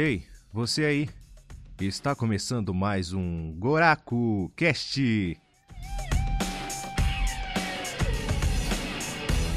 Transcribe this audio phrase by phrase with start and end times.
[0.00, 1.08] Ei, você aí.
[1.80, 4.96] Está começando mais um Goraku Cast.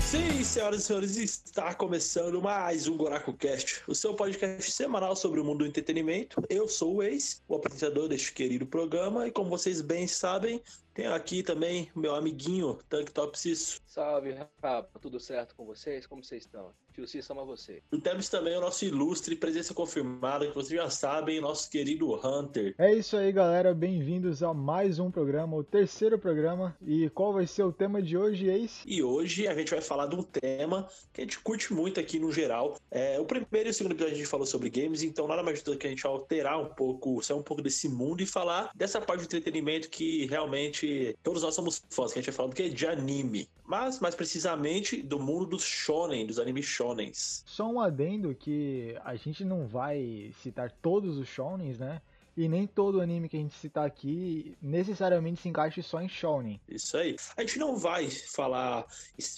[0.01, 5.39] Sim, senhoras e senhores, está começando mais um Goraku Cast, o seu podcast semanal sobre
[5.39, 6.43] o mundo do entretenimento.
[6.49, 10.59] Eu sou o Ex, o apresentador deste querido programa, e como vocês bem sabem,
[10.95, 13.79] tenho aqui também meu amiguinho, Tank Top Cisso.
[13.85, 16.07] Salve, rapaz, tudo certo com vocês?
[16.07, 16.73] Como vocês estão?
[16.93, 17.81] Tio Cisso ama você.
[17.91, 22.75] E temos também o nosso ilustre, presença confirmada, que vocês já sabem, nosso querido Hunter.
[22.77, 23.73] É isso aí, galera.
[23.73, 26.75] Bem-vindos a mais um programa, o terceiro programa.
[26.85, 28.83] E qual vai ser o tema de hoje, Ace?
[28.85, 32.19] E hoje a gente vai falar de um tema que a gente curte muito aqui
[32.19, 32.77] no geral.
[32.89, 35.63] É, o primeiro e o segundo episódio a gente falou sobre games, então nada mais
[35.63, 38.99] do que a gente alterar um pouco, sair um pouco desse mundo e falar dessa
[38.99, 42.55] parte do entretenimento que realmente todos nós somos fãs, que a gente vai falar do
[42.55, 43.49] que de anime.
[43.71, 47.41] Mas, mais precisamente, do mundo dos shonen, dos animes shonens.
[47.47, 52.01] Só um adendo que a gente não vai citar todos os shonens, né?
[52.35, 56.59] E nem todo anime que a gente citar aqui necessariamente se encaixa só em shonen.
[56.67, 57.15] Isso aí.
[57.37, 58.85] A gente não vai falar,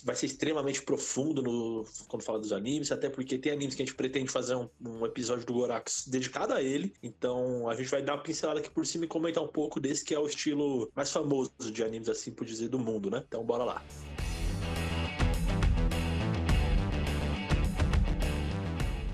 [0.03, 3.85] vai ser extremamente profundo no, quando fala dos animes, até porque tem animes que a
[3.85, 6.91] gente pretende fazer um, um episódio do Gorax dedicado a ele.
[7.03, 10.03] Então a gente vai dar uma pincelada aqui por cima e comentar um pouco desse
[10.03, 13.23] que é o estilo mais famoso de animes, assim por dizer, do mundo, né?
[13.27, 13.83] Então bora lá.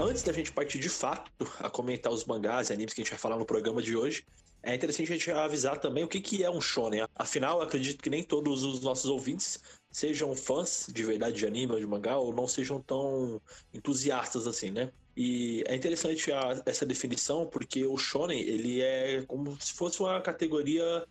[0.02, 3.12] Antes da gente partir de fato a comentar os mangás e animes que a gente
[3.12, 4.24] vai falar no programa de hoje,
[4.64, 7.06] é interessante a gente avisar também o que, que é um shonen.
[7.14, 9.60] Afinal, acredito que nem todos os nossos ouvintes
[9.92, 13.42] sejam fãs de verdade de anime ou de mangá ou não sejam tão
[13.74, 14.90] entusiastas assim, né?
[15.18, 20.22] E é interessante a, essa definição porque o shonen ele é como se fosse uma
[20.22, 21.06] categoria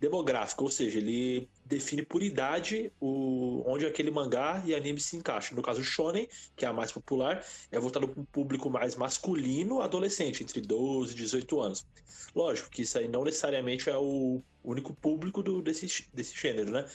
[0.00, 5.56] demográfica, ou seja, ele define por idade o, onde aquele mangá e anime se encaixam.
[5.56, 9.80] No caso, shonen, que é a mais popular, é voltado para um público mais masculino,
[9.80, 11.86] adolescente, entre 12 e 18 anos.
[12.34, 16.86] Lógico que isso aí não necessariamente é o único público do, desse, desse gênero, né?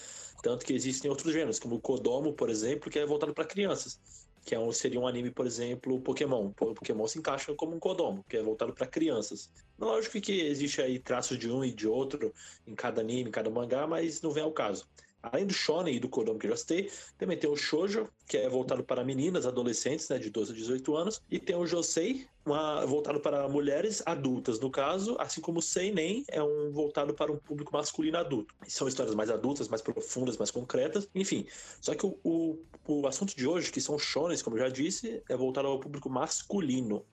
[0.42, 4.00] Tanto que existem outros gêneros, como o Kodomo, por exemplo, que é voltado para crianças
[4.44, 6.52] que é um, seria um anime, por exemplo, Pokémon.
[6.52, 9.50] Pokémon se encaixa como um Kodomo, que é voltado para crianças.
[9.80, 12.34] Lógico que existe aí traços de um e de outro
[12.68, 14.88] em cada anime, em cada mangá, mas não vem ao caso.
[15.24, 18.36] Além do shonen e do kodomo que eu já citei, também tem o shoujo, que
[18.36, 22.28] é voltado para meninas, adolescentes, né, de 12 a 18 anos, e tem o josei,
[22.46, 27.32] uma, voltado para mulheres adultas, no caso, assim como o seinen é um voltado para
[27.32, 28.54] um público masculino adulto.
[28.68, 31.48] São histórias mais adultas, mais profundas, mais concretas, enfim.
[31.80, 35.24] Só que o, o, o assunto de hoje, que são shonens, como eu já disse,
[35.30, 37.06] é voltado ao público masculino.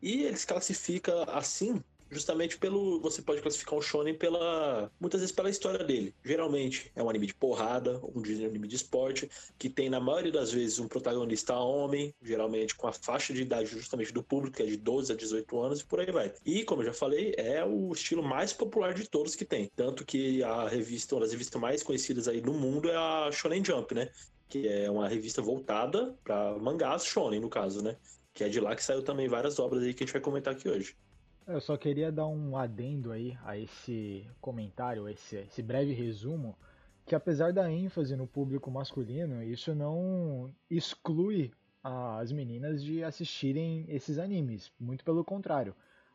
[0.00, 5.34] E ele se classifica assim justamente pelo você pode classificar um shonen pela muitas vezes
[5.34, 6.14] pela história dele.
[6.24, 9.28] Geralmente é um anime de porrada, um anime de esporte
[9.58, 13.68] que tem na maioria das vezes um protagonista homem, geralmente com a faixa de idade
[13.70, 16.32] justamente do público que é de 12 a 18 anos e por aí vai.
[16.44, 20.04] E como eu já falei, é o estilo mais popular de todos que tem, tanto
[20.04, 23.94] que a revista, uma das revistas mais conhecidas aí no mundo é a Shonen Jump,
[23.94, 24.10] né?
[24.48, 27.96] Que é uma revista voltada para mangás shonen no caso, né?
[28.32, 30.54] Que é de lá que saiu também várias obras aí que a gente vai comentar
[30.54, 30.96] aqui hoje.
[31.46, 36.56] Eu só queria dar um adendo aí a esse comentário, esse, esse breve resumo,
[37.06, 41.52] que apesar da ênfase no público masculino, isso não exclui
[41.84, 44.72] as meninas de assistirem esses animes.
[44.78, 45.72] Muito pelo contrário.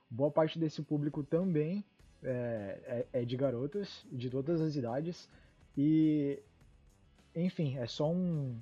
[0.10, 1.82] Boa parte desse público também
[2.22, 5.30] é, é, é de garotas, de todas as idades.
[5.78, 6.40] E,
[7.34, 8.60] enfim, é só um,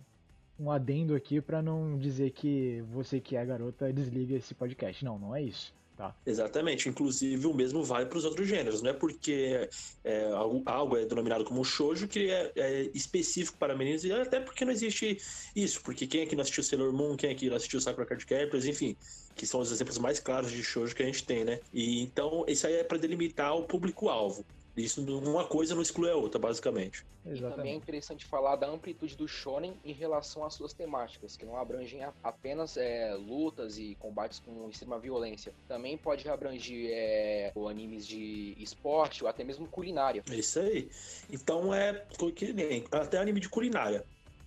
[0.60, 5.04] um adendo aqui para não dizer que você que é garota desliga esse podcast.
[5.04, 5.74] Não, não é isso.
[6.00, 6.16] Tá.
[6.26, 6.88] Exatamente.
[6.88, 8.82] Inclusive, o mesmo vale para os outros gêneros.
[8.82, 9.70] Não é porque
[10.02, 14.40] é, algo, algo, é denominado como shoujo que é, é, específico para meninos, e até
[14.40, 15.18] porque não existe
[15.54, 15.82] isso.
[15.82, 18.96] Porque quem aqui não assistiu Sailor Moon, quem aqui não assistiu Sakura Card Captors, enfim,
[19.36, 21.60] que são os exemplos mais claros de shoujo que a gente tem, né?
[21.74, 24.46] E então, isso aí é para delimitar o público-alvo.
[24.80, 27.06] Isso, uma coisa não exclui a outra, basicamente.
[27.26, 27.54] Exatamente.
[27.54, 31.46] E também é interessante falar da amplitude do shonen em relação às suas temáticas, que
[31.46, 35.54] não abrangem apenas é, lutas e combates com extrema violência.
[35.68, 40.24] Também pode abranger é, animes de esporte ou até mesmo culinária.
[40.32, 40.90] Isso aí.
[41.30, 42.06] Então é
[42.36, 44.06] que nem até anime de culinária.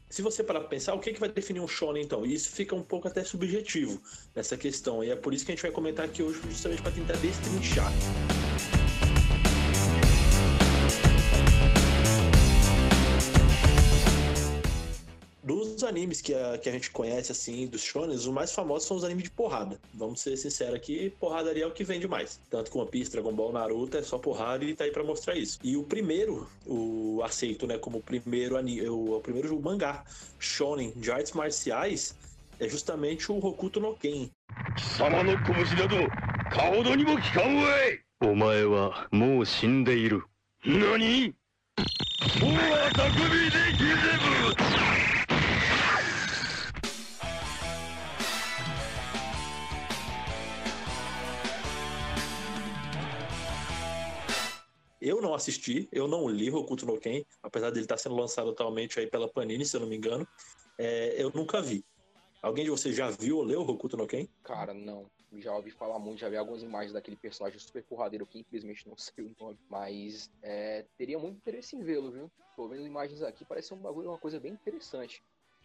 [0.08, 2.26] Se você parar pra pensar, o que, é que vai definir um shonen então?
[2.26, 3.98] E isso fica um pouco até subjetivo
[4.34, 5.02] nessa questão.
[5.02, 7.90] E é por isso que a gente vai comentar aqui hoje, justamente para tentar destrinchar.
[15.91, 19.03] animes que a, que a gente conhece, assim, dos shonen, os mais famosos são os
[19.03, 19.79] animes de porrada.
[19.93, 22.39] Vamos ser sinceros aqui, porradaria é o que vende mais.
[22.49, 25.35] Tanto que One Piece, Dragon Ball, Naruto é só porrada e tá aí pra mostrar
[25.35, 25.59] isso.
[25.63, 30.03] E o primeiro, o aceito, né, como o primeiro anime, o, o primeiro mangá
[30.39, 32.15] shonen de artes marciais
[32.59, 34.29] é justamente o Hokuto no Ken.
[34.77, 35.97] 貴様の拳など
[36.51, 40.23] 顔どにも聞かんわいお前はもう死んでいる
[40.65, 41.35] 何もう
[42.87, 43.95] あたくびでギゼ
[44.57, 44.60] ブ
[55.04, 59.00] Eu não assisti, eu não li Hokuto no Ken, apesar dele estar sendo lançado atualmente
[59.00, 60.24] aí pela Panini, se eu não me engano.
[60.78, 61.84] É, eu nunca vi.
[62.40, 64.28] Alguém de vocês já viu ou leu Hokuto no Ken?
[64.44, 65.10] Cara, não.
[65.38, 68.94] Já ouvi falar muito, já vi algumas imagens daquele personagem super porradeiro que infelizmente não
[68.96, 69.58] sei o nome.
[69.68, 72.30] Mas é, teria muito interesse em vê-lo, viu?
[72.54, 75.20] Tô vendo imagens aqui, parece um bagulho, uma coisa bem interessante.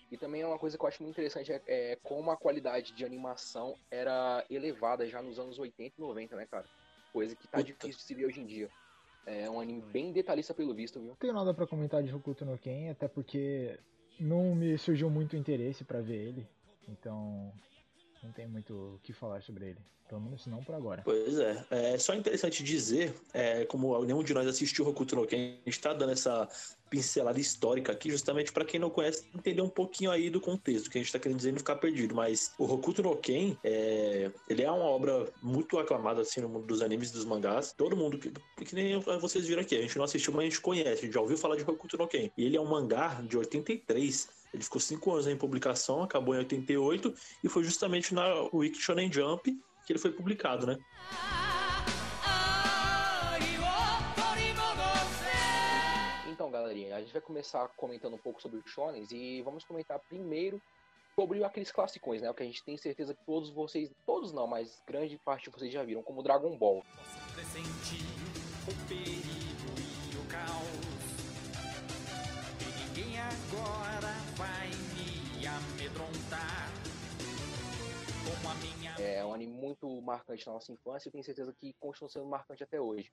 [0.10, 2.92] E também é uma coisa que eu acho muito interessante é, é como a qualidade
[2.92, 6.66] de animação era elevada já nos anos 80 e 90, né, cara?
[7.13, 7.68] Coisa que tá Puta.
[7.68, 8.72] difícil de se ver hoje em dia.
[9.28, 11.10] É um anime bem detalhista pelo visto, viu?
[11.10, 13.78] Não tenho nada pra comentar de Hokuto no Ken, até porque
[14.18, 16.48] não me surgiu muito interesse pra ver ele.
[16.88, 17.52] Então,
[18.24, 19.80] não tem muito o que falar sobre ele.
[20.08, 21.02] Pelo menos não por agora.
[21.04, 21.66] Pois é.
[21.70, 25.82] É só interessante dizer, é, como nenhum de nós assistiu Hokuto no Ken, a gente
[25.82, 26.48] tá dando essa
[26.89, 30.98] pincelada histórica aqui, justamente para quem não conhece, entender um pouquinho aí do contexto, que
[30.98, 32.16] a gente tá querendo dizer não ficar perdido.
[32.16, 36.66] Mas o Hokuto no Ken, é, ele é uma obra muito aclamada assim no mundo
[36.66, 37.74] dos animes e dos mangás.
[37.74, 38.31] Todo mundo, que,
[38.63, 41.13] que nem vocês viram aqui, a gente não assistiu, mas a gente conhece, a gente
[41.13, 42.31] já ouviu falar de Hokuto no Ken.
[42.38, 44.30] E ele é um mangá de 83.
[44.54, 47.13] Ele ficou cinco anos em publicação, acabou em 88
[47.44, 49.54] e foi justamente na Wiki Shonen Jump
[49.88, 50.78] que ele foi publicado, né?
[56.62, 60.62] Galerinha, a gente vai começar comentando um pouco sobre os shonens e vamos comentar primeiro
[61.15, 62.30] sobre aqueles classicões, né?
[62.30, 65.50] O que a gente tem certeza que todos vocês, todos não, mas grande parte de
[65.50, 66.83] vocês já viram, como Dragon Ball.
[67.33, 68.06] pressentir
[68.68, 69.74] o perigo
[70.12, 70.98] e o caos.
[72.62, 76.68] E ninguém agora vai me amedrontar.
[78.77, 82.25] Minha É um anime muito marcante na nossa infância e tenho certeza que continua sendo
[82.25, 83.12] marcante até hoje.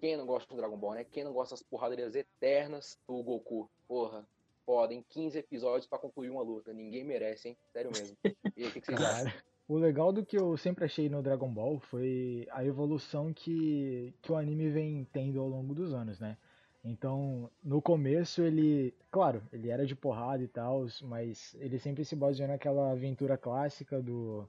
[0.00, 1.04] Quem não gosta do Dragon Ball, né?
[1.04, 3.68] Quem não gosta das porradarias eternas do Goku?
[3.86, 4.26] Porra,
[4.64, 6.72] podem 15 episódios pra concluir uma luta.
[6.72, 7.56] Ninguém merece, hein?
[7.72, 8.16] Sério mesmo.
[8.56, 9.32] E aí, o que, que vocês acham?
[9.68, 14.32] O legal do que eu sempre achei no Dragon Ball foi a evolução que, que
[14.32, 16.38] o anime vem tendo ao longo dos anos, né?
[16.82, 22.16] Então, no começo ele, claro, ele era de porrada e tal, mas ele sempre se
[22.16, 24.48] baseou naquela aventura clássica do,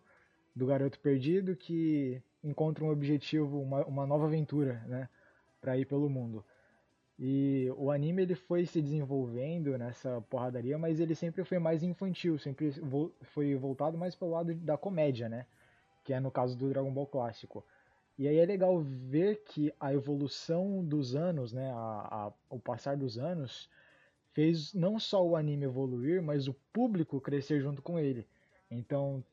[0.56, 5.10] do garoto perdido que encontra um objetivo, uma, uma nova aventura, né?
[5.62, 6.46] Pra ir pelo mundo.
[7.20, 12.38] E o anime ele foi se desenvolvendo nessa porradaria, mas ele sempre foi mais infantil,
[12.40, 15.46] sempre vo- foi voltado mais pelo lado da comédia, né?
[16.04, 17.66] Que é no caso do Dragon Ball clássico.
[18.18, 22.98] E aí é legal ver que a evolução dos anos, né, a, a- o passar
[22.98, 23.70] dos anos,
[24.34, 28.28] fez não só o anime evoluir, mas o público crescer junto com ele.
[28.70, 29.24] Então,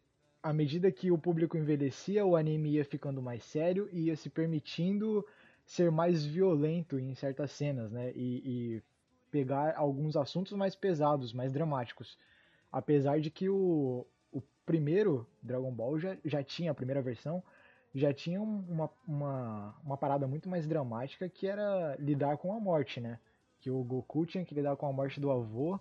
[0.43, 4.31] à medida que o público envelhecia, o anime ia ficando mais sério e ia se
[4.31, 5.27] permitindo
[5.67, 8.13] ser mais violento em certas cenas, né?
[8.15, 8.85] E, e
[9.31, 12.19] pegar alguns assuntos mais pesados, mais dramáticos.
[12.73, 17.43] Apesar de que o, o primeiro Dragon Ball já, já tinha, a primeira versão,
[17.95, 22.61] já tinha um- uma, uma, uma parada muito mais dramática que era lidar com a
[22.61, 23.21] morte, né?
[23.61, 25.81] Que o Goku tinha que lidar com a morte do avô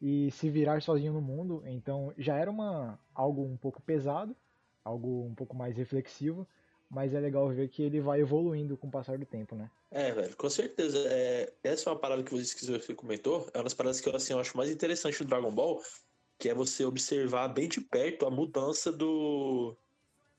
[0.00, 1.62] e se virar sozinho no mundo.
[1.66, 4.36] Então já era uma, algo um pouco pesado,
[4.84, 6.46] algo um pouco mais reflexivo,
[6.90, 9.70] mas é legal ver que ele vai evoluindo com o passar do tempo, né?
[9.90, 10.98] É, velho, com certeza.
[11.08, 14.32] É, essa é uma parada que você, comentou, é uma das paradas que eu, assim,
[14.32, 15.82] eu acho mais interessante do Dragon Ball,
[16.38, 19.76] que é você observar bem de perto a mudança do.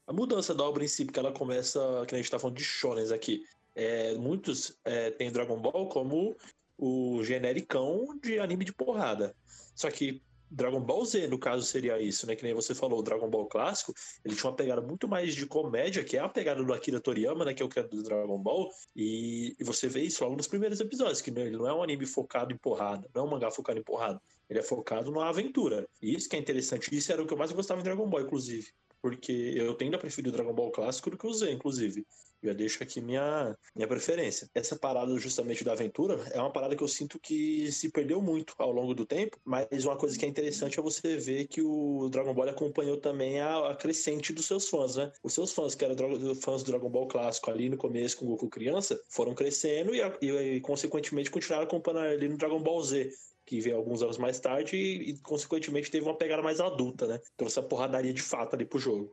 [0.08, 2.64] A mudança da obra em si, porque ela começa, que a gente tá falando de
[2.64, 3.46] shonens aqui.
[3.76, 6.36] É, muitos é, têm Dragon Ball como
[6.78, 9.36] o genericão de anime de porrada.
[9.76, 12.36] Só que Dragon Ball Z, no caso, seria isso, né?
[12.36, 13.94] Que nem você falou, o Dragon Ball clássico,
[14.26, 17.46] ele tinha uma pegada muito mais de comédia, que é a pegada do Akira Toriyama,
[17.46, 17.54] né?
[17.54, 18.70] Que é o que é do Dragon Ball.
[18.96, 22.06] E, e você vê isso logo nos primeiros episódios, que ele não é um anime
[22.06, 24.22] focado em porrada, não é um mangá focado em porrada.
[24.50, 25.88] Ele é focado numa aventura.
[26.02, 26.96] E isso que é interessante.
[26.96, 28.68] Isso era o que eu mais gostava em Dragon Ball, inclusive.
[29.02, 32.06] Porque eu tendo a preferir o Dragon Ball clássico do que o Z, inclusive.
[32.42, 34.50] Já deixo aqui minha, minha preferência.
[34.56, 38.54] Essa parada justamente da aventura é uma parada que eu sinto que se perdeu muito
[38.58, 42.08] ao longo do tempo, mas uma coisa que é interessante é você ver que o
[42.10, 45.12] Dragon Ball acompanhou também a, a crescente dos seus fãs, né?
[45.22, 48.30] Os seus fãs, que eram fãs do Dragon Ball clássico ali no começo com o
[48.30, 53.12] Goku criança, foram crescendo e, e, e, consequentemente continuaram acompanhando ali no Dragon Ball Z.
[53.46, 57.20] Que veio alguns anos mais tarde e, e, consequentemente, teve uma pegada mais adulta, né?
[57.36, 59.12] Trouxe a porradaria de fato ali pro jogo.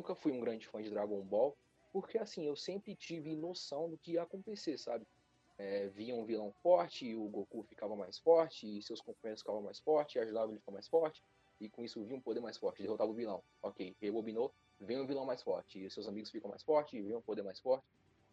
[0.00, 1.54] Nunca fui um grande fã de Dragon Ball,
[1.92, 5.06] porque assim, eu sempre tive noção do que ia acontecer, sabe?
[5.58, 9.60] É, via um vilão forte, e o Goku ficava mais forte, e seus companheiros ficavam
[9.60, 11.22] mais fortes, ajudavam ele a ficar mais forte.
[11.60, 13.42] e com isso vinha um poder mais forte, derrotava o vilão.
[13.62, 17.14] Ok, rebobinou, vem um vilão mais forte, e seus amigos ficam mais fortes, e vem
[17.14, 17.84] um poder mais forte.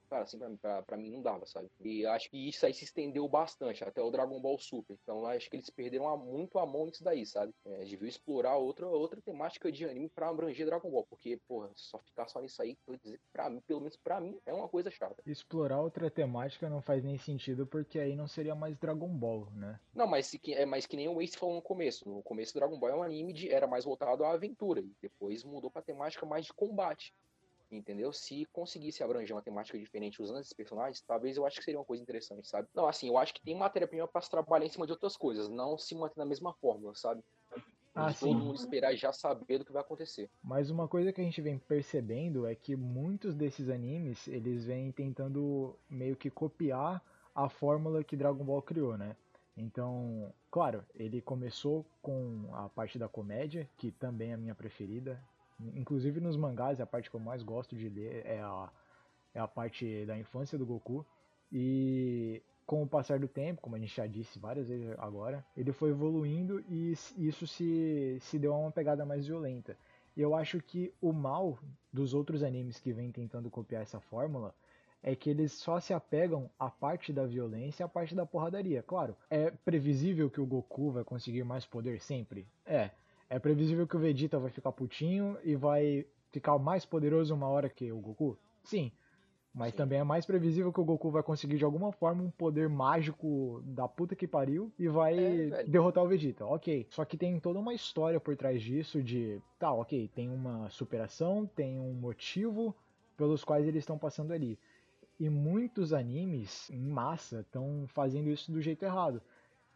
[0.10, 1.70] Cara, assim, pra, pra, pra mim não dava, sabe?
[1.82, 4.98] E acho que isso aí se estendeu bastante, até o Dragon Ball Super.
[5.04, 7.54] Então acho que eles perderam a- muito a mão nisso daí, sabe?
[7.66, 11.06] É, deviam explorar outra, outra temática de anime pra abranger Dragon Ball.
[11.10, 14.54] Porque, porra, só ficar só nisso aí, dizer, pra mim, pelo menos pra mim, é
[14.54, 15.22] uma coisa chata.
[15.26, 19.80] Explorar outra temática não faz nem sentido porque aí não seria mais Dragon Ball, né?
[19.94, 22.08] Não, mas, se que, é mais que nem o Ace falou no começo.
[22.10, 24.80] No começo, Dragon Ball é um anime de era mais voltado à aventura.
[24.80, 27.14] E depois mudou pra temática mais de combate.
[27.70, 28.14] Entendeu?
[28.14, 31.86] Se conseguisse abranger uma temática diferente usando esses personagens, talvez eu acho que seria uma
[31.86, 32.68] coisa interessante, sabe?
[32.74, 35.50] Não, assim, eu acho que tem matéria-prima pra se trabalhar em cima de outras coisas,
[35.50, 37.22] não se manter na mesma fórmula, sabe?
[37.94, 40.30] Ah, todo mundo esperar já saber do que vai acontecer.
[40.44, 44.92] Mas uma coisa que a gente vem percebendo é que muitos desses animes, eles vêm
[44.92, 49.16] tentando meio que copiar a fórmula que Dragon Ball criou, né?
[49.58, 55.20] Então, claro, ele começou com a parte da comédia, que também é a minha preferida.
[55.60, 58.70] Inclusive nos mangás, a parte que eu mais gosto de ler é a,
[59.34, 61.06] é a parte da infância do Goku.
[61.52, 65.72] E com o passar do tempo, como a gente já disse várias vezes agora, ele
[65.72, 69.78] foi evoluindo e isso se, se deu a uma pegada mais violenta.
[70.16, 71.58] E eu acho que o mal
[71.94, 74.54] dos outros animes que vêm tentando copiar essa fórmula
[75.02, 78.84] é que eles só se apegam à parte da violência e à parte da porradaria.
[78.84, 82.46] Claro, é previsível que o Goku vai conseguir mais poder sempre?
[82.66, 82.92] É.
[83.30, 87.70] É previsível que o Vegeta vai ficar putinho e vai ficar mais poderoso uma hora
[87.70, 88.38] que o Goku?
[88.64, 88.92] Sim.
[89.54, 89.78] Mas Sim.
[89.78, 93.62] também é mais previsível que o Goku vai conseguir de alguma forma um poder mágico
[93.66, 95.18] da puta que pariu e vai
[95.52, 96.46] É, derrotar o Vegeta.
[96.46, 96.88] Ok.
[96.92, 99.42] Só que tem toda uma história por trás disso de.
[99.58, 102.76] Tá, ok, tem uma superação, tem um motivo
[103.18, 104.60] pelos quais eles estão passando ali.
[105.20, 109.20] E muitos animes, em massa, estão fazendo isso do jeito errado.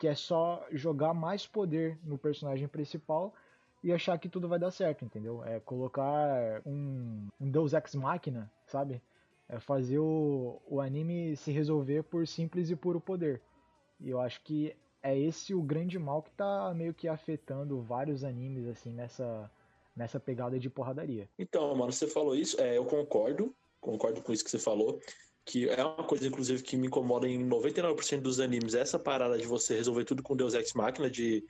[0.02, 3.36] Que é só jogar mais poder no personagem principal
[3.84, 5.44] e achar que tudo vai dar certo, entendeu?
[5.46, 9.00] É colocar um, um Deus Ex Machina, sabe?
[9.48, 13.44] É fazer o, o anime se resolver por simples e puro poder.
[14.00, 18.24] E eu acho que é esse o grande mal que tá meio que afetando vários
[18.24, 19.52] animes, assim, nessa,
[19.96, 21.30] nessa pegada de porradaria.
[21.38, 25.00] Então, mano, você falou isso, é, eu concordo, concordo com isso que você falou,
[25.46, 29.46] que é uma coisa, inclusive, que me incomoda em 99% dos animes, essa parada de
[29.46, 31.44] você resolver tudo com Deus Ex Machina, de,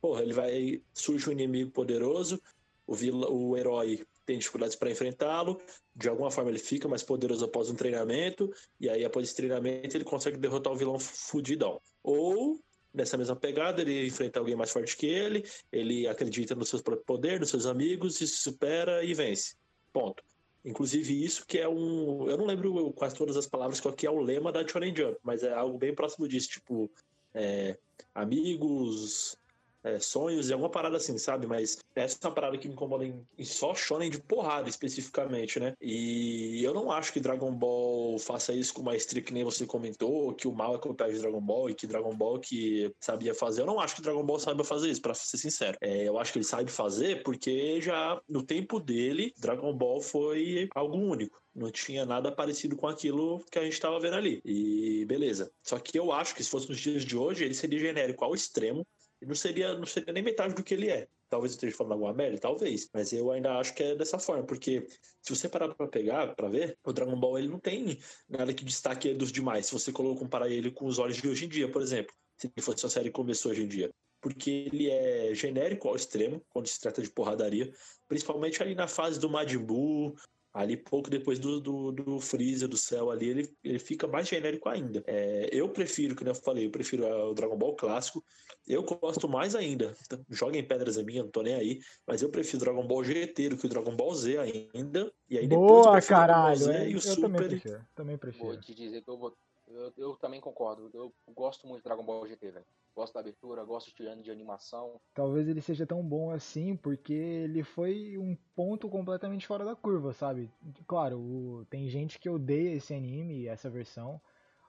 [0.00, 2.40] porra, ele vai, surge um inimigo poderoso,
[2.86, 5.60] o, vila, o herói tem dificuldades para enfrentá-lo,
[5.94, 9.96] de alguma forma ele fica mais poderoso após um treinamento, e aí após esse treinamento
[9.96, 11.80] ele consegue derrotar o vilão fudidão.
[12.02, 12.60] Ou,
[12.92, 17.04] nessa mesma pegada, ele enfrenta alguém mais forte que ele, ele acredita no seu próprio
[17.04, 19.56] poder, nos seus amigos, e se supera e vence.
[19.92, 20.22] Ponto.
[20.64, 22.28] Inclusive isso que é um...
[22.28, 25.18] Eu não lembro quase todas as palavras qual que é o lema da Shonen Jump,
[25.22, 26.90] mas é algo bem próximo disso, tipo...
[27.32, 27.78] é,
[28.14, 29.36] amigos,
[29.82, 31.46] é, sonhos e alguma parada assim, sabe?
[31.46, 35.58] Mas essa é uma parada que me incomoda em, em só shonen de porrada especificamente,
[35.58, 35.74] né?
[35.80, 40.34] E eu não acho que Dragon Ball faça isso com maestria que nem você comentou,
[40.34, 43.62] que o mal é copiar de Dragon Ball e que Dragon Ball que sabia fazer.
[43.62, 45.76] Eu não acho que Dragon Ball saiba fazer isso, pra ser sincero.
[45.80, 50.68] É, eu acho que ele sabe fazer porque já no tempo dele, Dragon Ball foi
[50.74, 51.40] algo único.
[51.54, 54.40] Não tinha nada parecido com aquilo que a gente estava vendo ali.
[54.44, 55.50] E beleza.
[55.62, 58.34] Só que eu acho que se fosse nos dias de hoje, ele seria genérico ao
[58.34, 58.86] extremo
[59.26, 61.08] não seria, não seria nem metade do que ele é.
[61.28, 62.88] Talvez eu esteja falando alguma merda, talvez.
[62.92, 64.86] Mas eu ainda acho que é dessa forma, porque
[65.22, 67.98] se você parar pra pegar, pra ver, o Dragon Ball ele não tem
[68.28, 69.66] nada que destaque ele dos demais.
[69.66, 72.84] Se você comparar ele com os olhos de hoje em dia, por exemplo, se fosse
[72.84, 73.90] uma série que começou hoje em dia.
[74.20, 77.72] Porque ele é genérico ao extremo, quando se trata de porradaria,
[78.08, 80.14] principalmente ali na fase do Majin Buu,
[80.52, 84.68] Ali pouco depois do, do, do Freezer, do céu ali, ele, ele fica mais genérico
[84.68, 85.02] ainda.
[85.06, 88.24] É, eu prefiro, como eu falei, eu prefiro o Dragon Ball clássico.
[88.66, 89.94] Eu gosto mais ainda.
[90.04, 91.80] Então, Joguem pedras a minha, não tô nem aí.
[92.06, 95.12] Mas eu prefiro o Dragon Ball GT do que o Dragon Ball Z ainda.
[95.28, 96.56] E aí depois eu Boa, caralho!
[96.56, 97.20] Z é, e o eu Super.
[97.22, 97.86] também prefiro.
[97.94, 98.60] Também Vou prefiro.
[98.60, 99.36] te dizer que eu vou.
[99.66, 100.90] Eu, eu também concordo.
[100.92, 102.66] Eu gosto muito de Dragon Ball GT, velho.
[102.94, 105.00] Gosto da abertura, gosto de de animação.
[105.14, 110.12] Talvez ele seja tão bom assim porque ele foi um ponto completamente fora da curva,
[110.12, 110.50] sabe?
[110.86, 114.20] Claro, o- tem gente que odeia esse anime, essa versão,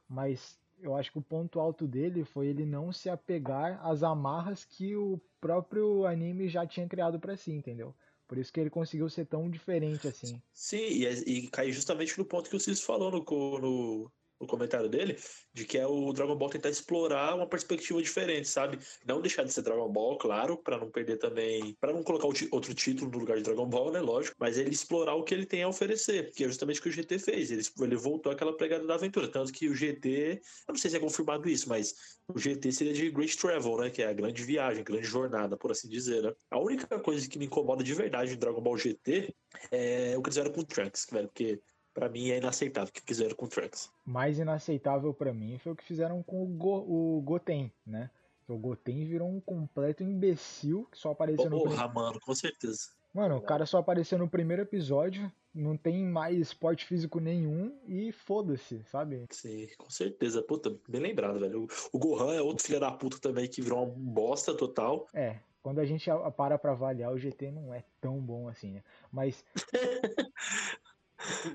[0.07, 4.65] mas eu acho que o ponto alto dele foi ele não se apegar às amarras
[4.65, 7.95] que o próprio anime já tinha criado pra si, entendeu?
[8.27, 10.41] Por isso que ele conseguiu ser tão diferente assim.
[10.53, 11.05] Sim, e,
[11.45, 14.11] e cai justamente no ponto que o Cis falou no, co-
[14.41, 15.17] no, comentário dele,
[15.53, 18.79] de que é o Dragon Ball tentar explorar uma perspectiva diferente, sabe?
[19.05, 22.73] Não deixar de ser Dragon Ball, claro, para não perder também, para não colocar outro
[22.73, 23.99] título no lugar de Dragon Ball, né?
[23.99, 26.89] Lógico, mas ele explorar o que ele tem a oferecer, que é justamente o que
[26.89, 27.51] o GT fez.
[27.51, 30.97] Ele, ele voltou àquela pegada da aventura, tanto que o GT, eu não sei se
[30.97, 33.89] é confirmado isso, mas o GT seria de Great Travel, né?
[33.89, 36.33] Que é a grande viagem, grande jornada, por assim dizer, né?
[36.49, 39.33] A única coisa que me incomoda de verdade em Dragon Ball GT
[39.71, 41.61] é o que eles fizeram com o Trunks, velho, porque
[41.93, 43.91] para mim é inaceitável o que fizeram com o Trunks.
[44.05, 48.09] Mais inaceitável para mim foi o que fizeram com o, Go, o Goten, né?
[48.47, 51.93] O Goten virou um completo imbecil que só apareceu Porra, no primeiro...
[51.93, 52.89] mano, com certeza.
[53.13, 58.11] Mano, o cara só apareceu no primeiro episódio, não tem mais esporte físico nenhum e
[58.11, 59.25] foda-se, sabe?
[59.29, 60.41] Sim, com certeza.
[60.41, 61.67] Puta, bem lembrado, velho.
[61.91, 65.07] O Gohan é outro filho da puta também que virou uma bosta total.
[65.13, 68.83] É, quando a gente para pra avaliar, o GT não é tão bom assim, né?
[69.11, 69.45] Mas.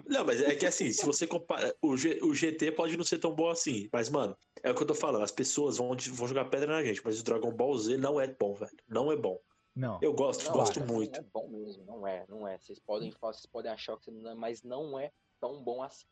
[0.06, 1.74] Não, mas é que assim, se você compara.
[1.82, 3.88] O, G, o GT pode não ser tão bom assim.
[3.92, 5.22] Mas, mano, é o que eu tô falando.
[5.22, 8.26] As pessoas vão, vão jogar pedra na gente, mas o Dragon Ball Z não é
[8.26, 8.76] bom, velho.
[8.88, 9.40] Não é bom.
[9.74, 9.98] Não.
[10.00, 11.20] Eu gosto, Não, gosto assim, muito.
[11.20, 12.56] É bom mesmo, não é, não é.
[12.58, 16.06] Vocês podem falar, vocês podem achar que não é, mas não é tão bom assim.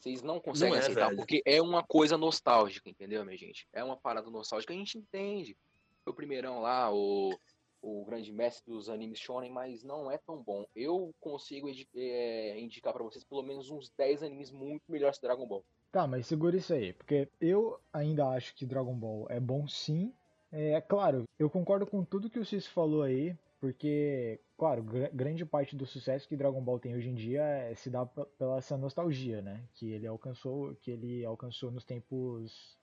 [0.00, 1.18] Vocês não conseguem Não é, aceitar, velho.
[1.18, 3.68] porque é uma coisa nostálgica, entendeu, minha gente?
[3.70, 5.54] É uma parada nostálgica, a gente entende.
[6.02, 7.38] Foi o primeirão lá, o,
[7.82, 10.64] o grande mestre dos animes shonen, mas não é tão bom.
[10.74, 15.46] Eu consigo é, indicar pra vocês pelo menos uns 10 animes muito melhores que Dragon
[15.46, 15.64] Ball.
[15.90, 20.12] Tá, mas segura isso aí, porque eu ainda acho que Dragon Ball é bom sim.
[20.50, 25.44] É claro, eu concordo com tudo que o Cis falou aí, porque, claro, gra- grande
[25.44, 28.76] parte do sucesso que Dragon Ball tem hoje em dia é- se dá pela essa
[28.76, 29.62] nostalgia, né?
[29.74, 32.76] Que ele alcançou, que ele alcançou nos tempos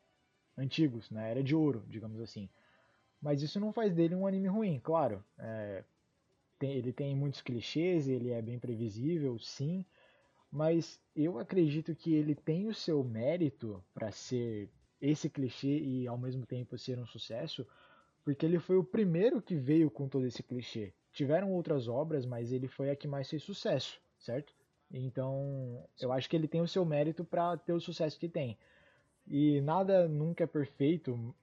[0.58, 2.50] antigos, na era de ouro, digamos assim.
[3.22, 5.24] Mas isso não faz dele um anime ruim, claro.
[5.38, 5.84] É,
[6.60, 9.86] tem- ele tem muitos clichês, ele é bem previsível, sim.
[10.52, 14.70] Mas eu acredito que ele tem o seu mérito para ser
[15.02, 17.68] esse clichê e ao mesmo tempo ser um sucesso,
[18.24, 20.94] porque ele foi o primeiro que veio com todo esse clichê.
[21.14, 24.54] Tiveram outras obras, mas ele foi a que mais fez sucesso, certo?
[24.92, 28.58] Então, eu acho que ele tem o seu mérito para ter o sucesso que tem.
[29.28, 31.36] E nada nunca é perfeito,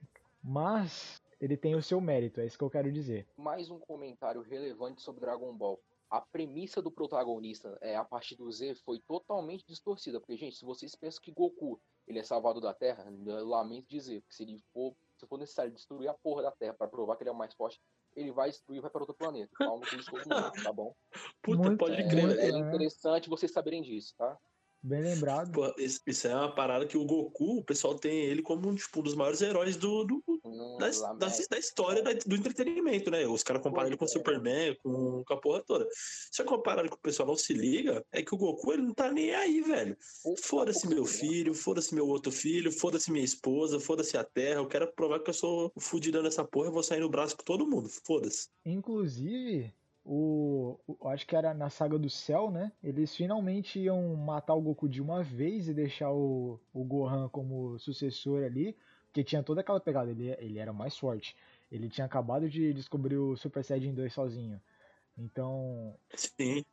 [0.42, 3.26] mas ele tem o seu mérito, é isso que eu quero dizer.
[3.36, 5.80] mais um comentário relevante sobre Dragon Ball.
[6.08, 10.20] A premissa do protagonista, é, a partir do Z, foi totalmente distorcida.
[10.20, 14.20] Porque, gente, se vocês pensam que Goku ele é salvador da Terra, eu lamento dizer,
[14.20, 17.24] porque se ele for, se for necessário destruir a porra da Terra para provar que
[17.24, 17.80] ele é o mais forte,
[18.14, 19.50] ele vai destruir e vai para outro planeta.
[19.58, 20.94] Calma com isso todo mundo, tá bom?
[21.42, 22.38] Puta, Muito- pode é, crer.
[22.38, 24.38] É interessante vocês saberem disso, tá?
[24.86, 25.50] Bem lembrado.
[25.50, 29.02] Pô, isso, é uma parada que o Goku, o pessoal tem ele como tipo, um
[29.02, 33.26] dos maiores heróis do, do, Não, da, da, da história da- do entretenimento, né?
[33.26, 34.10] Os caras comparam ele com o é.
[34.10, 35.88] Superman, com, com a porra toda.
[36.30, 38.94] Se eu comparar que o pessoal não se liga, é que o Goku ele não
[38.94, 39.96] tá nem aí, velho.
[40.44, 44.60] Foda-se meu filho, foda-se meu outro filho, foda-se minha esposa, foda-se a terra.
[44.60, 47.42] Eu quero provar que eu sou fudidão nessa porra, eu vou sair no braço com
[47.42, 47.88] todo mundo.
[48.06, 48.46] Foda-se.
[48.64, 49.74] Inclusive,
[50.06, 52.72] o, o- acho que era na saga do céu, né?
[52.82, 57.78] Eles finalmente iam matar o Goku de uma vez e deixar o, o Gohan como
[57.78, 61.36] sucessor ali, porque tinha toda aquela pegada, ele, ele era mais forte.
[61.70, 64.62] Ele tinha acabado de descobrir o Super Saiyajin 2 sozinho.
[65.18, 66.64] Então, Sim.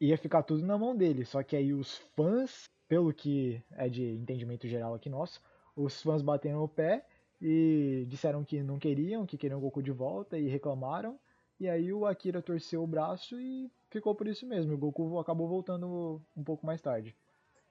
[0.00, 1.24] ia ficar tudo na mão dele.
[1.24, 5.40] Só que aí os fãs, pelo que é de entendimento geral aqui nosso,
[5.76, 7.06] os fãs bateram o pé
[7.40, 11.18] e disseram que não queriam, que queriam o Goku de volta e reclamaram.
[11.60, 14.74] E aí o Akira torceu o braço e ficou por isso mesmo.
[14.74, 17.16] O Goku acabou voltando um pouco mais tarde.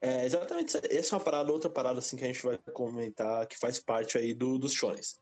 [0.00, 0.76] É, exatamente.
[0.90, 4.18] Essa é uma parada, outra parada assim que a gente vai comentar que faz parte
[4.18, 5.16] aí do, dos shonens.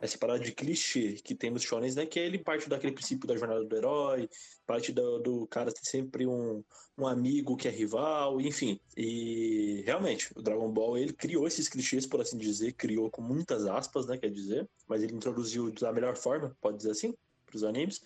[0.00, 2.04] Essa parada de clichê que tem nos shonens, né?
[2.04, 4.28] Que ele parte daquele princípio da jornada do herói,
[4.66, 6.62] parte do, do cara ter sempre um,
[6.98, 8.78] um amigo que é rival, enfim.
[8.96, 13.66] E realmente, o Dragon Ball, ele criou esses clichês, por assim dizer, criou com muitas
[13.66, 14.18] aspas, né?
[14.18, 17.14] Quer dizer, mas ele introduziu da melhor forma, pode dizer assim,
[17.50, 18.00] para os animes.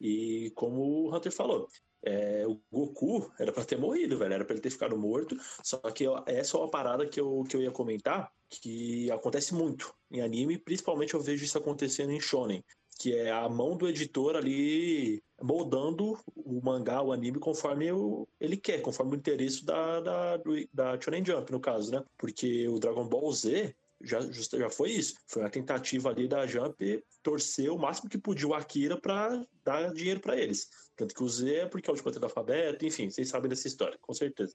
[0.00, 1.68] E como o Hunter falou,
[2.02, 4.34] é, o Goku era pra ter morrido, velho.
[4.34, 5.36] Era pra ele ter ficado morto.
[5.62, 9.54] Só que eu- essa é uma parada que eu, que eu ia comentar, que acontece
[9.54, 12.62] muito em anime, principalmente eu vejo isso acontecendo em Shonen.
[12.98, 18.56] Que é a mão do editor ali moldando o mangá, o anime, conforme o- ele
[18.56, 22.02] quer, conforme o interesse da, da, do- da Shonen Jump, no caso, né?
[22.16, 25.14] Porque o Dragon Ball Z já, já foi isso.
[25.26, 29.92] Foi uma tentativa ali da Jump torcer o máximo que podia o Akira pra dar
[29.92, 30.68] dinheiro pra eles.
[30.94, 33.66] Tanto que o Z é porque é o último do alfabeto, enfim, vocês sabem dessa
[33.66, 34.54] história, com certeza.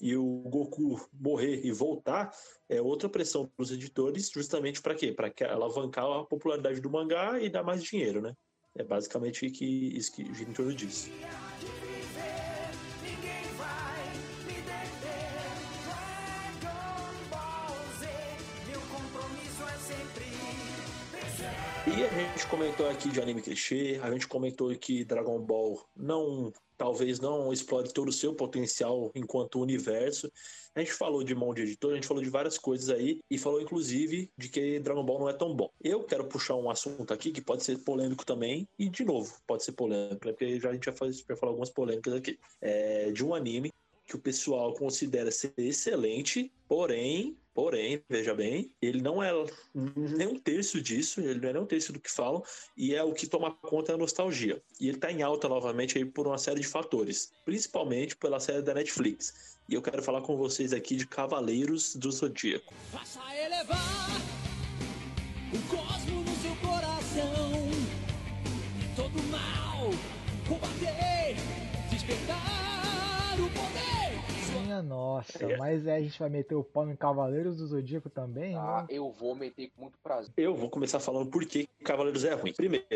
[0.00, 2.30] E o Goku morrer e voltar
[2.68, 5.12] é outra pressão para os editores, justamente para quê?
[5.12, 8.34] Para alavancar a popularidade do mangá e dar mais dinheiro, né?
[8.74, 11.10] É basicamente que, isso que o Gintoro disse.
[11.10, 11.49] Ninguém
[22.02, 27.20] A gente comentou aqui de anime clichê, a gente comentou que Dragon Ball não talvez
[27.20, 30.32] não explore todo o seu potencial enquanto universo.
[30.74, 33.36] A gente falou de mão de editor, a gente falou de várias coisas aí e
[33.36, 35.68] falou inclusive de que Dragon Ball não é tão bom.
[35.78, 39.62] Eu quero puxar um assunto aqui que pode ser polêmico também e de novo pode
[39.62, 40.32] ser polêmico, né?
[40.32, 42.38] porque já a gente já vai falar algumas polêmicas aqui.
[42.62, 43.70] É, de um anime
[44.06, 49.32] que o pessoal considera ser excelente, porém, porém, veja bem, ele não é
[49.74, 52.42] nem um terço disso, ele não é nem um terço do que falam,
[52.76, 54.62] e é o que toma conta da nostalgia.
[54.80, 58.62] E ele está em alta novamente aí por uma série de fatores, principalmente pela série
[58.62, 59.58] da Netflix.
[59.68, 62.74] E eu quero falar com vocês aqui de Cavaleiros do Zodíaco.
[62.90, 64.08] Faça elevar
[65.52, 65.76] o
[74.80, 75.56] Minha nossa, É.
[75.56, 78.56] mas aí a gente vai meter o pau em Cavaleiros do Zodíaco também?
[78.56, 80.32] Ah, Não- eu vou meter com muito prazer.
[80.36, 82.52] Eu vou começar falando por que Cavaleiros é ruim.
[82.54, 82.86] Primeiro,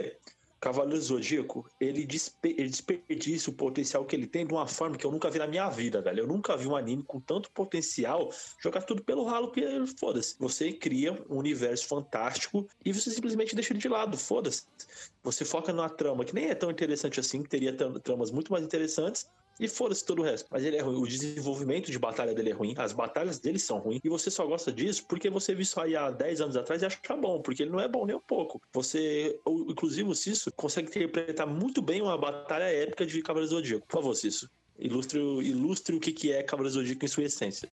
[0.60, 4.96] Cavaleiros do Zodíaco, ele, despe ele desperdiça o potencial que ele tem de uma forma
[4.96, 6.20] que eu nunca vi na minha vida, velho.
[6.20, 8.30] Eu nunca vi um anime com tanto potencial
[8.62, 9.62] jogar tudo pelo ralo que
[10.00, 10.36] foda-se.
[10.38, 14.64] Você cria um universo fantástico e você simplesmente deixa ele de lado, foda-se.
[15.22, 18.50] Você foca numa trama que nem é tão interessante assim, que teria tra- tramas muito
[18.50, 19.26] mais interessantes.
[19.58, 20.48] E foda-se todo o resto.
[20.50, 20.96] Mas ele é ruim.
[20.96, 22.74] O desenvolvimento de batalha dele é ruim.
[22.76, 24.00] As batalhas dele são ruins.
[24.02, 26.86] E você só gosta disso porque você viu isso aí há 10 anos atrás e
[26.86, 27.40] acha bom.
[27.40, 28.60] Porque ele não é bom nem um pouco.
[28.72, 33.86] Você, inclusive o Cisso, consegue interpretar muito bem uma batalha épica de Cavaleiro Zodíaco.
[33.86, 34.50] Por favor, Cisso.
[34.76, 37.70] Ilustre, ilustre o que que é Cavaleiro Zodíaco em sua essência.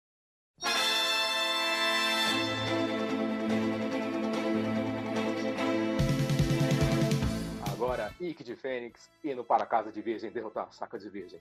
[7.72, 11.40] Agora, Ike de Fênix indo para a casa de Virgem derrotar saca de Virgem.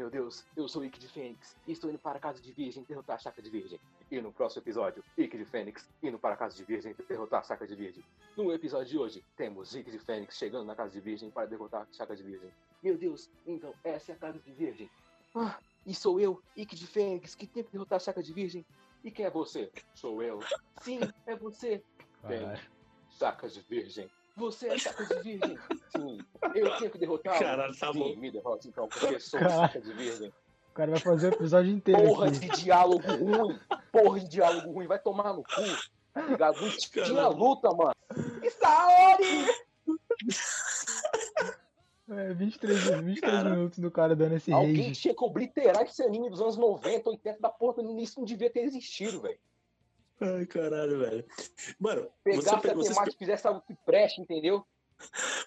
[0.00, 2.82] Meu Deus, eu sou Ike de Fênix e estou indo para a casa de Virgem
[2.84, 3.78] derrotar a saca de Virgem.
[4.10, 7.42] E no próximo episódio, Ike de Fênix indo para a casa de Virgem derrotar a
[7.42, 8.02] saca de Virgem.
[8.34, 11.82] No episódio de hoje, temos Ike de Fênix chegando na casa de Virgem para derrotar
[11.82, 12.50] a saca de Virgem.
[12.82, 14.90] Meu Deus, então essa é a casa de Virgem.
[15.34, 18.64] Ah, e sou eu, Ike de Fênix, que tem que derrotar a saca de Virgem.
[19.04, 19.70] E quem é você?
[19.94, 20.40] Sou eu.
[20.80, 21.84] Sim, é você.
[22.26, 22.40] Bem,
[23.10, 24.10] saca de virgem.
[24.36, 25.58] Você é saca de virgem?
[25.96, 26.18] Sim.
[26.54, 27.38] Eu tenho que derrotar.
[27.38, 28.16] Caralho, tá bom.
[28.16, 29.60] me derrote então, porque sou Caralho.
[29.60, 30.28] saca de virgem.
[30.70, 32.38] O cara vai fazer o episódio inteiro Porra aqui.
[32.38, 33.58] de diálogo ruim.
[33.92, 34.86] Porra de diálogo ruim.
[34.86, 35.90] Vai tomar no cu.
[36.14, 36.58] Tá ligado?
[36.78, 37.94] Tinha luta, mano.
[38.58, 39.46] Saori!
[42.08, 43.50] É, 23, 23 Cara.
[43.50, 45.00] minutos do cara dando esse Alguém rage.
[45.00, 47.82] tinha que obliterar esse anime dos anos 90, 80 da porra.
[48.00, 49.38] Isso não devia ter existido, velho.
[50.20, 51.24] Ai, caralho, velho.
[51.78, 54.64] Mano, você, Pegasse pe- a vocês, temática e fizesse algo que preste, entendeu?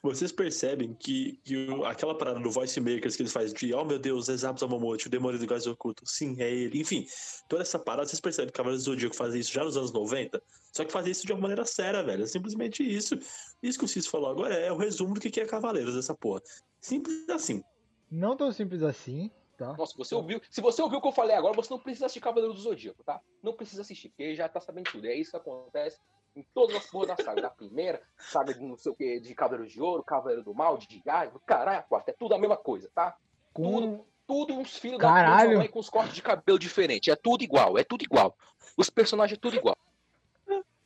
[0.01, 3.85] vocês percebem que, que o- aquela parada do Voice Makers que eles fazem de, oh
[3.85, 6.03] meu Deus, Exato Samamote, o demônio do gás oculto.
[6.07, 6.81] Sim, é ele.
[6.81, 7.05] Enfim,
[7.47, 10.41] toda essa parada, vocês percebem que Cavaleiros do Zodíaco fazia isso já nos anos 90?
[10.75, 12.23] Só que fazia isso de uma maneira séria, velho.
[12.23, 13.15] É simplesmente isso.
[13.61, 16.15] Isso que o Cis falou agora é o resumo do que que é Cavaleiros, essa
[16.15, 16.41] porra.
[16.81, 17.63] Simples assim.
[18.09, 19.29] Não tão simples assim,
[19.63, 19.77] tá?
[19.77, 20.41] Nossa, você ouviu.
[20.49, 23.03] Se você ouviu o que eu falei agora, você não precisa assistir Cavaleiro do Zodíaco,
[23.03, 23.19] tá?
[23.41, 25.07] Não precisa assistir, porque já tá sabendo tudo.
[25.07, 25.99] É isso que acontece
[26.35, 27.41] em todas as porras da saga.
[27.41, 30.77] Da primeira, saga de não sei o que, de Cavaleiro de Ouro, Cavaleiro do Mal,
[30.77, 30.87] de
[31.31, 32.11] do caralho, quarta.
[32.11, 33.15] É tudo a mesma coisa, tá?
[33.53, 34.05] Com...
[34.25, 35.51] Tudo uns filhos Caralho.
[35.51, 37.11] da mãe com os cortes de cabelo diferentes.
[37.11, 38.33] É tudo igual, é tudo igual.
[38.77, 39.75] Os personagens é tudo igual.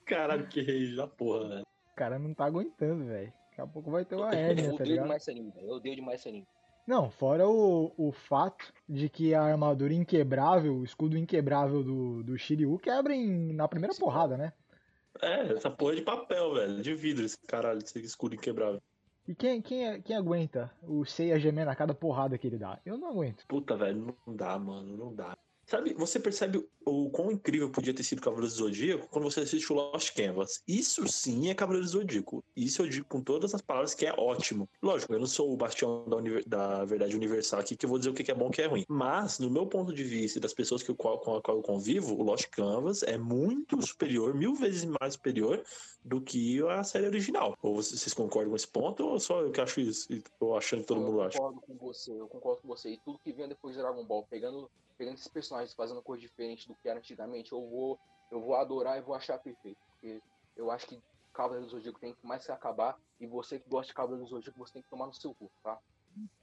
[0.06, 1.62] Caralho, que rei da porra, velho.
[1.62, 3.32] O cara não tá aguentando, velho.
[3.50, 5.04] Daqui a pouco vai ter uma hérnia, tá odeio ligado?
[5.04, 5.68] demais esse anime, velho.
[5.68, 6.48] Eu odeio demais esse anime.
[6.88, 12.38] Não, fora o, o fato de que a armadura inquebrável, o escudo inquebrável do, do
[12.38, 14.00] Shiryu quebra em, na primeira Sim.
[14.00, 14.54] porrada, né?
[15.22, 16.82] É, essa porra é de papel, velho.
[16.82, 18.82] De vidro, esse caralho, esse escudo inquebrável.
[19.28, 22.80] E quem, quem, quem aguenta o Seiya gemendo a cada porrada que ele dá?
[22.86, 23.46] Eu não aguento.
[23.48, 25.38] Puta, velho, não dá, mano, não dá.
[25.70, 29.70] Sabe, você percebe o quão incrível podia ter sido Cavaleiros do Zodíaco quando você assiste
[29.74, 30.64] o Lost Canvas.
[30.66, 32.42] Isso sim é Cavaleiros do Zodíaco.
[32.56, 34.70] Isso eu digo com todas as palavras que é ótimo.
[34.82, 38.12] Lógico, eu não sou o bastião da, da verdade universal aqui que eu vou dizer
[38.12, 38.86] o que é bom e o que é ruim.
[38.88, 41.62] Mas, no meu ponto de vista e das pessoas que eu, com a qual eu
[41.62, 45.62] convivo, o Lost Canvas é muito superior, mil vezes mais superior
[46.02, 47.58] do que a série original.
[47.62, 50.12] Ou vocês concordam com esse ponto ou só eu que acho isso?
[50.14, 51.38] E tô achando que todo mundo eu acha?
[51.38, 52.92] concordo com você, eu concordo com você.
[52.92, 56.68] E tudo que vem depois de Dragon Ball, pegando, pegando esses personagens fazendo coisa diferente
[56.68, 58.00] do que era antigamente, eu vou,
[58.32, 59.80] eu vou adorar e vou achar perfeito.
[59.92, 60.22] Porque
[60.56, 61.02] eu acho que
[61.34, 62.98] Cavaleiro do Zodíaco tem que mais se acabar.
[63.20, 65.52] E você que gosta de Cavaleiro do Zodíaco, você tem que tomar no seu cu,
[65.64, 65.80] tá?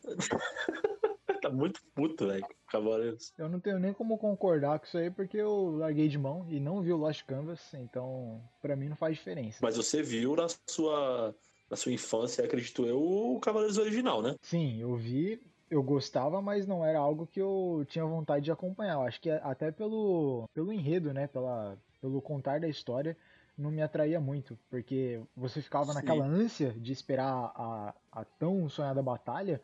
[1.45, 3.35] Tá muito puto, velho, com Cavaleiros.
[3.37, 6.59] Eu não tenho nem como concordar com isso aí porque eu larguei de mão e
[6.59, 9.59] não vi o Lost Canvas, então pra mim não faz diferença.
[9.61, 11.37] Mas você viu na sua,
[11.71, 14.37] na sua infância, acredito eu, o Cavaleiros original, né?
[14.41, 15.39] Sim, eu vi,
[15.71, 18.95] eu gostava, mas não era algo que eu tinha vontade de acompanhar.
[18.95, 23.17] Eu acho que até pelo, pelo enredo, né, pela, pelo contar da história,
[23.57, 25.95] não me atraía muito, porque você ficava Sim.
[25.95, 29.61] naquela ânsia de esperar a, a tão sonhada batalha,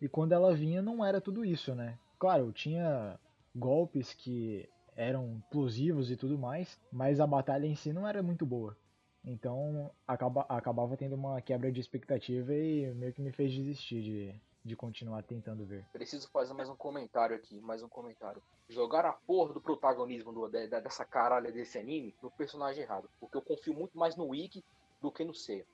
[0.00, 1.98] e quando ela vinha não era tudo isso, né?
[2.18, 3.18] Claro, tinha
[3.54, 8.44] golpes que eram explosivos e tudo mais, mas a batalha em si não era muito
[8.44, 8.76] boa.
[9.24, 14.34] Então acaba, acabava tendo uma quebra de expectativa e meio que me fez desistir de,
[14.64, 15.84] de continuar tentando ver.
[15.92, 18.42] Preciso fazer mais um comentário aqui, mais um comentário.
[18.68, 23.08] Jogar a porra do protagonismo do- de- de- dessa caralha desse anime no personagem errado.
[23.18, 24.62] Porque eu confio muito mais no Wiki
[25.00, 25.66] do que no Seiya.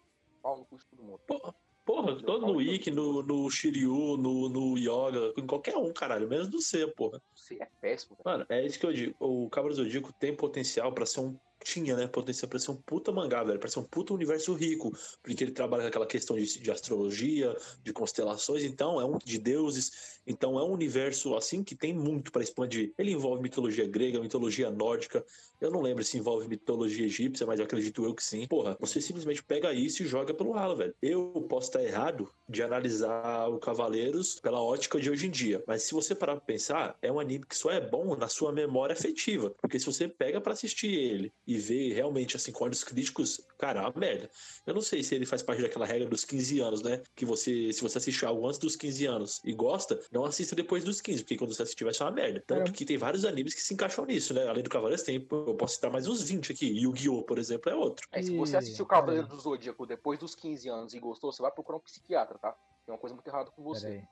[0.42, 1.20] Pau no cu de todo mundo.
[1.26, 6.28] Porra, porra, todo no Ikki, no, no Shiryu, no, no Yoga, em qualquer um, caralho,
[6.28, 7.20] menos do C, porra.
[7.34, 8.24] Seiya é péssimo, velho.
[8.24, 9.16] Mano, é isso que eu digo.
[9.18, 11.36] O do Zodíaco tem potencial pra ser um.
[11.66, 12.06] Tinha, né?
[12.06, 13.58] Potencial pra ser um puta mangá, velho.
[13.58, 14.96] Pra ser um puta universo rico.
[15.20, 18.62] Porque ele trabalha com aquela questão de, de astrologia, de constelações.
[18.62, 20.20] Então, é um de deuses.
[20.24, 22.92] Então, é um universo, assim, que tem muito pra expandir.
[22.96, 25.24] Ele envolve mitologia grega, mitologia nórdica.
[25.60, 28.46] Eu não lembro se envolve mitologia egípcia, mas acredito eu que sim.
[28.46, 30.94] Porra, você simplesmente pega isso e joga pelo ralo, velho.
[31.02, 35.64] Eu posso estar errado de analisar o Cavaleiros pela ótica de hoje em dia.
[35.66, 38.52] Mas se você parar pra pensar, é um anime que só é bom na sua
[38.52, 39.50] memória afetiva.
[39.60, 43.80] Porque se você pega pra assistir ele e vê realmente assim com olhos críticos, cara,
[43.80, 44.30] é uma merda.
[44.66, 47.02] Eu não sei se ele faz parte daquela regra dos 15 anos, né?
[47.14, 50.84] Que você, se você assistir algo antes dos 15 anos e gosta, não assista depois
[50.84, 52.42] dos 15, porque quando você assistir vai ser uma merda.
[52.46, 54.46] Tanto Cara, que tem vários animes que se encaixam nisso, né?
[54.46, 56.66] Além do Cavaleiros, tem, eu posso citar mais uns 20 aqui.
[56.66, 58.06] Yu-Gi-Oh!, por exemplo, é outro.
[58.12, 59.30] É, se E, você assistiu o Cavaleiro aí.
[59.30, 62.56] do Zodíaco depois dos 15 anos e gostou, você vai procurar um psiquiatra, tá?
[62.84, 64.02] Tem uma coisa muito errada com você.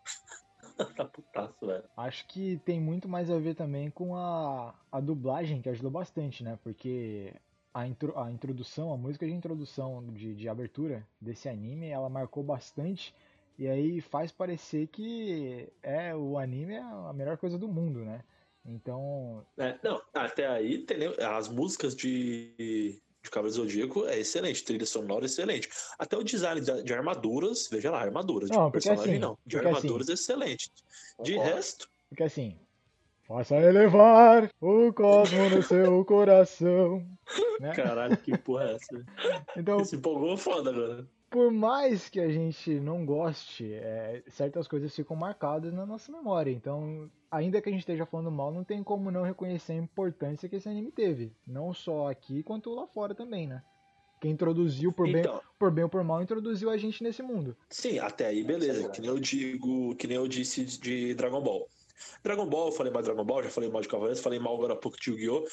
[0.97, 1.85] tá putaço, velho.
[1.97, 6.43] Acho que tem muito mais a ver também com a, a dublagem, que ajudou bastante,
[6.43, 6.59] né?
[6.63, 7.33] Porque
[7.73, 12.43] a, intro, a introdução, a música de introdução, de, de abertura desse anime, ela marcou
[12.43, 13.15] bastante.
[13.59, 18.23] E aí faz parecer que é o anime é a melhor coisa do mundo, né?
[18.67, 24.85] Então, É, não, até aí tem, as músicas de, de Cavaleiro Zodíaco é excelente, trilha
[24.85, 25.69] sonora é excelente.
[25.99, 29.39] Até o design de, armaduras, veja lá, armaduras, Não, de personagem assim, não.
[29.47, 30.71] De porque armaduras é excelente.
[31.23, 31.57] De Concordo.
[31.57, 32.59] resto, porque assim,
[33.27, 37.05] faça elevar o cosmo no seu coração,
[37.61, 37.73] né?
[37.75, 39.07] caralho, que porra é essa?
[39.57, 41.09] Então, Se empolgou foda agora.
[41.31, 46.51] Por mais que a gente não goste, é, certas coisas ficam marcadas na nossa memória.
[46.51, 50.49] Então, ainda que a gente esteja falando mal, não tem como não reconhecer a importância
[50.49, 51.33] que esse anime teve.
[51.47, 53.63] Não só aqui, quanto lá fora também, né?
[54.21, 57.57] Quem introduziu, por bem, Então, por bem ou por mal, introduziu a gente nesse mundo.
[57.69, 58.89] sim, até aí beleza.
[58.89, 61.69] Que nem eu digo, que nem eu disse de Dragon Ball.
[62.23, 64.55] Dragon Ball, eu falei mal de Dragon Ball, já falei mal de Cavaleiros, falei mal
[64.55, 65.45] agora há pouco de Yu-Gi-Oh!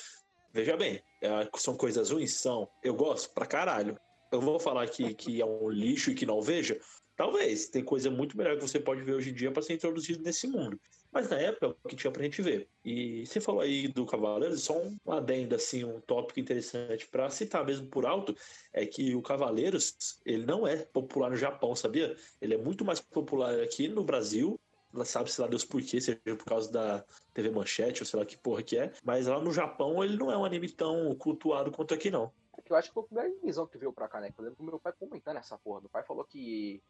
[0.54, 2.34] Veja bem, é, são coisas ruins?
[2.34, 2.68] São.
[2.84, 3.98] Eu gosto pra caralho.
[4.32, 6.80] Eu vou falar que, que é um lixo e que não veja?
[7.16, 7.68] Talvez.
[7.68, 10.48] Tem coisa muito melhor que você pode ver hoje em dia pra ser introduzido nesse
[10.48, 10.80] mundo.
[11.12, 12.70] Mas na época, é o que tinha pra gente ver.
[12.86, 17.66] E você falou aí do Cavaleiros, só um adendo, assim, um tópico interessante pra citar
[17.66, 18.34] mesmo por alto,
[18.72, 22.16] é que o Cavaleiros, ele não é popular no Japão, sabia?
[22.42, 24.58] Ele é muito mais popular aqui no Brasil,
[24.94, 28.26] lá sabe-se lá Deus por quê, seja por causa da TV Manchete, ou sei lá
[28.26, 31.72] que porra que é, mas lá no Japão ele não é um anime tão cultuado
[31.72, 32.32] quanto aqui, não.
[32.64, 34.34] Que eu acho que foi a primeira visão que veio pra cá, né?
[34.38, 35.82] Eu lembro do meu pai comentando essa porra.
[35.82, 36.82] Meu pai falou que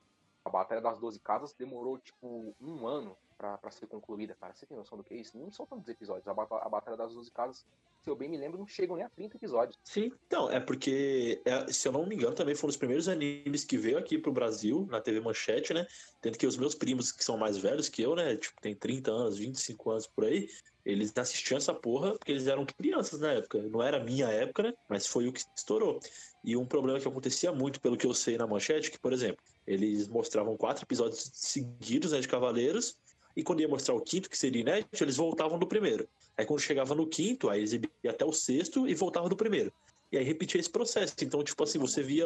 [0.43, 4.53] a Batalha das 12 Casas demorou, tipo, um ano pra ser concluída, cara.
[4.53, 5.37] Você tem noção do que é isso?
[5.37, 6.27] Não são tantos episódios.
[6.27, 7.65] A, a Batalha das 12 Casas,
[8.03, 9.79] se eu bem me lembro, não chegam nem a 30 episódios.
[9.83, 13.63] Sim, então, é porque, é, se eu não me engano, também foram os primeiros animes
[13.63, 15.87] que veio aqui pro Brasil, na TV Manchete, né?
[16.21, 18.35] Tanto que os meus primos, que são mais velhos que eu, né?
[18.35, 20.47] Tipo, tem 30 anos, 25 anos por aí,
[20.85, 23.59] eles assistiam essa porra porque eles eram crianças na época.
[23.63, 24.73] Não era minha época, né?
[24.87, 25.99] Mas foi o que estourou.
[26.43, 29.43] E um problema que acontecia muito, pelo que eu sei na Manchete, que, por exemplo,
[29.65, 32.97] eles mostravam quatro episódios seguidos, né, de Cavaleiros,
[33.35, 36.07] e quando ia mostrar o quinto, que seria inédito, eles voltavam do primeiro.
[36.37, 39.71] Aí quando chegava no quinto, aí exibia até o sexto e voltava do primeiro.
[40.11, 41.15] E aí repetia esse processo.
[41.21, 42.25] Então, tipo assim, você via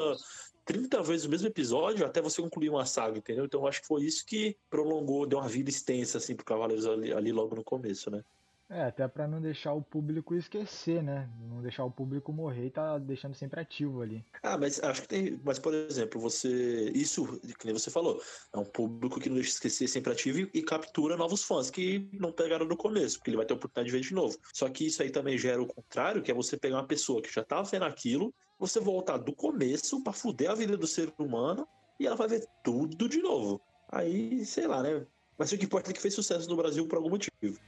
[0.65, 3.45] 30 vezes o mesmo episódio até você concluir uma saga, entendeu?
[3.45, 7.13] Então acho que foi isso que prolongou, deu uma vida extensa, assim, pro Cavaleiros ali,
[7.13, 8.23] ali logo no começo, né?
[8.69, 11.29] É, até pra não deixar o público esquecer, né?
[11.49, 14.25] Não deixar o público morrer e tá deixando sempre ativo ali.
[14.41, 15.39] Ah, mas acho que tem.
[15.43, 16.91] Mas, por exemplo, você.
[16.95, 18.19] Isso, que nem você falou,
[18.53, 22.31] é um público que não deixa esquecer sempre ativo e, captura novos fãs que não
[22.31, 24.35] pegaram no começo, porque ele vai ter a oportunidade de ver de novo.
[24.51, 27.31] Só que isso aí também gera o contrário, que é você pegar uma pessoa que
[27.31, 31.67] já tava vendo aquilo, você voltar do começo pra fuder a vida do ser humano
[31.99, 33.61] e ela vai ver tudo de novo.
[33.91, 35.05] Aí, sei lá, né?
[35.37, 37.59] Mas o que importa é que fez sucesso no Brasil por algum motivo.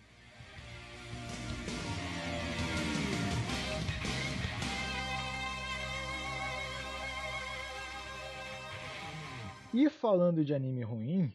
[9.80, 11.32] E falando de anime ruim,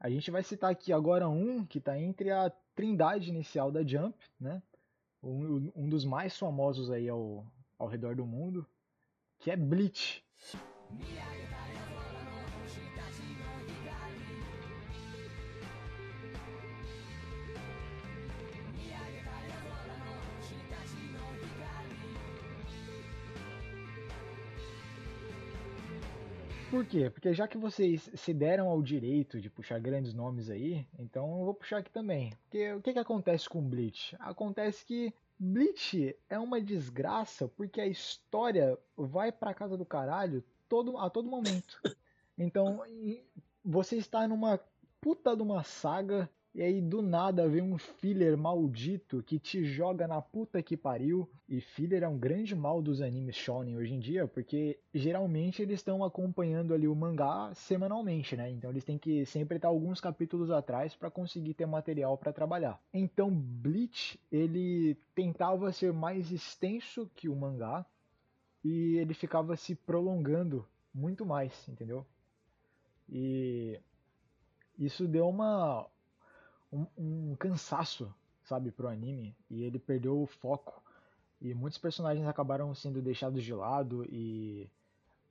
[0.00, 4.16] a gente vai citar aqui agora um que tá entre a trindade inicial da Jump,
[4.40, 4.62] né?
[5.22, 7.46] Um, um dos mais famosos aí ao,
[7.78, 8.66] ao redor do mundo,
[9.38, 10.24] que é Bleach.
[26.74, 27.08] Por quê?
[27.08, 31.44] Porque já que vocês se deram ao direito de puxar grandes nomes aí, então eu
[31.44, 32.32] vou puxar aqui também.
[32.42, 34.16] Porque o que, que acontece com Bleach?
[34.18, 40.98] Acontece que Bleach é uma desgraça porque a história vai pra casa do caralho todo,
[40.98, 41.80] a todo momento.
[42.36, 42.82] Então,
[43.64, 44.58] você está numa
[45.00, 50.06] puta de uma saga e aí do nada vem um filler maldito que te joga
[50.06, 51.28] na puta que pariu.
[51.48, 55.80] E filler é um grande mal dos animes shonen hoje em dia, porque geralmente eles
[55.80, 58.50] estão acompanhando ali o mangá semanalmente, né?
[58.52, 62.80] Então eles têm que sempre estar alguns capítulos atrás para conseguir ter material para trabalhar.
[62.92, 67.84] Então Bleach, ele tentava ser mais extenso que o mangá
[68.62, 70.64] e ele ficava se prolongando
[70.94, 72.06] muito mais, entendeu?
[73.08, 73.80] E
[74.78, 75.86] isso deu uma
[76.74, 79.34] um, um cansaço, sabe, pro anime.
[79.48, 80.82] E ele perdeu o foco.
[81.40, 84.68] E muitos personagens acabaram sendo deixados de lado e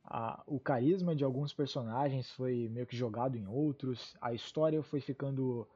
[0.04, 4.16] a, o carisma de alguns personagens foi meio que jogado em outros.
[4.22, 5.68] A história foi ficando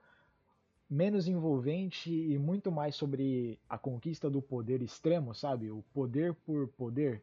[0.90, 5.72] menos envolvente e muito mais sobre a conquista do poder extremo, sabe?
[5.72, 7.22] O poder por poder.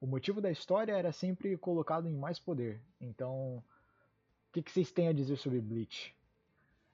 [0.00, 2.80] O motivo da história era sempre colocado em mais poder.
[3.00, 6.14] Então, o que, que vocês têm a dizer sobre Bleach?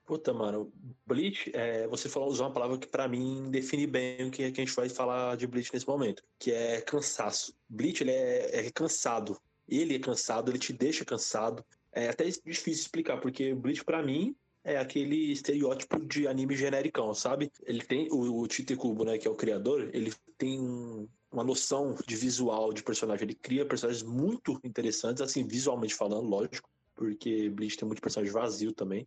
[0.05, 0.71] Puta, mano,
[1.07, 4.61] Bleach, é, você falou, usou uma palavra que para mim define bem o que, que,
[4.61, 7.55] a gente vai falar de Bleach nesse momento, que é cansaço.
[7.69, 9.41] Bleach, ele é, é cansado.
[9.67, 11.65] Ele é cansado, ele te deixa cansado.
[11.91, 17.51] É até difícil explicar, porque Bleach para mim é aquele estereótipo de anime genericão, sabe?
[17.65, 21.45] Ele tem o, o Tite Kubo, né, que é o criador, ele tem um, uma
[21.45, 23.25] noção de visual de personagem.
[23.25, 28.73] Ele cria personagens muito interessantes, assim, visualmente falando, lógico, porque Bleach tem muito personagem vazio
[28.73, 29.07] também.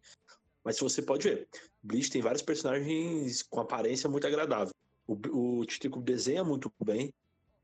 [0.67, 1.47] Mas você pode ver,
[1.81, 4.73] Bleach tem vários personagens com aparência muito agradável.
[5.07, 5.13] O,
[5.61, 7.13] o desenha muito bem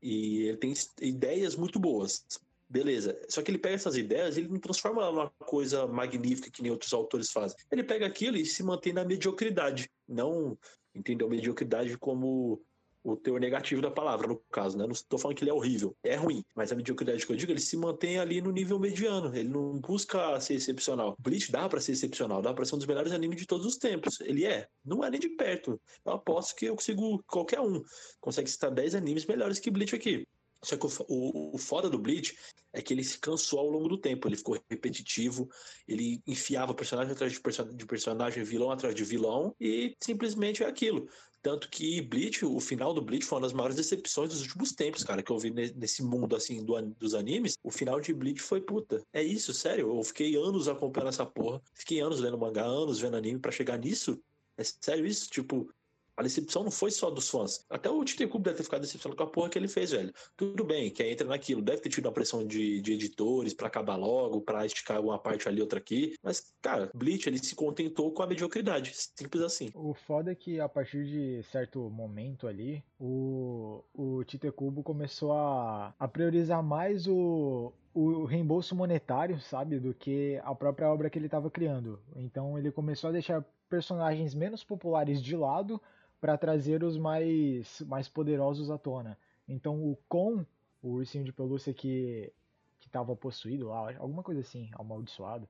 [0.00, 2.24] e ele tem ideias muito boas.
[2.66, 3.20] Beleza.
[3.28, 6.62] Só que ele pega essas ideias e ele não transforma ela numa coisa magnífica que
[6.62, 7.58] nem outros autores fazem.
[7.70, 9.90] Ele pega aquilo e se mantém na mediocridade.
[10.08, 10.56] Não
[10.94, 12.62] entendeu mediocridade como
[13.04, 14.84] o teor negativo da palavra, no caso, né?
[14.84, 17.52] Não estou falando que ele é horrível, é ruim, mas a mediocridade que eu digo,
[17.52, 21.14] ele se mantém ali no nível mediano, ele não busca ser excepcional.
[21.20, 23.76] Bleach dá para ser excepcional, dá para ser um dos melhores animes de todos os
[23.76, 24.20] tempos.
[24.22, 25.78] Ele é, não é nem de perto.
[26.04, 27.82] Eu aposto que eu consigo, qualquer um,
[28.20, 30.26] consegue citar 10 animes melhores que Bleach aqui.
[30.62, 32.34] Só que o, o, o, foda do Bleach
[32.72, 34.26] é que ele se cansou ao longo do tempo.
[34.26, 35.46] Ele ficou repetitivo,
[35.86, 41.06] ele enfiava personagem atrás de, de personagem, vilão atrás de vilão, e simplesmente é aquilo.
[41.44, 45.04] Tanto que Bleach, o final do Bleach foi uma das maiores decepções dos últimos tempos,
[45.04, 47.58] cara, que eu vi nesse mundo, assim, do, dos animes.
[47.62, 49.02] O final de Bleach foi puta.
[49.12, 49.94] É isso, sério.
[49.94, 51.60] Eu fiquei anos acompanhando essa porra.
[51.74, 54.18] Fiquei anos lendo mangá, anos vendo anime para chegar nisso.
[54.56, 55.28] É sério isso?
[55.28, 55.68] Tipo,
[56.16, 57.64] a decepção não foi só dos fãs.
[57.68, 60.12] Até o Tite Cubo deve ter ficado decepcionado com a porra que ele fez, velho.
[60.36, 61.60] Tudo bem, que entra naquilo.
[61.60, 65.48] Deve ter tido uma pressão de, de editores para acabar logo, para esticar alguma parte
[65.48, 66.14] ali, outra aqui.
[66.22, 68.92] Mas, cara, Bleach, ele se contentou com a mediocridade.
[68.94, 69.70] Simples assim.
[69.74, 75.32] O foda é que a partir de certo momento ali, o, o Tite Cubo começou
[75.32, 81.18] a, a priorizar mais o, o reembolso monetário, sabe, do que a própria obra que
[81.18, 82.00] ele estava criando.
[82.14, 85.80] Então ele começou a deixar personagens menos populares de lado
[86.24, 89.18] para trazer os mais, mais poderosos à tona.
[89.46, 90.42] Então o Kon,
[90.82, 92.32] o ursinho de pelúcia que
[92.80, 95.46] que estava possuído lá, alguma coisa assim, amaldiçoado,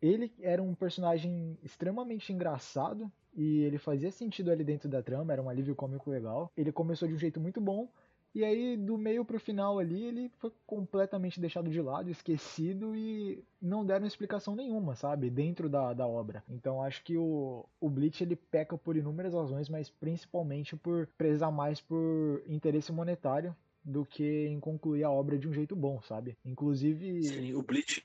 [0.00, 5.42] ele era um personagem extremamente engraçado e ele fazia sentido ali dentro da trama, era
[5.42, 6.50] um alívio cômico legal.
[6.56, 7.86] Ele começou de um jeito muito bom
[8.34, 13.44] e aí, do meio pro final ali, ele foi completamente deixado de lado, esquecido e
[13.62, 15.30] não deram explicação nenhuma, sabe?
[15.30, 16.42] Dentro da, da obra.
[16.48, 21.52] Então, acho que o, o Bleach ele peca por inúmeras razões, mas principalmente por prezar
[21.52, 26.36] mais por interesse monetário do que em concluir a obra de um jeito bom, sabe?
[26.44, 27.22] Inclusive.
[27.22, 28.04] Sim, o Bleach.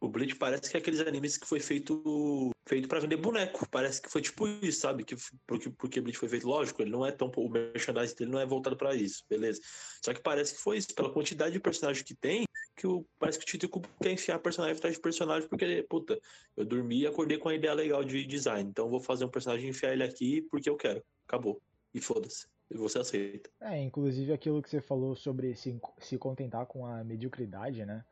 [0.00, 3.68] O Bleach parece que é aqueles animes que foi feito feito para vender boneco.
[3.68, 5.02] Parece que foi tipo isso, sabe?
[5.02, 7.30] Que, porque, porque Bleach foi feito, lógico, ele não é tão.
[7.36, 9.60] O merchandising dele não é voltado para isso, beleza.
[10.04, 12.44] Só que parece que foi isso, pela quantidade de personagens que tem,
[12.76, 16.18] que o, parece que o Tito Cubo quer enfiar personagem atrás de personagem, porque, puta,
[16.56, 18.70] eu dormi e acordei com uma ideia legal de design.
[18.70, 21.02] Então vou fazer um personagem enfiar ele aqui porque eu quero.
[21.26, 21.60] Acabou.
[21.92, 23.50] E foda-se e você aceita.
[23.60, 28.04] É, inclusive aquilo que você falou sobre se, se contentar com a mediocridade, né?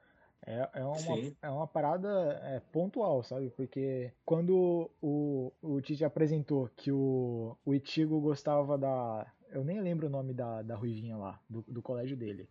[0.46, 0.96] É, é, uma,
[1.42, 3.50] é uma parada é, pontual, sabe?
[3.50, 9.26] Porque quando o, o Tite apresentou que o, o Itigo gostava da.
[9.50, 12.48] Eu nem lembro o nome da, da Ruivinha lá, do, do colégio dele.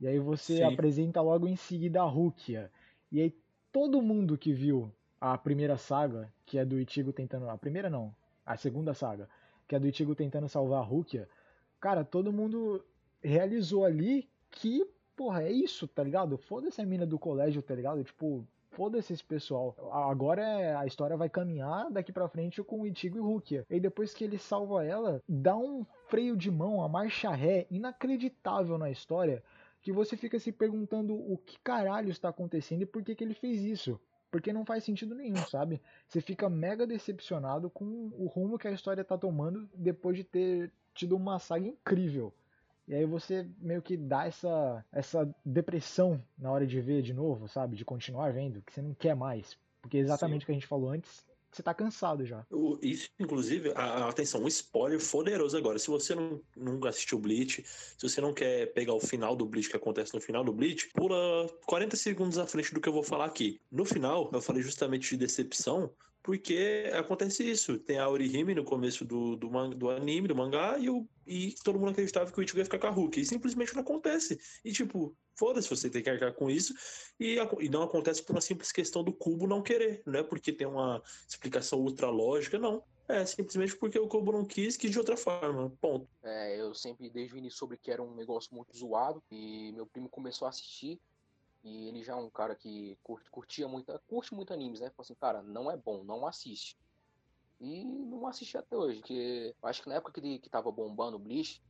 [0.00, 0.62] E aí você Sim.
[0.64, 2.70] apresenta logo em seguida a Rukia.
[3.12, 3.34] E aí
[3.70, 7.48] todo mundo que viu a primeira saga, que é do Ichigo tentando.
[7.48, 8.14] A primeira não,
[8.44, 9.28] a segunda saga,
[9.68, 11.28] que é do Ichigo tentando salvar a Rukia,
[11.78, 12.84] cara, todo mundo
[13.22, 14.84] realizou ali que,
[15.20, 16.38] porra, é isso, tá ligado?
[16.38, 18.02] Foda-se a mina do colégio, tá ligado?
[18.02, 19.76] Tipo, foda-se esse pessoal.
[19.92, 23.66] Agora é, a história vai caminhar daqui pra frente com o Ichigo e Rukia.
[23.68, 28.78] E depois que ele salva ela, dá um freio de mão, uma marcha ré inacreditável
[28.78, 29.44] na história,
[29.82, 33.34] que você fica se perguntando o que caralho está acontecendo e por que, que ele
[33.34, 34.00] fez isso.
[34.30, 35.82] Porque não faz sentido nenhum, sabe?
[36.08, 40.72] Você fica mega decepcionado com o rumo que a história tá tomando depois de ter
[40.94, 42.32] tido uma saga incrível.
[42.90, 47.46] E aí você meio que dá essa, essa depressão na hora de ver de novo,
[47.46, 47.76] sabe?
[47.76, 49.56] De continuar vendo, que você não quer mais.
[49.80, 52.44] Porque é exatamente o que a gente falou antes, você tá cansado já.
[52.82, 55.78] Isso, inclusive, a- a- atenção, um spoiler poderoso agora.
[55.78, 59.70] Se você não, nunca assistiu Bleach, se você não quer pegar o final do Bleach,
[59.70, 61.16] que acontece no final do Bleach, pula
[61.66, 63.60] 40 segundos à frente do que eu vou falar aqui.
[63.70, 67.78] No final, eu falei justamente de decepção, porque acontece isso.
[67.78, 71.78] Tem a Orihime no começo do, do, do anime, do mangá, e, o, e todo
[71.78, 73.22] mundo acreditava que o Ichigo ia ficar com a Rukia.
[73.22, 74.38] E simplesmente não acontece.
[74.64, 76.74] E tipo, foda-se, você tem que arcar com isso.
[77.18, 80.52] E, e não acontece por uma simples questão do cubo não querer, não é porque
[80.52, 82.82] tem uma explicação ultra lógica, não.
[83.08, 85.68] É simplesmente porque o cubo não quis, quis de outra forma.
[85.80, 86.08] Ponto.
[86.22, 89.84] É, eu sempre desde o início soube que era um negócio muito zoado e meu
[89.84, 91.00] primo começou a assistir
[91.62, 94.90] e ele já é um cara que curte, curtia muito, curte muito animes, né?
[94.90, 96.76] Falou assim, cara, não é bom, não assiste.
[97.60, 101.16] E não assisti até hoje, eu acho que na época que, ele- que tava bombando
[101.16, 101.62] o Bleach,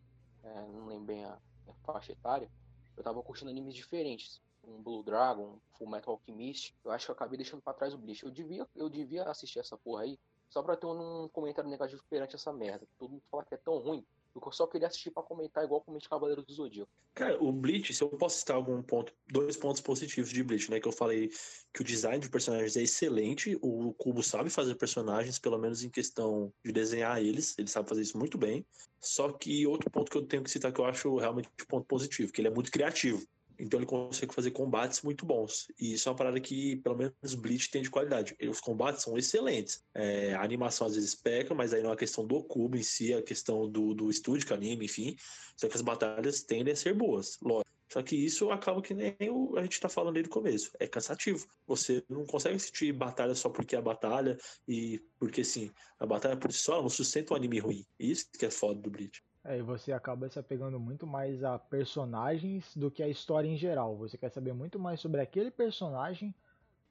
[0.43, 1.35] é, não lembro bem a,
[1.69, 2.51] a faixa etária,
[2.97, 4.41] eu tava curtindo animes diferentes.
[4.63, 7.99] Um Blue Dragon, Full Metal Alchemist, eu acho que eu acabei deixando pra trás o
[7.99, 8.25] Bleach.
[8.25, 10.19] Eu devia, eu devia assistir essa porra aí,
[10.51, 12.87] só pra ter um comentário negativo perante essa merda.
[12.99, 16.09] Todo mundo fala que é tão ruim, eu só queria assistir pra comentar igual comente
[16.09, 16.91] Cavaleiro do Zodíaco.
[17.15, 20.81] Cara, o Bleach, se eu posso citar algum ponto, dois pontos positivos de Bleach, né?
[20.81, 21.31] Que eu falei
[21.73, 25.91] que o design de personagens é excelente, o Kubo sabe fazer personagens, pelo menos em
[25.91, 28.65] questão de desenhar eles, ele sabe fazer isso muito bem.
[29.01, 31.87] Só que outro ponto que eu tenho que citar que eu acho realmente um ponto
[31.87, 33.27] positivo, que ele é muito criativo.
[33.61, 35.69] Então ele consegue fazer combates muito bons.
[35.79, 38.37] E isso é uma parada que, pelo menos, Bleach tem de qualidade.
[38.49, 39.85] Os combates são excelentes.
[39.95, 42.83] É, a animação às vezes peca, mas aí não é a questão do cubo em
[42.83, 45.17] si, é a questão do, do estúdio, que anime, enfim.
[45.57, 47.71] Só que as batalhas tendem a ser boas, lógico.
[47.93, 50.71] Só que isso acaba que nem o, a gente tá falando aí do começo.
[50.79, 51.49] É cansativo.
[51.67, 56.37] Você não consegue assistir batalha só porque é a batalha e porque, sim, a batalha
[56.37, 57.85] por si só não sustenta um anime ruim.
[57.99, 59.21] Isso que é foda do Bleach.
[59.43, 63.57] É, e você acaba se apegando muito mais a personagens do que a história em
[63.57, 63.97] geral.
[63.97, 66.35] Você quer saber muito mais sobre aquele personagem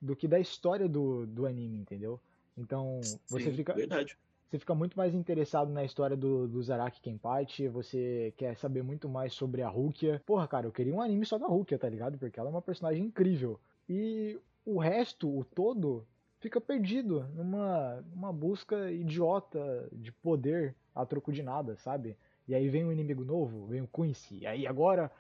[0.02, 2.20] do que da história do, do anime, entendeu?
[2.58, 4.18] Então, você Sim, fica, Verdade.
[4.50, 9.08] você fica muito mais interessado na história do, do Zaraki Kenpachi, você quer saber muito
[9.08, 10.22] mais sobre a Rukia.
[10.26, 12.18] Porra, cara, eu queria um anime só da Rukia, tá ligado?
[12.18, 13.60] Porque ela é uma personagem incrível.
[13.88, 16.08] E o resto, o todo,
[16.40, 22.18] fica perdido numa, numa busca idiota de poder a troco de nada, sabe?
[22.50, 24.40] E aí vem um inimigo novo, vem o Quincy.
[24.40, 25.12] E aí agora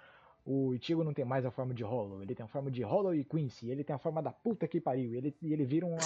[0.43, 3.13] o Ichigo não tem mais a forma de Hollow, ele tem a forma de Hollow
[3.13, 3.69] e Quincy.
[3.69, 5.13] Ele tem a forma da puta que pariu.
[5.13, 5.99] E ele, ele vira uma.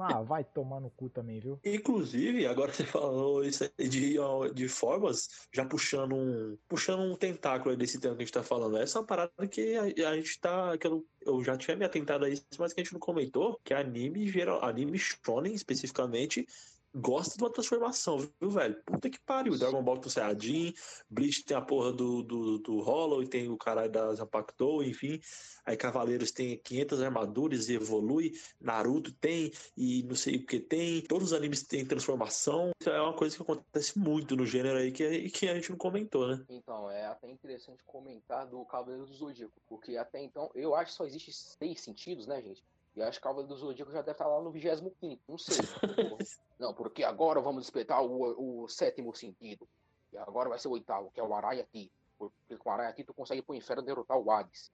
[0.00, 1.58] Ah, vai tomar no cu também, viu?
[1.64, 4.16] Inclusive, agora você falou isso aí de,
[4.52, 8.42] de formas, já puxando um, puxando um tentáculo aí desse tema que a gente tá
[8.42, 8.76] falando.
[8.76, 10.76] Essa é uma parada que a, a gente tá.
[10.76, 13.58] Que eu, eu já tinha me atentado a isso, mas que a gente não comentou,
[13.64, 16.46] que anime geral, anime shonen especificamente.
[16.94, 18.82] Gosta de uma transformação, viu, velho?
[18.84, 19.58] Puta que pariu.
[19.58, 20.72] Dragon Ball com Saiyajin,
[21.10, 25.20] Bleach tem a porra do, do, do Hollow e tem o caralho da Zapactou, enfim.
[25.66, 28.32] Aí Cavaleiros tem 500 armaduras e evolui.
[28.58, 31.02] Naruto tem e não sei o que tem.
[31.02, 32.70] Todos os animes têm transformação.
[32.80, 35.76] Isso é uma coisa que acontece muito no gênero aí que, que a gente não
[35.76, 36.42] comentou, né?
[36.48, 40.96] Então, é até interessante comentar do Cavaleiro do Zodíaco, porque até então, eu acho que
[40.96, 42.64] só existe seis sentidos, né, gente?
[42.98, 45.56] E acho que o Cavaleiro do Zodíaco já deve estar lá no 25, não sei.
[46.58, 49.68] não, porque agora vamos despertar o, o sétimo sentido.
[50.12, 51.90] E agora vai ser o oitavo, que é o Arayati.
[52.18, 54.70] Porque com o Arayati tu consegue ir pro inferno derrotar o Hades.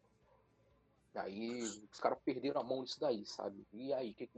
[1.12, 3.64] Daí os caras perderam a mão nisso daí, sabe?
[3.72, 4.28] E aí, que,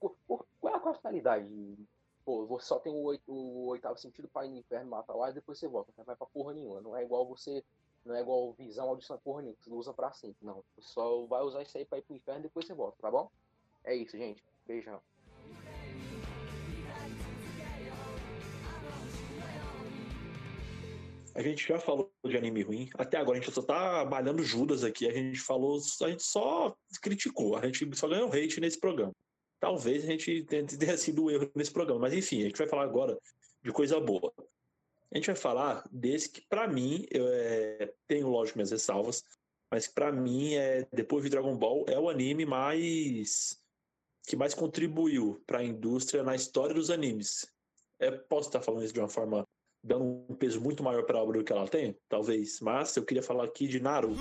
[0.00, 0.16] qual,
[0.60, 1.78] qual é a finalidade?
[2.24, 5.22] Pô, você só tem o, oit- o oitavo sentido pra ir no inferno, matar o
[5.22, 5.92] Hades, depois você volta.
[5.96, 6.80] Não vai pra porra nenhuma.
[6.80, 7.62] Não é igual você.
[8.06, 9.58] Não é igual visão, audição, porra nenhuma.
[9.60, 10.38] que usa pra sempre.
[10.40, 10.64] Não.
[10.78, 13.28] Só vai usar isso aí pra ir pro inferno depois você volta, tá bom?
[13.84, 14.44] É isso, gente.
[14.64, 15.02] Beijão.
[21.34, 22.88] A gente já falou de anime ruim.
[22.94, 25.08] Até agora a gente só tá malhando Judas aqui.
[25.08, 25.76] A gente falou.
[26.02, 27.56] A gente só criticou.
[27.56, 29.12] A gente só ganhou hate nesse programa.
[29.58, 32.02] Talvez a gente tenha sido um erro nesse programa.
[32.02, 33.18] Mas enfim, a gente vai falar agora
[33.62, 34.32] de coisa boa.
[35.12, 39.22] A gente vai falar desse que, pra mim, eu é, tenho, lógico, minhas ressalvas.
[39.70, 43.60] mas pra mim é depois de Dragon Ball é o anime mais
[44.26, 47.46] que mais contribuiu para a indústria na história dos animes.
[48.00, 49.46] É, posso estar falando isso de uma forma
[49.82, 53.04] dando um peso muito maior para a obra do que ela tem, talvez, mas eu
[53.04, 54.20] queria falar aqui de Naruto.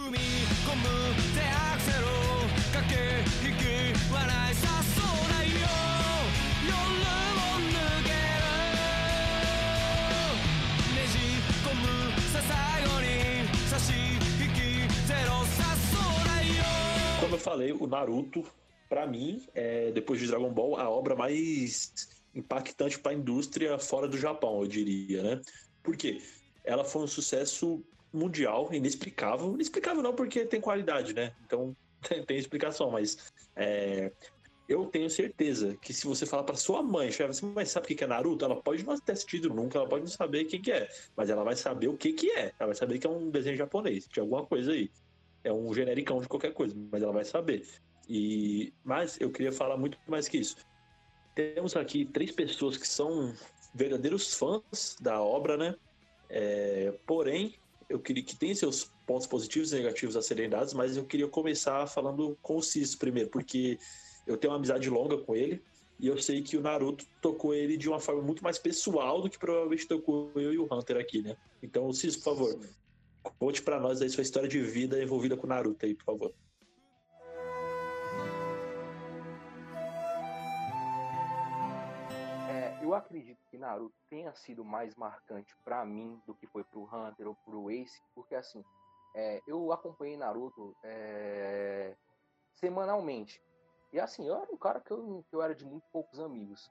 [17.35, 18.45] Como eu falei, o Naruto,
[18.87, 24.07] pra mim, é, depois de Dragon Ball, a obra mais impactante para a indústria fora
[24.07, 25.41] do Japão, eu diria, né?
[25.83, 26.21] Por quê?
[26.63, 27.83] Ela foi um sucesso
[28.13, 29.53] mundial, inexplicável.
[29.53, 31.33] Inexplicável não, porque tem qualidade, né?
[31.45, 31.75] Então
[32.07, 33.17] tem, tem explicação, mas
[33.53, 34.13] é,
[34.69, 38.01] eu tenho certeza que se você falar para sua mãe, assim, mas sabe o que
[38.01, 38.45] é Naruto?
[38.45, 41.43] Ela pode não ter assistido nunca, ela pode não saber o que é, mas ela
[41.43, 42.53] vai saber o que que é.
[42.57, 44.89] Ela vai saber que é um desenho japonês, de alguma coisa aí.
[45.45, 47.65] É um genericão de qualquer coisa, mas ela vai saber.
[48.09, 50.57] E mas eu queria falar muito mais que isso.
[51.35, 53.33] Temos aqui três pessoas que são
[53.73, 55.75] verdadeiros fãs da obra, né?
[56.29, 57.55] É, porém,
[57.87, 61.27] eu queria que tem seus pontos positivos e negativos a serem dados, mas eu queria
[61.27, 63.77] começar falando com o Cis primeiro, porque
[64.25, 65.61] eu tenho uma amizade longa com ele
[65.99, 69.29] e eu sei que o Naruto tocou ele de uma forma muito mais pessoal do
[69.29, 71.37] que provavelmente tocou eu e o Hunter aqui, né?
[71.61, 72.59] Então, Cis, por favor,
[73.31, 76.33] conte pra nós aí sua história de vida envolvida com Naruto aí, por favor.
[82.49, 86.83] É, eu acredito que Naruto tenha sido mais marcante pra mim do que foi pro
[86.83, 88.63] Hunter ou pro Ace, porque assim,
[89.15, 91.95] é, eu acompanhei Naruto é,
[92.55, 93.41] semanalmente.
[93.93, 96.69] E assim, eu era um cara que eu, que eu era de muito poucos amigos.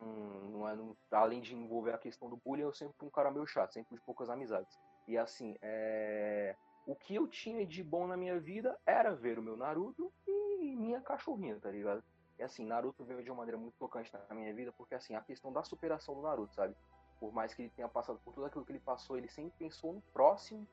[0.00, 0.76] Hum, não é,
[1.12, 3.96] além de envolver a questão do bullying, eu sempre fui um cara meio chato, sempre
[3.96, 4.76] de poucas amizades.
[5.06, 9.42] E assim, é, o que eu tinha de bom na minha vida era ver o
[9.42, 12.02] meu Naruto e minha cachorrinha, tá ligado?
[12.38, 15.20] E assim, Naruto veio de uma maneira muito tocante na minha vida, porque assim, a
[15.20, 16.74] questão da superação do Naruto, sabe?
[17.18, 19.92] Por mais que ele tenha passado por tudo aquilo que ele passou, ele sempre pensou
[19.94, 20.66] no próximo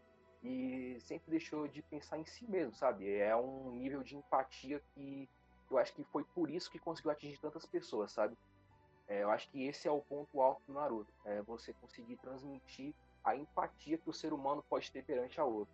[0.44, 3.10] e sempre deixou de pensar em si mesmo, sabe?
[3.10, 5.30] É um nível de empatia que
[5.72, 8.38] eu acho que foi por isso que conseguiu atingir tantas pessoas, sabe?
[9.08, 12.94] É, eu acho que esse é o ponto alto do Naruto, é você conseguir transmitir
[13.24, 15.74] a empatia que o ser humano pode ter perante a outro,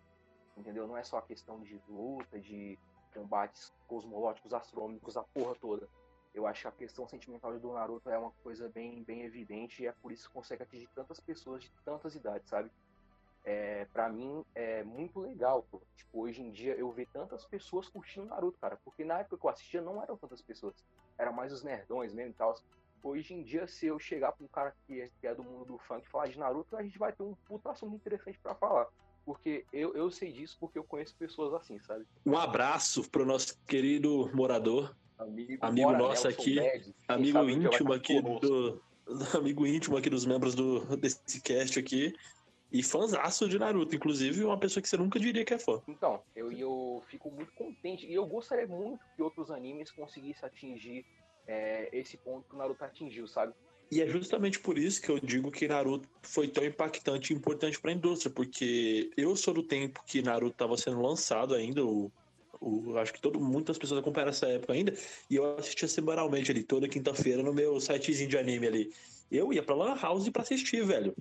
[0.56, 0.86] entendeu?
[0.86, 2.78] Não é só a questão de luta, de
[3.12, 5.88] combates cosmológicos, astronômicos, a porra toda.
[6.32, 9.86] Eu acho que a questão sentimental do Naruto é uma coisa bem, bem evidente e
[9.86, 12.70] é por isso que consegue atingir tantas pessoas de tantas idades, sabe?
[13.44, 15.82] É, para mim é muito legal, pô.
[15.96, 19.44] Tipo, hoje em dia eu ver tantas pessoas curtindo Naruto, cara, porque na época que
[19.46, 20.74] eu assistia não eram tantas pessoas,
[21.18, 22.54] eram mais os nerdões mesmo e tal.
[23.02, 25.64] Hoje em dia, se eu chegar pra um cara que é, que é do mundo
[25.64, 28.54] do funk e falar de Naruto, a gente vai ter um puta assunto interessante pra
[28.54, 28.86] falar.
[29.24, 32.06] Porque eu, eu sei disso porque eu conheço pessoas assim, sabe?
[32.26, 38.22] Um abraço pro nosso querido morador, Amigo, Amigo Bora nosso aqui, Bad, amigo íntimo aqui
[38.22, 38.82] do,
[39.36, 42.14] amigo íntimo aqui dos membros do, desse cast aqui.
[42.72, 45.82] E fãzaço de Naruto, inclusive uma pessoa que você nunca diria que é fã.
[45.88, 48.06] Então, eu, eu fico muito contente.
[48.06, 51.04] E eu gostaria muito que outros animes conseguissem atingir
[51.50, 53.52] é, esse ponto que o Naruto atingiu, sabe?
[53.90, 57.80] E é justamente por isso que eu digo que Naruto foi tão impactante e importante
[57.80, 62.10] para a indústria, porque eu sou do tempo que Naruto estava sendo lançado ainda, o,
[62.60, 64.94] o- acho que todo, muitas pessoas acompanharam essa época ainda,
[65.28, 68.92] e eu assistia semanalmente ali, toda quinta-feira no meu sitezinho de anime ali.
[69.28, 71.12] Eu ia pra Lan House pra assistir, velho.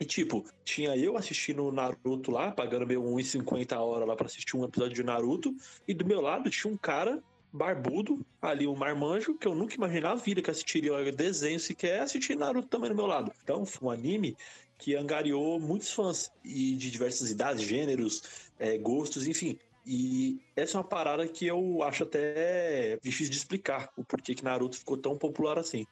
[0.00, 4.56] E tipo, tinha eu assistindo Naruto lá, pagando meu 1,50 a hora lá pra assistir
[4.56, 5.54] um episódio de Naruto,
[5.86, 10.20] e do meu lado tinha um cara barbudo, ali um marmanjo, que eu nunca imaginava
[10.20, 13.32] vida que assistiria desenho sequer, assistir Naruto também do meu lado.
[13.42, 14.36] Então, foi um anime
[14.78, 18.22] que angariou muitos fãs, e de diversas idades, gêneros,
[18.58, 19.58] é, gostos, enfim.
[19.84, 24.44] E essa é uma parada que eu acho até difícil de explicar, o porquê que
[24.44, 25.86] Naruto ficou tão popular assim.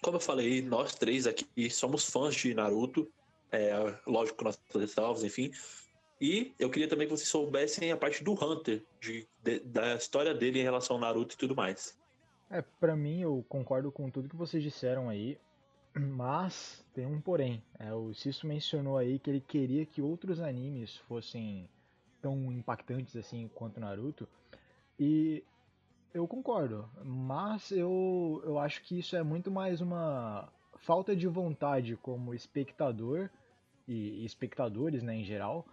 [0.00, 3.08] Como eu falei, nós três aqui somos fãs de Naruto,
[3.52, 3.72] é,
[4.06, 5.52] lógico nossas ressalvas, enfim.
[6.22, 10.32] E eu queria também que vocês soubessem a parte do Hunter, de- de- da história
[10.32, 11.98] dele em relação ao Naruto e tudo mais.
[12.48, 15.36] É, pra mim eu concordo com tudo que vocês disseram aí,
[15.98, 17.60] mas tem um porém.
[17.76, 21.68] É, o Cisso mencionou aí que ele queria que outros animes fossem
[22.20, 24.28] tão impactantes assim quanto Naruto,
[25.00, 25.42] e
[26.14, 31.96] eu concordo, mas eu, eu acho que isso é muito mais uma falta de vontade
[31.96, 33.28] como espectador
[33.88, 35.66] e espectadores, né, em geral,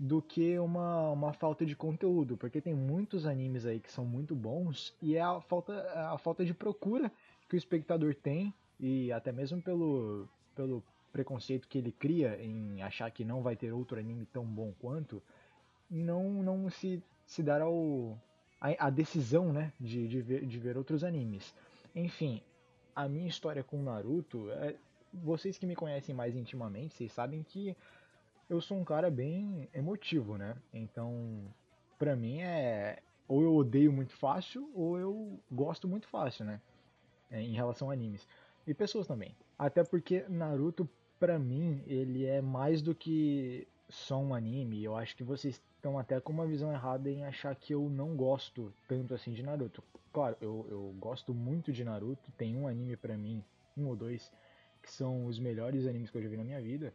[0.00, 4.34] do que uma, uma falta de conteúdo, porque tem muitos animes aí que são muito
[4.34, 5.74] bons e é a falta,
[6.10, 7.12] a falta de procura
[7.46, 10.26] que o espectador tem e até mesmo pelo,
[10.56, 10.82] pelo
[11.12, 15.22] preconceito que ele cria em achar que não vai ter outro anime tão bom quanto,
[15.90, 18.18] não, não se, se dar ao,
[18.58, 21.54] a, a decisão né, de, de, ver, de ver outros animes.
[21.94, 22.40] Enfim,
[22.96, 24.76] a minha história com Naruto, é,
[25.12, 27.76] vocês que me conhecem mais intimamente, vocês sabem que
[28.50, 30.56] eu sou um cara bem emotivo, né?
[30.74, 31.40] Então,
[31.96, 32.98] pra mim é
[33.28, 36.60] ou eu odeio muito fácil ou eu gosto muito fácil, né?
[37.30, 38.26] É, em relação a animes.
[38.66, 39.36] E pessoas também.
[39.56, 40.88] Até porque Naruto,
[41.18, 44.82] pra mim, ele é mais do que só um anime.
[44.82, 48.16] Eu acho que vocês estão até com uma visão errada em achar que eu não
[48.16, 49.82] gosto tanto assim de Naruto.
[50.12, 52.32] Claro, eu, eu gosto muito de Naruto.
[52.32, 53.44] Tem um anime pra mim,
[53.76, 54.32] um ou dois,
[54.82, 56.92] que são os melhores animes que eu já vi na minha vida.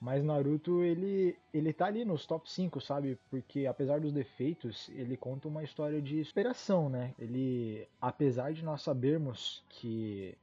[0.00, 3.18] Mas Naruto, ele, ele tá ali nos top 5, sabe?
[3.28, 7.14] Porque apesar dos defeitos, ele conta uma história de superação, né?
[7.18, 10.36] Ele, apesar de nós sabermos que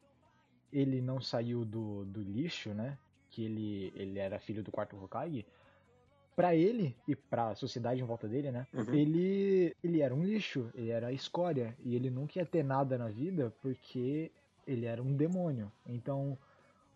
[0.74, 2.98] ele não saiu do, do lixo, né?
[3.30, 5.46] Que ele, ele era filho do quarto Hokage,
[6.36, 8.68] para ele e para a sociedade em volta dele, né?
[8.74, 8.94] Uhum.
[8.94, 13.08] Ele ele era um lixo, ele era escória e ele nunca ia ter nada na
[13.08, 14.32] vida porque
[14.68, 15.72] ele era um demônio.
[15.86, 16.38] Então,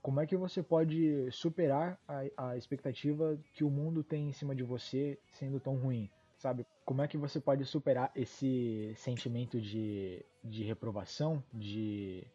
[0.01, 4.55] como é que você pode superar a, a expectativa que o mundo tem em cima
[4.55, 6.65] de você sendo tão ruim, sabe?
[6.85, 12.25] Como é que você pode superar esse sentimento de, de reprovação, de,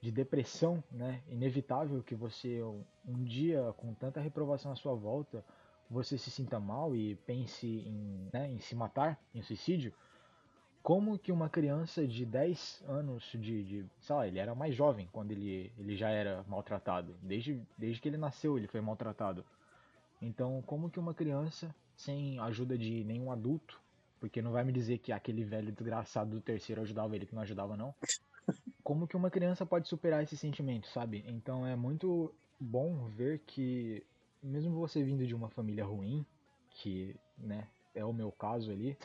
[0.00, 1.22] de depressão, né?
[1.28, 5.44] Inevitável que você um, dia com tanta reprovação à sua volta
[5.88, 9.92] você se sinta mal e pense em, né, em se matar, em suicídio,
[10.86, 15.08] como que uma criança de 10 anos de, de, sei lá, ele era mais jovem
[15.10, 19.44] quando ele, ele já era maltratado, desde, desde que ele nasceu ele foi maltratado.
[20.22, 23.80] Então, como que uma criança, sem ajuda de nenhum adulto,
[24.20, 27.42] porque não vai me dizer que aquele velho desgraçado do terceiro ajudava ele, que não
[27.42, 27.92] ajudava não,
[28.84, 31.24] como que uma criança pode superar esse sentimento, sabe?
[31.26, 34.04] Então é muito bom ver que
[34.40, 36.24] mesmo você vindo de uma família ruim,
[36.70, 38.96] que, né, é o meu caso ali,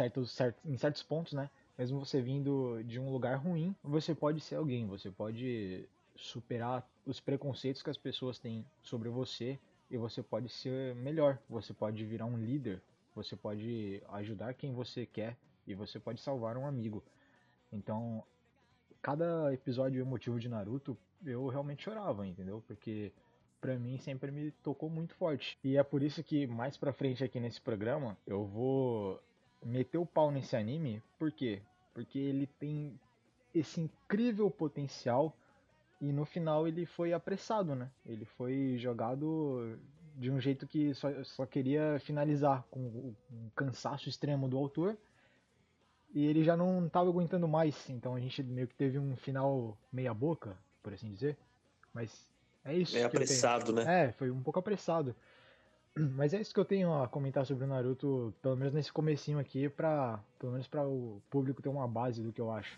[0.64, 1.50] em certos pontos, né,
[1.82, 7.20] mesmo você vindo de um lugar ruim, você pode ser alguém, você pode superar os
[7.20, 9.58] preconceitos que as pessoas têm sobre você
[9.90, 12.80] e você pode ser melhor, você pode virar um líder,
[13.16, 17.04] você pode ajudar quem você quer e você pode salvar um amigo.
[17.74, 18.24] Então,
[19.02, 22.64] cada episódio emotivo de Naruto, eu realmente chorava, entendeu?
[22.68, 23.12] Porque
[23.60, 25.58] pra mim sempre me tocou muito forte.
[25.64, 29.20] E é por isso que mais pra frente aqui nesse programa eu vou
[29.66, 31.62] meter o pau nesse anime, por quê?
[31.94, 33.00] Porque ele tem
[33.54, 35.36] esse incrível potencial
[36.00, 37.90] e no final ele foi apressado, né?
[38.06, 39.78] Ele foi jogado
[40.16, 44.98] de um jeito que só, só queria finalizar com um cansaço extremo do autor
[46.14, 49.78] e ele já não estava aguentando mais, então a gente meio que teve um final
[49.92, 51.38] meia boca, por assim dizer.
[51.94, 52.28] Mas
[52.66, 52.94] é isso.
[52.94, 54.06] Que eu apressado, né?
[54.06, 55.16] É, foi um pouco apressado.
[56.16, 59.40] Mas é isso que eu tenho a comentar sobre o Naruto, pelo menos nesse comecinho
[59.40, 62.78] aqui, pra, pelo menos para o público ter uma base do que eu acho.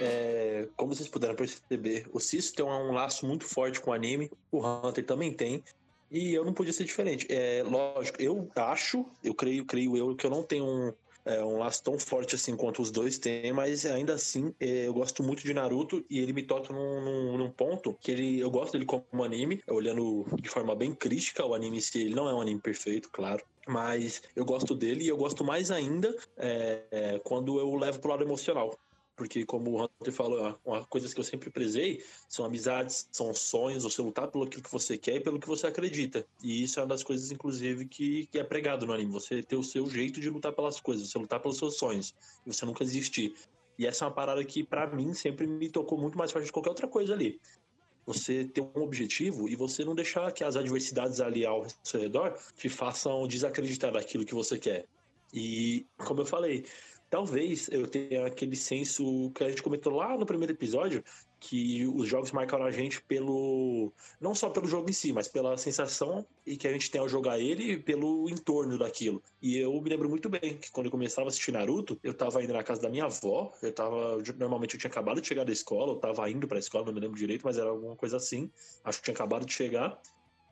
[0.00, 3.94] É, como vocês puderam perceber, o Cisso tem um, um laço muito forte com o
[3.94, 5.62] anime, o Hunter também tem,
[6.10, 7.26] e eu não podia ser diferente.
[7.30, 10.92] É lógico, eu acho, eu creio, creio eu que eu não tenho um,
[11.24, 14.92] é, um laço tão forte assim quanto os dois têm, mas ainda assim é, eu
[14.92, 18.50] gosto muito de Naruto e ele me toca num, num, num ponto que ele, eu
[18.50, 22.34] gosto dele como anime, olhando de forma bem crítica o anime se ele não é
[22.34, 23.42] um anime perfeito, claro.
[23.66, 28.10] Mas eu gosto dele e eu gosto mais ainda é, é, quando eu levo pro
[28.10, 28.78] lado emocional.
[29.16, 33.84] Porque, como o Hunter falou, uma coisa que eu sempre prezei são amizades, são sonhos,
[33.84, 36.26] você lutar pelo que você quer e pelo que você acredita.
[36.42, 39.12] E isso é uma das coisas, inclusive, que, que é pregado no anime.
[39.12, 42.12] Você ter o seu jeito de lutar pelas coisas, você lutar pelos seus sonhos,
[42.44, 43.34] você nunca desistir.
[43.78, 46.52] E essa é uma parada que, para mim, sempre me tocou muito mais forte de
[46.52, 47.40] qualquer outra coisa ali.
[48.06, 52.36] Você ter um objetivo e você não deixar que as adversidades ali ao seu redor
[52.56, 54.86] te façam desacreditar daquilo que você quer.
[55.32, 56.64] E, como eu falei,
[57.10, 61.02] talvez eu tenha aquele senso que a gente comentou lá no primeiro episódio,
[61.46, 63.92] que os jogos marcaram a gente pelo.
[64.18, 67.08] não só pelo jogo em si, mas pela sensação e que a gente tem ao
[67.08, 69.22] jogar ele e pelo entorno daquilo.
[69.42, 72.42] E eu me lembro muito bem que quando eu começava a assistir Naruto, eu tava
[72.42, 74.22] indo na casa da minha avó, eu tava.
[74.38, 77.00] Normalmente eu tinha acabado de chegar da escola, eu tava indo pra escola, não me
[77.00, 78.50] lembro direito, mas era alguma coisa assim.
[78.82, 80.00] Acho que tinha acabado de chegar.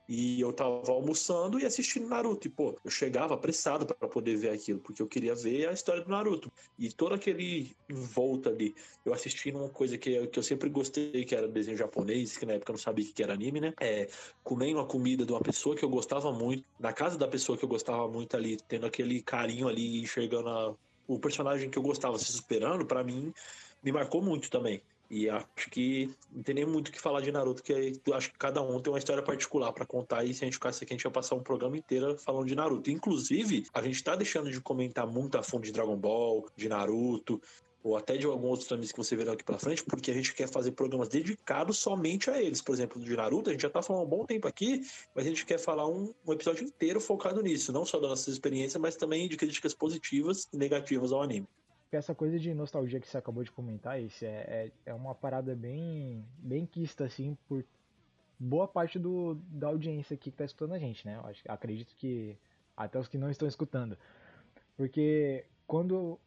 [0.08, 2.46] E eu tava almoçando e assistindo Naruto.
[2.46, 6.02] E, pô, eu chegava apressado para poder ver aquilo, porque eu queria ver a história
[6.02, 6.52] do Naruto.
[6.78, 8.74] E todo aquele volta ali,
[9.04, 12.54] eu assistindo uma coisa que, que eu sempre gostei, que era desenho japonês, que na
[12.54, 13.72] época eu não sabia que era anime, né?
[13.80, 14.08] É,
[14.42, 17.64] comendo a comida de uma pessoa que eu gostava muito, na casa da pessoa que
[17.64, 20.74] eu gostava muito ali, tendo aquele carinho ali, enxergando a,
[21.06, 23.32] o personagem que eu gostava se superando, para mim,
[23.82, 24.82] me marcou muito também.
[25.14, 28.32] E acho que não tem nem muito o que falar de Naruto, que eu acho
[28.32, 30.24] que cada um tem uma história particular pra contar.
[30.24, 32.54] E se a gente ficasse aqui, a gente ia passar um programa inteiro falando de
[32.54, 32.90] Naruto.
[32.90, 37.42] Inclusive, a gente tá deixando de comentar muito a fundo de Dragon Ball, de Naruto,
[37.82, 40.32] ou até de alguns outros animes que você verá aqui pra frente, porque a gente
[40.32, 42.62] quer fazer programas dedicados somente a eles.
[42.62, 44.80] Por exemplo, de Naruto, a gente já tá falando há um bom tempo aqui,
[45.14, 48.28] mas a gente quer falar um, um episódio inteiro focado nisso, não só das nossas
[48.28, 51.46] experiências, mas também de críticas positivas e negativas ao anime.
[51.92, 55.54] Essa coisa de nostalgia que você acabou de comentar, isso é, é, é uma parada
[55.54, 57.64] bem, bem quista, assim, por
[58.38, 61.20] boa parte do, da audiência aqui que tá escutando a gente, né?
[61.24, 62.36] Acho, acredito que
[62.76, 63.96] até os que não estão escutando.
[64.76, 66.18] Porque quando.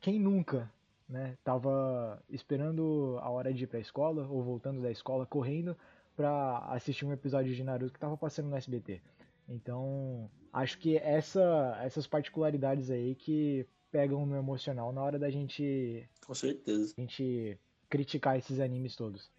[0.00, 0.70] Quem nunca,
[1.08, 5.76] né, tava esperando a hora de ir pra escola, ou voltando da escola, correndo
[6.14, 9.00] pra assistir um episódio de Naruto que tava passando no SBT.
[9.48, 16.08] Então, acho que essa, essas particularidades aí que pegam no emocional na hora da gente.
[16.26, 16.94] Com certeza.
[16.96, 17.58] A gente
[17.88, 19.30] criticar esses animes todos.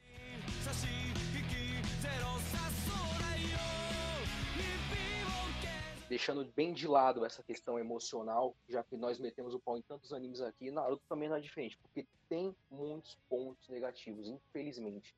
[6.08, 10.12] Deixando bem de lado essa questão emocional, já que nós metemos o pau em tantos
[10.12, 15.16] animes aqui, Naruto também não é diferente, porque tem muitos pontos negativos, infelizmente.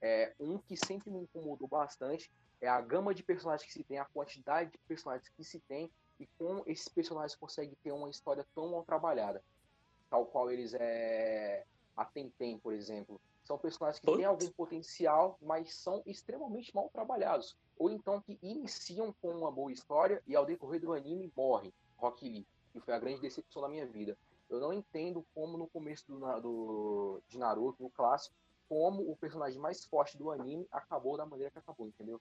[0.00, 3.98] É, um que sempre me incomodou bastante é a gama de personagens que se tem,
[3.98, 8.46] a quantidade de personagens que se tem e como esses personagens conseguem ter uma história
[8.54, 9.42] tão mal trabalhada.
[10.10, 11.64] Tal qual eles é.
[11.96, 13.20] A Tenten, por exemplo.
[13.44, 14.26] São personagens que têm Putz.
[14.26, 20.22] algum potencial, mas são extremamente mal trabalhados ou então que iniciam com uma boa história
[20.26, 21.72] e ao decorrer do anime morrem.
[21.96, 24.16] Rock Lee, que foi a grande decepção da minha vida.
[24.48, 28.34] Eu não entendo como no começo do, do- de Naruto, no clássico,
[28.68, 32.20] como o personagem mais forte do anime acabou da maneira que acabou, entendeu?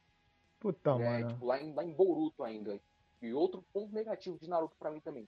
[0.60, 1.28] Puta, é, mano.
[1.30, 2.80] tipo, lá em, lá em Boruto ainda.
[3.24, 5.28] E outro ponto negativo de Naruto pra mim também.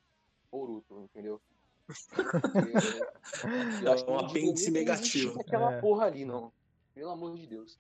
[0.52, 1.42] Boruto, entendeu?
[3.84, 5.40] Eu acho que um apêndice negativo.
[5.40, 5.82] Aquela É.
[5.82, 6.52] porra ali, não.
[6.94, 7.80] Pelo amor de Deus.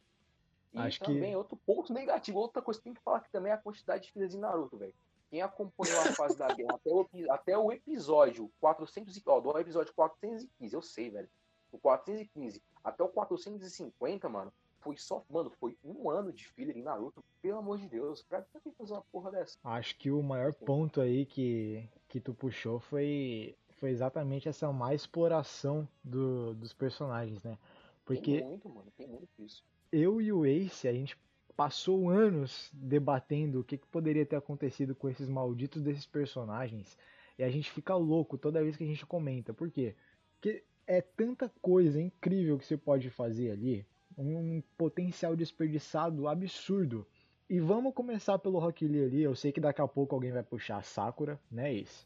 [0.73, 3.51] E Acho que- também outro ponto negativo, outra coisa que tem que falar que também
[3.51, 4.93] é a quantidade de filhas em Naruto, velho.
[5.29, 9.57] Quem acompanhou a fase da guerra até o, até o episódio 400 e, ó, do
[9.57, 11.29] episódio 415, eu sei, velho.
[11.71, 14.53] O 415 até o 450, mano,
[14.85, 17.23] foi só, mano, foi um ano de filler em Naruto.
[17.41, 19.57] Pelo amor de Deus, pra que fazer uma porra dessa?
[19.63, 24.93] Acho que o maior ponto aí que, que tu puxou foi, foi exatamente essa má
[24.93, 27.57] exploração do, dos personagens, né?
[28.05, 29.63] Porque Tem muito, mano, tem muito isso.
[29.91, 31.17] eu e o Ace, a gente
[31.57, 36.95] passou anos debatendo o que, que poderia ter acontecido com esses malditos desses personagens.
[37.39, 39.51] E a gente fica louco toda vez que a gente comenta.
[39.51, 39.95] Por quê?
[40.33, 43.85] Porque é tanta coisa incrível que você pode fazer ali.
[44.17, 47.05] Um potencial desperdiçado absurdo.
[47.49, 49.21] E vamos começar pelo Rock Lee ali.
[49.21, 52.05] Eu sei que daqui a pouco alguém vai puxar a Sakura, né, Ace?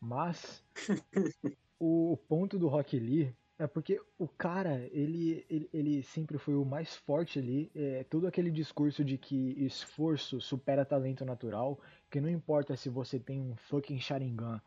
[0.00, 0.64] Mas
[1.78, 6.64] o, ponto do Rock Lee é porque o cara, ele, ele, ele sempre foi o
[6.64, 7.70] mais forte ali.
[7.74, 11.78] É, todo aquele discurso de que esforço supera talento natural,
[12.08, 14.62] que não importa se você tem um fucking Sharingan,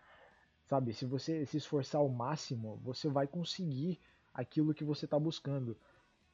[0.67, 0.93] sabe?
[0.93, 3.99] Se você se esforçar ao máximo, você vai conseguir
[4.33, 5.75] aquilo que você tá buscando.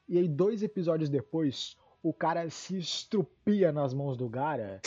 [0.07, 4.81] E aí, dois episódios depois, o cara se estrupia nas mãos do Gara.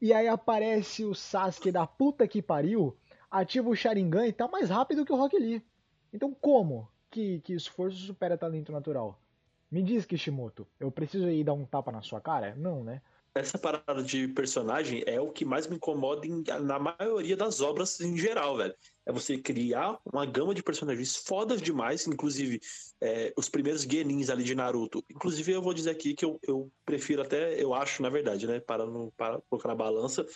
[0.00, 2.96] E aí aparece o Sasuke da puta que pariu,
[3.30, 5.62] ativa o Sharingan e tá mais rápido que o Rock Lee.
[6.10, 9.20] Então como que, que esforço supera talento natural?
[9.70, 12.54] Me diz, Kishimoto, eu preciso ir dar um tapa na sua cara?
[12.56, 13.02] Não, né?
[13.32, 18.00] Essa parada de personagem é o que mais me incomoda em- na maioria das obras
[18.00, 18.74] em geral, velho.
[19.06, 22.60] É você criar uma gama de personagens fodas demais, inclusive
[23.00, 25.04] é, os primeiros Genins ali de Naruto.
[25.08, 28.58] Inclusive, eu vou dizer aqui que eu, eu prefiro até, eu acho, na verdade, né?
[28.60, 30.26] Para, não, para colocar na balança,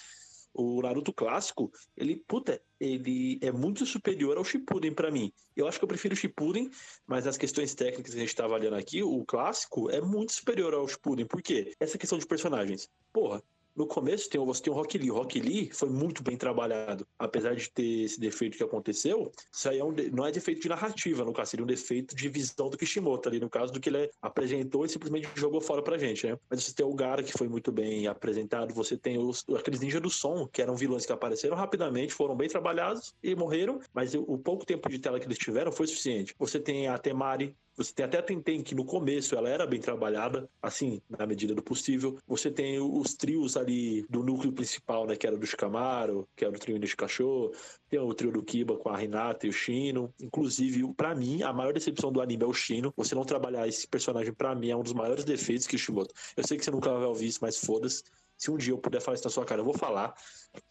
[0.55, 5.33] o Naruto clássico, ele, puta, ele é muito superior ao Shippuden pra mim.
[5.57, 6.71] Eu acho que eu prefiro o Shippuden,
[7.07, 10.73] mas as questões técnicas que a gente tá avaliando aqui, o clássico é muito superior
[10.73, 11.27] ao Shippuden.
[11.27, 11.75] Por quê?
[11.81, 12.89] Essa questão de personagens.
[13.13, 13.43] Porra,
[13.77, 15.11] no começo tem, você tem o Rock Lee.
[15.11, 17.07] O Rock Lee foi muito bem trabalhado.
[17.19, 20.69] Apesar de ter esse defeito que aconteceu, isso aí é um não é defeito de
[20.69, 23.89] narrativa, no caso, seria um defeito de visão do Kishimoto ali, no caso do que
[23.89, 26.39] ele apresentou e simplesmente jogou fora pra gente, né?
[26.49, 30.01] Mas você tem o Gara, que foi muito bem apresentado, você tem os, aqueles ninjas
[30.01, 34.39] do som, que eram vilões que apareceram rapidamente, foram bem trabalhados e morreram, mas o
[34.39, 36.35] pouco tempo de tela que eles tiveram foi suficiente.
[36.39, 39.81] Você tem a Temari, você tem até a Tenten, que no começo ela era bem
[39.81, 42.19] trabalhada, assim, na medida do possível.
[42.27, 45.17] Você tem os trios ali do núcleo principal, né?
[45.17, 47.53] Que era do Shikamaru, que era o trio de cachorro.
[47.89, 50.13] Tem o trio do Kiba com a Hinata e o Shino.
[50.21, 52.93] Inclusive, pra mim, a maior decepção do anime é o Shino.
[52.97, 56.15] Você não trabalhar esse personagem, pra mim, é um dos maiores defeitos que Shimoto.
[56.37, 58.03] Eu sei que você nunca vai ouvir isso, mas foda-se.
[58.37, 60.15] Se um dia eu puder falar isso na sua cara, eu vou falar.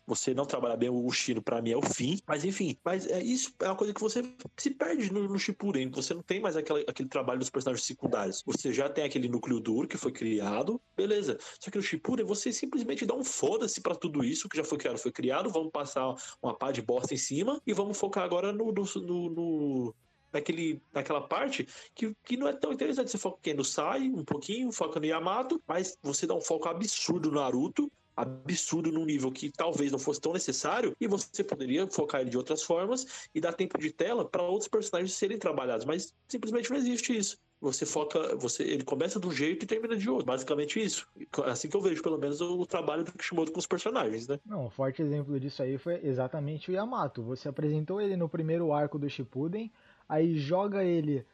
[0.06, 2.20] Você não trabalhar bem o Shino, pra mim, é o fim.
[2.28, 4.22] Mas enfim, mas é isso é uma coisa que você
[4.58, 5.90] se perde no, no Shippuden.
[5.92, 8.44] Você não tem mais aquela, aquele trabalho dos personagens secundários.
[8.46, 11.38] Você já tem aquele núcleo duro que foi criado, beleza.
[11.60, 14.78] Só que no Shippuden você simplesmente dá um foda-se pra tudo isso que já foi
[14.78, 15.50] criado, foi criado.
[15.50, 19.96] Vamos passar uma pá de bosta em cima e vamos focar agora no, no, no,
[20.34, 23.12] no naquele, naquela parte que, que não é tão interessante.
[23.12, 27.32] Você foca no Sai um pouquinho, foca no Yamato, mas você dá um foco absurdo
[27.32, 32.22] no Naruto, absurdo num nível que talvez não fosse tão necessário e você poderia focar
[32.22, 36.14] ele de outras formas e dar tempo de tela para outros personagens serem trabalhados, mas
[36.28, 37.38] simplesmente não existe isso.
[37.60, 40.26] Você foca, você, ele começa de um jeito e termina de outro.
[40.26, 41.08] Basicamente isso.
[41.46, 44.38] Assim que eu vejo, pelo menos, o trabalho do Kishimoto com os personagens, né?
[44.46, 47.24] Não, um forte exemplo disso aí foi exatamente o Yamato.
[47.24, 49.72] Você apresentou ele no primeiro arco do Shippuden,
[50.14, 51.26] aí joga ele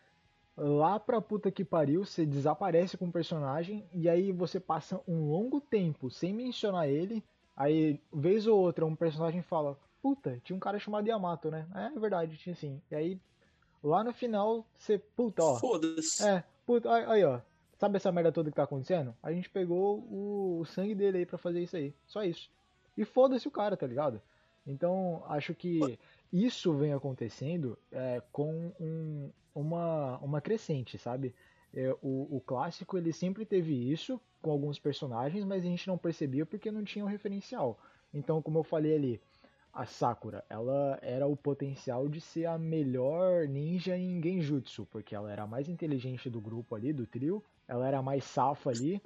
[0.55, 5.29] lá pra puta que pariu, você desaparece com o personagem, e aí você passa um
[5.29, 7.23] longo tempo sem mencionar ele,
[7.55, 11.65] aí, vez ou outra, um personagem fala, puta, tinha um cara chamado Yamato, né?
[11.73, 12.81] É, é verdade, tinha sim.
[12.91, 13.19] E aí,
[13.83, 15.55] lá no final, você, puta, ó.
[15.59, 16.25] Foda-se.
[16.25, 17.39] É, puta, aí, aí, ó.
[17.77, 19.15] Sabe essa merda toda que tá acontecendo?
[19.23, 21.93] A gente pegou o, o sangue dele aí pra fazer isso aí.
[22.05, 22.49] Só isso.
[22.97, 24.21] E foda-se o cara, tá ligado?
[24.67, 25.97] Então, acho que
[26.31, 31.33] isso vem acontecendo é, com um, uma, uma crescente, sabe?
[31.73, 35.97] É, o, o clássico ele sempre teve isso com alguns personagens, mas a gente não
[35.97, 37.79] percebia porque não tinha um referencial.
[38.13, 39.21] Então, como eu falei ali,
[39.71, 45.31] a Sakura, ela era o potencial de ser a melhor ninja em Genjutsu, porque ela
[45.31, 49.01] era a mais inteligente do grupo ali, do trio, ela era a mais safa ali.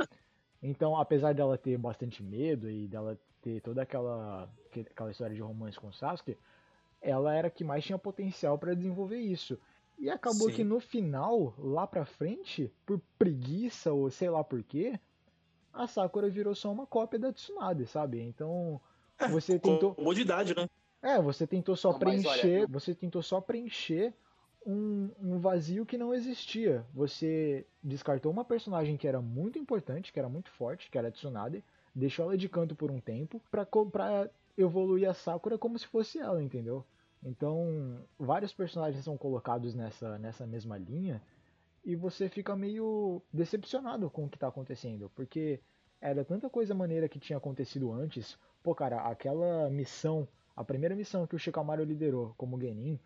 [0.61, 5.77] Então, apesar dela ter bastante medo e dela ter toda aquela, aquela história de romance
[5.77, 6.37] com Sasuke,
[7.03, 9.59] ela era a que mais tinha potencial para desenvolver isso.
[9.99, 10.55] E acabou Sim.
[10.55, 14.99] que no final, lá pra frente, por preguiça ou sei lá por quê,
[15.73, 18.21] a Sakura virou só uma cópia da Tsunade, sabe?
[18.21, 18.81] Então,
[19.27, 20.67] você tentou, Comodidade, né?
[21.01, 24.13] é, você tentou só Não, preencher, olha, você tentou só preencher
[24.65, 26.85] um, um vazio que não existia.
[26.93, 31.11] Você descartou uma personagem que era muito importante, que era muito forte, que era a
[31.11, 35.87] Tsunade, deixou ela de canto por um tempo pra, pra evoluir a Sakura como se
[35.87, 36.85] fosse ela, entendeu?
[37.23, 41.21] Então, vários personagens são colocados nessa, nessa mesma linha
[41.83, 45.59] e você fica meio decepcionado com o que tá acontecendo, porque
[46.01, 48.37] era tanta coisa maneira que tinha acontecido antes.
[48.61, 52.99] Pô, cara, aquela missão, a primeira missão que o Shikamaru liderou como Genin,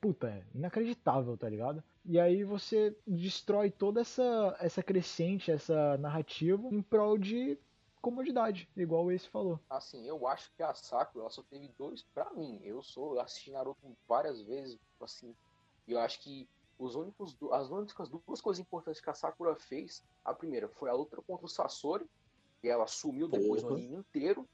[0.00, 1.82] puta, é inacreditável, tá ligado?
[2.04, 7.58] E aí você destrói toda essa, essa crescente, essa narrativa em prol de
[8.00, 9.60] comodidade, igual esse falou.
[9.68, 12.60] Assim, eu acho que a Sakura ela só teve dois pra mim.
[12.62, 15.34] Eu sou eu assisti Naruto várias vezes, assim,
[15.86, 16.48] e eu acho que
[16.78, 20.94] os únicos, as únicas duas coisas importantes que a Sakura fez, a primeira foi a
[20.94, 22.08] luta contra o Sasori,
[22.62, 23.74] e ela sumiu depois Porra.
[23.74, 24.48] anime inteiro.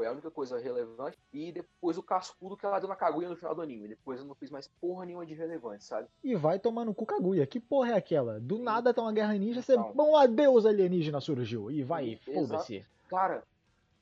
[0.00, 1.18] Foi a única coisa relevante.
[1.30, 3.86] E depois o cascudo que ela deu na Kaguya no final do anime.
[3.86, 6.08] Depois eu não fiz mais porra nenhuma de relevante, sabe?
[6.24, 7.46] E vai tomar no cu Kaguya.
[7.46, 8.40] Que porra é aquela?
[8.40, 8.62] Do Sim.
[8.62, 9.74] nada tá uma guerra ninja, você.
[9.74, 9.92] Então.
[9.92, 11.70] Bom, adeus alienígena surgiu.
[11.70, 12.82] E vai, foda-se.
[13.08, 13.44] Cara,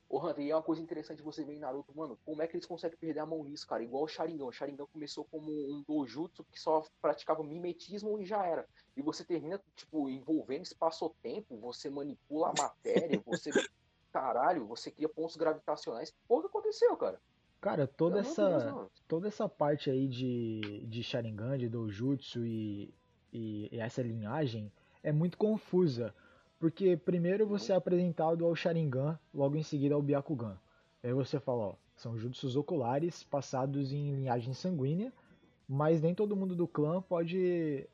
[0.07, 2.55] o Hunter, e é uma coisa interessante você ver em Naruto, mano, como é que
[2.55, 3.83] eles conseguem perder a mão nisso, cara?
[3.83, 4.45] Igual o Sharingan.
[4.45, 8.65] O Sharingan começou como um dojutsu que só praticava mimetismo e já era.
[8.95, 13.51] E você termina, tipo, envolvendo espaço-tempo, você manipula a matéria, você.
[14.11, 16.13] Caralho, você cria pontos gravitacionais.
[16.27, 17.19] Porra, o que aconteceu, cara?
[17.61, 18.89] Cara, toda essa.
[19.07, 22.93] toda essa parte aí de, de Sharingan, de Dojutsu e,
[23.33, 24.71] e, e essa linhagem
[25.03, 26.13] é muito confusa.
[26.57, 30.57] Porque primeiro você é apresentado ao Sharingan, logo em seguida ao Byakugan.
[31.03, 35.13] Aí você fala, ó, são jutsus oculares passados em linhagem sanguínea,
[35.67, 37.87] mas nem todo mundo do clã pode,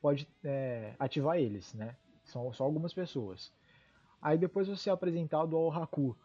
[0.00, 1.96] pode é, ativar eles, né?
[2.24, 3.52] São só algumas pessoas.
[4.20, 6.16] Aí depois você é apresentado ao Haku,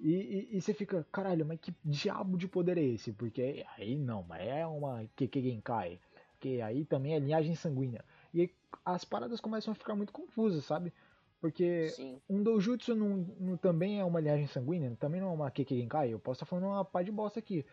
[0.00, 3.12] e, e, e você fica, caralho, mas que diabo de poder é esse?
[3.12, 5.98] Porque aí não, mas é uma Keke Genkai.
[6.38, 8.04] Que aí também é linhagem sanguínea.
[8.32, 8.48] E
[8.84, 10.92] as paradas começam a ficar muito confusas, sabe?
[11.40, 12.20] Porque Sim.
[12.28, 16.12] um Dojutsu não, não também é uma linhagem sanguínea, também não é uma Keke Genkai.
[16.12, 17.66] Eu posso estar falando uma pá de bosta aqui.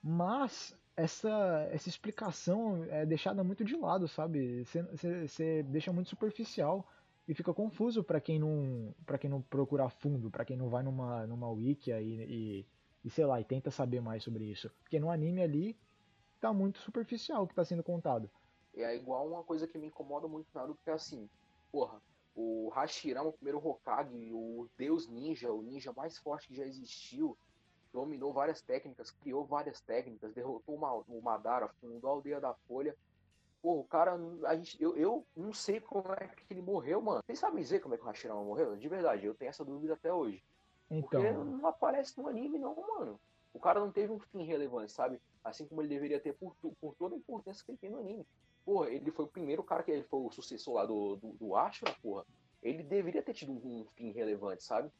[0.00, 4.64] Mas essa, essa explicação é deixada muito de lado, sabe?
[4.64, 6.86] Você deixa muito superficial
[7.26, 10.68] e fica confuso pra quem não para quem não procura a fundo, pra quem não
[10.68, 12.66] vai numa numa wiki aí e,
[13.04, 14.70] e sei lá, e tenta saber mais sobre isso.
[14.82, 15.76] Porque no anime ali
[16.40, 18.30] tá muito superficial o que tá sendo contado.
[18.76, 21.28] É igual uma coisa que me incomoda muito Naruto, que é assim,
[21.70, 22.02] porra,
[22.34, 27.36] o Hashirama, o primeiro Hokage, o deus ninja, o ninja mais forte que já existiu,
[27.92, 32.96] dominou várias técnicas, criou várias técnicas, derrotou o Madara, fundou a aldeia da Folha.
[33.64, 37.22] Pô, o cara, a gente, eu, eu não sei como é que ele morreu, mano.
[37.24, 38.76] Vocês sabem dizer como é que o Hashirama morreu?
[38.76, 40.44] De verdade, eu tenho essa dúvida até hoje.
[40.86, 43.18] Porque Então, não aparece no anime, não, mano.
[43.54, 45.18] O cara não teve um fim relevante, sabe?
[45.42, 48.26] Assim como ele deveria ter por, por toda a importância que ele tem no anime.
[48.66, 51.56] Porra, ele foi o primeiro cara que ele foi o sucessor lá do, do, do
[51.56, 52.26] Ashura, porra.
[52.62, 54.92] Ele deveria ter tido um, um fim relevante, sabe?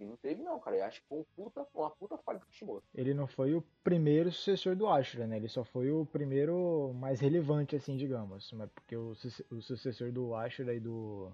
[0.00, 0.76] Ele não teve, não, cara.
[0.78, 2.82] Eu acho que foi um puta, uma puta falha do Kishimoto.
[2.94, 5.36] ele não foi o primeiro sucessor do Ashura, né?
[5.36, 8.50] Ele só foi o primeiro mais relevante, assim, digamos.
[8.52, 9.10] Mas porque o,
[9.50, 11.30] o sucessor do Ashura e do,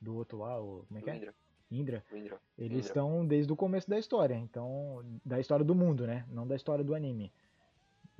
[0.00, 1.16] do outro lá, o, como é Do que é?
[1.16, 1.34] Indra.
[1.70, 2.40] Indra, Indra.
[2.56, 2.86] eles Indra.
[2.86, 6.24] estão desde o começo da história, então, da história do mundo, né?
[6.28, 7.32] Não da história do anime.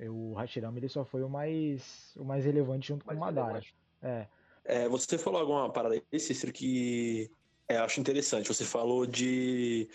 [0.09, 3.47] O Hashirama, ele só foi o mais, o mais relevante junto Mais com o Madara.
[3.47, 3.75] relevante.
[4.01, 4.27] É,
[4.65, 7.31] É, você falou alguma parada aí, Cícero, que
[7.67, 8.47] é, acho interessante.
[8.47, 9.89] Você falou de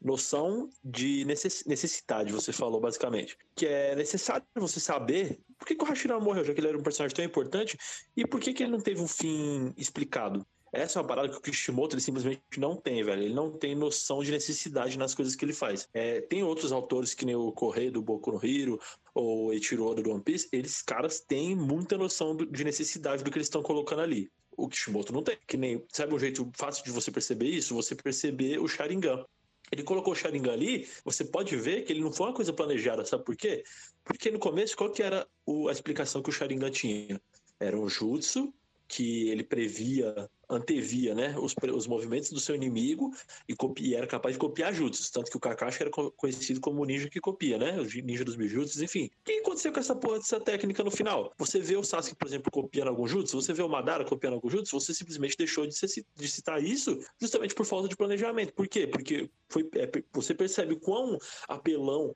[0.00, 3.36] noção de necess- necessidade, você falou basicamente.
[3.54, 6.78] Que é necessário você saber por que, que o Hashirama morreu, já que ele era
[6.78, 7.78] um personagem tão importante,
[8.16, 10.46] e por que, que ele não teve um fim explicado.
[10.72, 13.22] Essa é uma parada que o Kishimoto ele simplesmente não tem, velho.
[13.22, 15.88] Ele não tem noção de necessidade nas coisas que ele faz.
[15.94, 18.78] É, tem outros autores, que nem o Correio do Boku no Hero,
[19.14, 23.38] ou Eiichiro Oda do One Piece, eles, caras, têm muita noção de necessidade do que
[23.38, 24.30] eles estão colocando ali.
[24.56, 25.36] O Kishimoto não tem.
[25.46, 27.74] Que nem, sabe um jeito fácil de você perceber isso?
[27.74, 29.24] Você perceber o Sharingan.
[29.70, 33.04] Ele colocou o Sharingan ali, você pode ver que ele não foi uma coisa planejada,
[33.04, 33.64] sabe por quê?
[34.04, 37.20] Porque no começo, qual que era o- a explicação que o Sharingan tinha?
[37.58, 38.54] Era um jutsu
[38.86, 43.12] que ele previa, antevia, né, os, os movimentos do seu inimigo
[43.48, 45.10] e, e era capaz de copiar jutsus.
[45.10, 47.80] Tanto que o Kakashi era co- conhecido como o ninja que copia, né?
[47.80, 49.06] O ninja dos mil jutsus, enfim.
[49.06, 51.32] O que aconteceu com essa porra dessa técnica no final?
[51.38, 54.48] Você vê o Sasuke, por exemplo, copiando algum jutsu, você vê o Madara copiando algum
[54.48, 58.52] jutsu, você simplesmente deixou de, se- de citar isso justamente por falta de planejamento.
[58.52, 58.86] Por quê?
[58.86, 61.18] Porque foi, é, você percebe o quão
[61.48, 62.14] apelão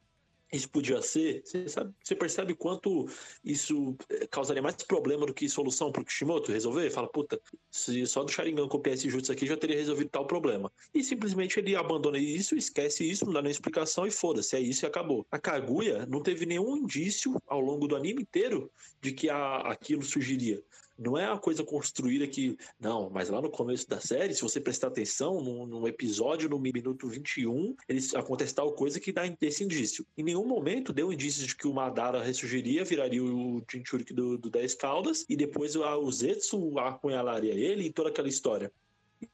[0.53, 3.09] isso podia ser, você, sabe, você percebe quanto
[3.44, 6.90] isso eh, causaria mais problema do que solução pro Kishimoto resolver?
[6.90, 7.40] Fala, puta,
[7.70, 10.72] se só do Sharingan copiar esse jutsu aqui já teria resolvido tal problema.
[10.92, 14.84] E simplesmente ele abandona isso, esquece isso, não dá nem explicação e foda-se, é isso
[14.84, 15.24] e acabou.
[15.30, 18.70] A Kaguya não teve nenhum indício ao longo do anime inteiro
[19.01, 20.62] de que a, aquilo surgiria.
[21.01, 22.59] Não é uma coisa construída que.
[22.78, 26.59] Não, mas lá no começo da série, se você prestar atenção, num, num episódio, no
[26.59, 30.05] minuto 21, eles acontece tal coisa que dá esse indício.
[30.18, 34.51] Em nenhum momento deu indício de que o Madara ressurgiria, viraria o Jinchuriki do, do
[34.51, 38.70] 10 Caldas, e depois o Zetsu apunhalaria ele e toda aquela história.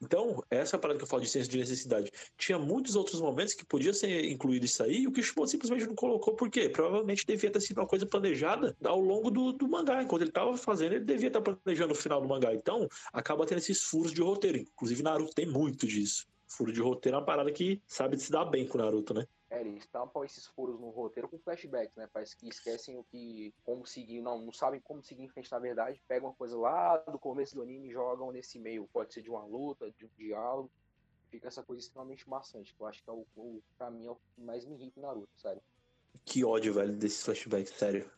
[0.00, 2.10] Então, essa é parada que eu falo de senso de necessidade.
[2.36, 5.94] Tinha muitos outros momentos que podia ser incluído isso aí, e o Kishimoto simplesmente não
[5.94, 6.68] colocou, por quê?
[6.68, 10.02] Provavelmente devia ter sido uma coisa planejada ao longo do, do mangá.
[10.02, 12.52] Enquanto ele estava fazendo, ele devia estar planejando o final do mangá.
[12.52, 14.58] Então, acaba tendo esses furos de roteiro.
[14.58, 16.26] Inclusive, Naruto tem muito disso.
[16.48, 19.26] Furo de roteiro é uma parada que sabe se dar bem com o Naruto, né?
[19.48, 22.08] É, eles tampam esses furos no roteiro com flashbacks, né?
[22.12, 23.54] Parece que esquecem o que.
[23.62, 26.02] como seguir, não, não sabem como seguir em frente, na verdade.
[26.08, 28.88] Pegam uma coisa lá do começo do anime e jogam nesse meio.
[28.92, 30.70] Pode ser de uma luta, de um diálogo.
[31.30, 34.10] Fica essa coisa extremamente maçante, que eu acho que é o, o pra mim, é
[34.10, 35.62] o que mais me irrita em Naruto, sério.
[36.24, 38.10] Que ódio, velho, desses flashbacks, sério.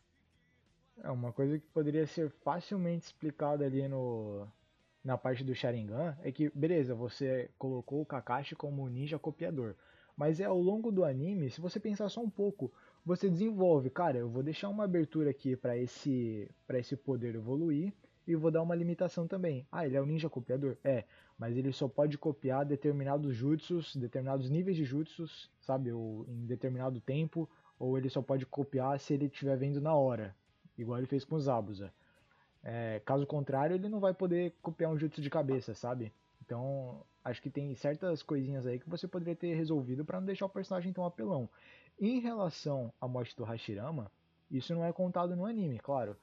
[1.03, 4.47] É uma coisa que poderia ser facilmente explicada ali no
[5.03, 9.75] na parte do Sharingan é que, beleza, você colocou o Kakashi como ninja copiador,
[10.19, 12.69] mas é ao longo do anime, se você pensar só um pouco,
[13.05, 17.93] você desenvolve, cara, eu vou deixar uma abertura aqui para esse para esse poder evoluir
[18.27, 19.65] e vou dar uma limitação também.
[19.71, 20.75] Ah, ele é um ninja copiador?
[20.83, 21.05] É,
[21.37, 26.99] mas ele só pode copiar determinados jutsus, determinados níveis de jutsus, sabe, ou em determinado
[26.99, 27.49] tempo,
[27.79, 30.35] ou ele só pode copiar se ele estiver vendo na hora
[30.77, 31.93] igual ele fez com o Zabuza.
[32.61, 36.11] É, caso contrário, ele não vai poder copiar um jutsu de cabeça, sabe?
[36.41, 40.45] Então, acho que tem certas coisinhas aí que você poderia ter resolvido para não deixar
[40.45, 41.49] o personagem tão apelão.
[41.99, 44.11] Em relação à morte do Hashirama,
[44.49, 46.15] isso não é contado no anime, claro.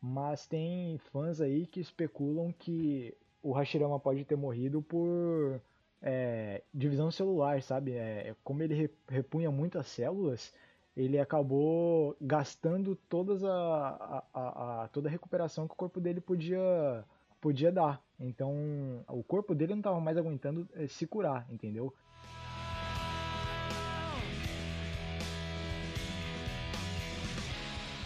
[0.00, 5.60] Mas tem fãs aí que especulam que o Hashirama pode ter morrido por
[6.00, 7.92] é, divisão celular, sabe?
[7.92, 10.52] É, como ele re- repunha muitas células,
[10.96, 16.20] ele acabou gastando todas a, a- a- a- toda a recuperação que o corpo dele
[16.20, 17.04] podia,
[17.42, 18.00] podia dar.
[18.20, 21.92] Então, o corpo dele não estava mais aguentando eh, se curar, entendeu?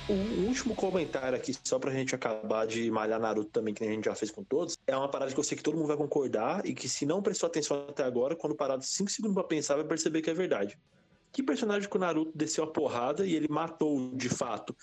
[0.08, 4.04] Um último comentário aqui, só pra gente acabar de malhar Naruto também, que a gente
[4.04, 6.64] já fez com todos, é uma parada que eu sei que todo mundo vai concordar
[6.64, 9.84] e que se não prestou atenção até agora, quando parar 5 segundos pra pensar, vai
[9.84, 10.78] perceber que é verdade.
[11.32, 14.74] Que personagem que o Naruto desceu a porrada e ele matou de fato?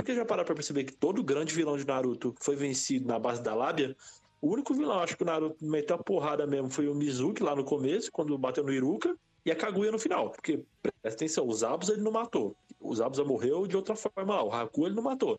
[0.00, 3.42] Porque já pararam pra perceber que todo grande vilão de Naruto foi vencido na base
[3.42, 3.94] da lábia?
[4.40, 7.54] O único vilão, acho que o Naruto meteu a porrada mesmo, foi o Mizuki lá
[7.54, 10.30] no começo, quando bateu no Iruka, e a Kaguya no final.
[10.30, 12.56] Porque, presta atenção, o Zabuza ele não matou.
[12.80, 14.42] O Zabuza morreu de outra forma lá.
[14.42, 15.38] O Haku ele não matou.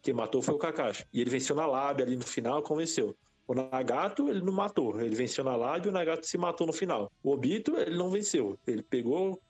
[0.00, 1.06] Quem matou foi o Kakashi.
[1.12, 3.14] E ele venceu na lábia ali no final, convenceu.
[3.48, 5.00] O Nagato, ele não matou.
[5.00, 7.10] Ele venceu na live e o Nagato se matou no final.
[7.22, 8.58] O Obito, ele não venceu.
[8.66, 9.40] Ele pegou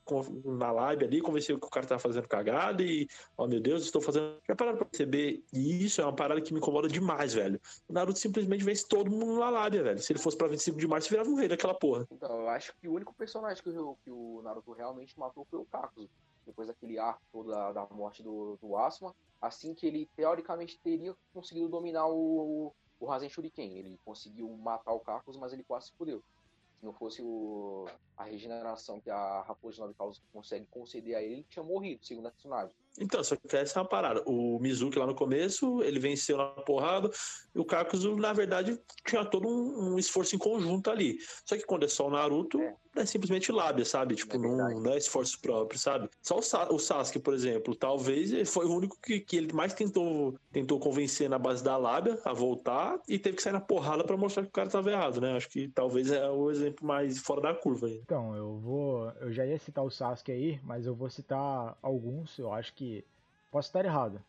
[0.44, 4.00] na live ali, convenceu que o cara tava fazendo cagada e, ó meu Deus, estou
[4.00, 4.38] fazendo.
[4.46, 5.42] Já pararam pra perceber?
[5.52, 7.60] E isso é uma parada que me incomoda demais, velho.
[7.88, 9.98] O Naruto simplesmente vence todo mundo na lábia, velho.
[9.98, 12.06] Se ele fosse pra 25 de março, virava um rei daquela porra.
[12.12, 15.58] Então, eu acho que o único personagem que o, que o Naruto realmente matou foi
[15.58, 16.08] o Kakuzu.
[16.46, 19.12] Depois daquele arco da, da morte do, do Asuma.
[19.42, 22.72] Assim que ele, teoricamente, teria conseguido dominar o
[23.06, 23.76] Rasen Shuriken.
[23.76, 26.22] Ele conseguiu matar o Kakuzu, mas ele quase se fudeu.
[26.78, 27.86] Se não fosse o,
[28.16, 32.28] a regeneração que a Raposa Nove Causos consegue conceder a ele, ele tinha morrido, segundo
[32.28, 32.72] a Tsunade.
[33.00, 34.22] Então, só que essa é uma parada.
[34.26, 37.10] O Mizuki lá no começo, ele venceu na porrada,
[37.54, 41.18] e o Kakuzu, na verdade, tinha todo um, um esforço em conjunto ali.
[41.46, 43.06] Só que quando é só o Naruto, é, É.
[43.06, 44.14] simplesmente lábia, sabe?
[44.16, 46.08] Tipo, É não, não é esforço próprio, sabe?
[46.22, 49.52] Só o, Sa- o Sasuke, por exemplo, talvez ele foi o único que, que ele
[49.52, 53.60] mais tentou, tentou convencer na base da lábia a voltar e teve que sair na
[53.60, 55.36] porrada pra mostrar que o cara tava errado, né?
[55.36, 58.00] Acho que talvez é o exemplo mais fora da curva aí.
[58.02, 59.10] Então, eu vou.
[59.20, 62.38] Eu já ia citar o Sasuke aí, mas eu vou citar alguns.
[62.38, 62.87] Eu acho que.
[63.50, 64.20] Posso estar errado.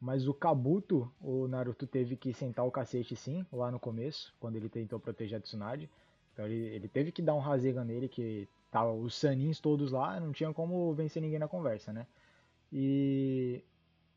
[0.00, 4.56] Mas o Kabuto, o Naruto teve que sentar o cacete sim, lá no começo, quando
[4.56, 5.88] ele tentou proteger a Tsunade.
[6.32, 10.20] Então ele, ele teve que dar um Rasengan nele, que tava os Sanins todos lá,
[10.20, 12.06] não tinha como vencer ninguém na conversa, né?
[12.70, 13.64] E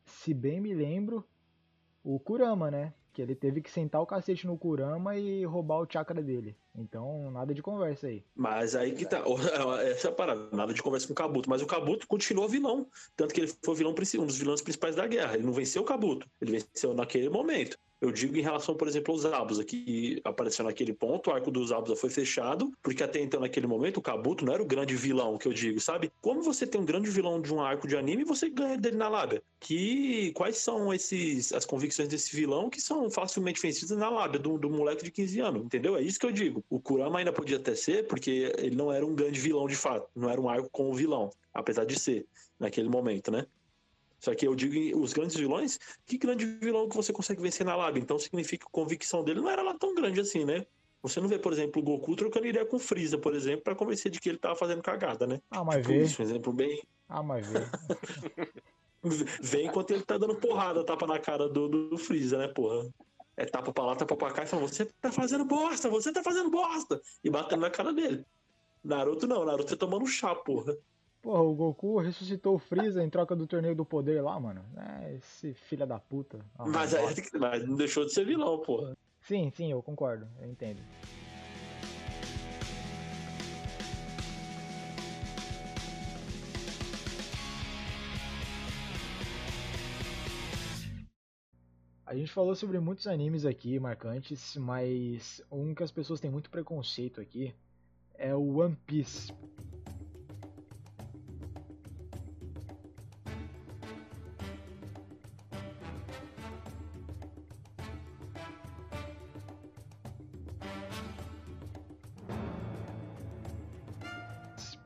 [0.04, 1.24] se bem me lembro,
[2.04, 2.92] o Kurama, né?
[3.20, 6.56] Que ele teve que sentar o cacete no Kurama e roubar o chakra dele.
[6.74, 8.24] Então, nada de conversa aí.
[8.34, 9.22] Mas aí que tá.
[9.84, 10.48] Essa é a parada.
[10.56, 11.50] Nada de conversa com o Kabuto.
[11.50, 12.86] Mas o Kabuto continuou vilão.
[13.14, 15.34] Tanto que ele foi vilão, um dos vilões principais da guerra.
[15.34, 16.26] Ele não venceu o Kabuto.
[16.40, 17.78] Ele venceu naquele momento.
[18.00, 21.68] Eu digo em relação, por exemplo, aos Zabuza, que apareceu naquele ponto, o arco dos
[21.68, 25.36] Zabuza foi fechado, porque até então, naquele momento, o Kabuto não era o grande vilão
[25.36, 26.10] que eu digo, sabe?
[26.20, 29.08] Como você tem um grande vilão de um arco de anime, você ganha dele na
[29.08, 29.42] lábia.
[29.60, 34.56] Que quais são esses as convicções desse vilão que são facilmente vencidas na lábia do,
[34.56, 35.96] do moleque de 15 anos, entendeu?
[35.96, 36.64] É isso que eu digo.
[36.70, 40.08] O Kurama ainda podia até ser, porque ele não era um grande vilão de fato,
[40.16, 42.26] não era um arco com o vilão, apesar de ser
[42.58, 43.46] naquele momento, né?
[44.20, 47.74] Só que eu digo os grandes vilões, que grande vilão que você consegue vencer na
[47.74, 48.00] lábia?
[48.00, 50.66] Então significa que a convicção dele não era lá tão grande assim, né?
[51.02, 53.74] Você não vê, por exemplo, o Goku trocando ideia com o Freeza, por exemplo, pra
[53.74, 55.40] convencer de que ele tava fazendo cagada, né?
[55.50, 56.02] Ah, mas Tipo vê.
[56.02, 56.82] isso, um exemplo bem.
[57.08, 57.58] Ah, mas vê.
[59.40, 62.86] Vem enquanto ele tá dando porrada, tapa na cara do, do, do Freeza, né, porra?
[63.34, 66.22] É tapa pra lá, tapa pra cá e fala, você tá fazendo bosta, você tá
[66.22, 67.00] fazendo bosta!
[67.24, 68.26] E batendo na cara dele.
[68.84, 70.76] Naruto não, Naruto tá tomando chá, porra.
[71.22, 74.64] Porra, o Goku ressuscitou o Freeza em troca do torneio do poder lá, mano.
[74.76, 76.38] É, esse filho da puta.
[76.58, 76.92] Ah, Mas,
[77.38, 78.96] mas não deixou de ser vilão, porra.
[79.20, 80.80] Sim, sim, eu concordo, eu entendo.
[92.06, 96.50] A gente falou sobre muitos animes aqui marcantes, mas um que as pessoas têm muito
[96.50, 97.54] preconceito aqui
[98.14, 99.32] é o One Piece.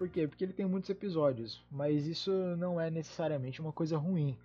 [0.05, 0.29] Por quê?
[0.29, 4.37] Porque ele tem muitos episódios, mas isso não é necessariamente uma coisa ruim.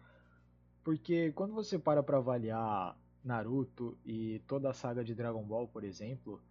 [0.86, 5.84] Porque quando você para pra avaliar Naruto e toda a saga de Dragon Ball, por
[5.84, 6.42] exemplo,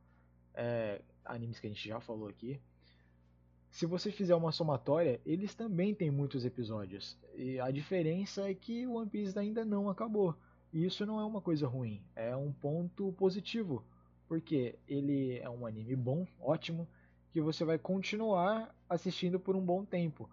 [0.52, 2.60] é, animes que a gente já falou aqui,
[3.70, 7.16] se você fizer uma somatória, eles também têm muitos episódios.
[7.34, 10.36] E a diferença é que o One Piece ainda não acabou.
[10.70, 13.82] E isso não é uma coisa ruim, é um ponto positivo.
[14.28, 16.86] Porque ele é um anime bom, ótimo,
[17.38, 20.28] que você vai continuar assistindo por um bom tempo.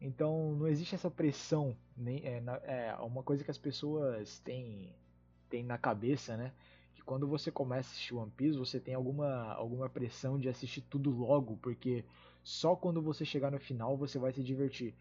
[0.00, 4.94] Então não existe essa pressão, nem, é, é uma coisa que as pessoas têm,
[5.50, 6.52] têm na cabeça, né?
[6.94, 10.80] Que quando você começa a assistir One Piece, você tem alguma, alguma pressão de assistir
[10.80, 12.06] tudo logo, porque
[12.42, 14.94] só quando você chegar no final você vai se divertir.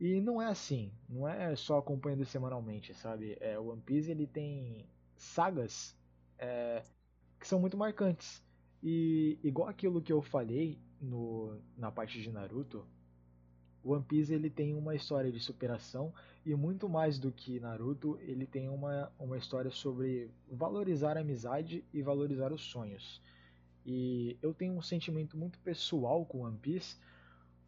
[0.00, 3.36] E não é assim, não é só acompanhando semanalmente, sabe?
[3.38, 5.94] É, One Piece ele tem sagas
[6.38, 6.82] é,
[7.38, 8.42] que são muito marcantes.
[8.82, 12.86] E igual aquilo que eu falei no, na parte de Naruto,
[13.84, 16.12] One Piece ele tem uma história de superação
[16.44, 21.84] e muito mais do que Naruto, ele tem uma, uma história sobre valorizar a amizade
[21.92, 23.20] e valorizar os sonhos.
[23.84, 26.96] E eu tenho um sentimento muito pessoal com One Piece,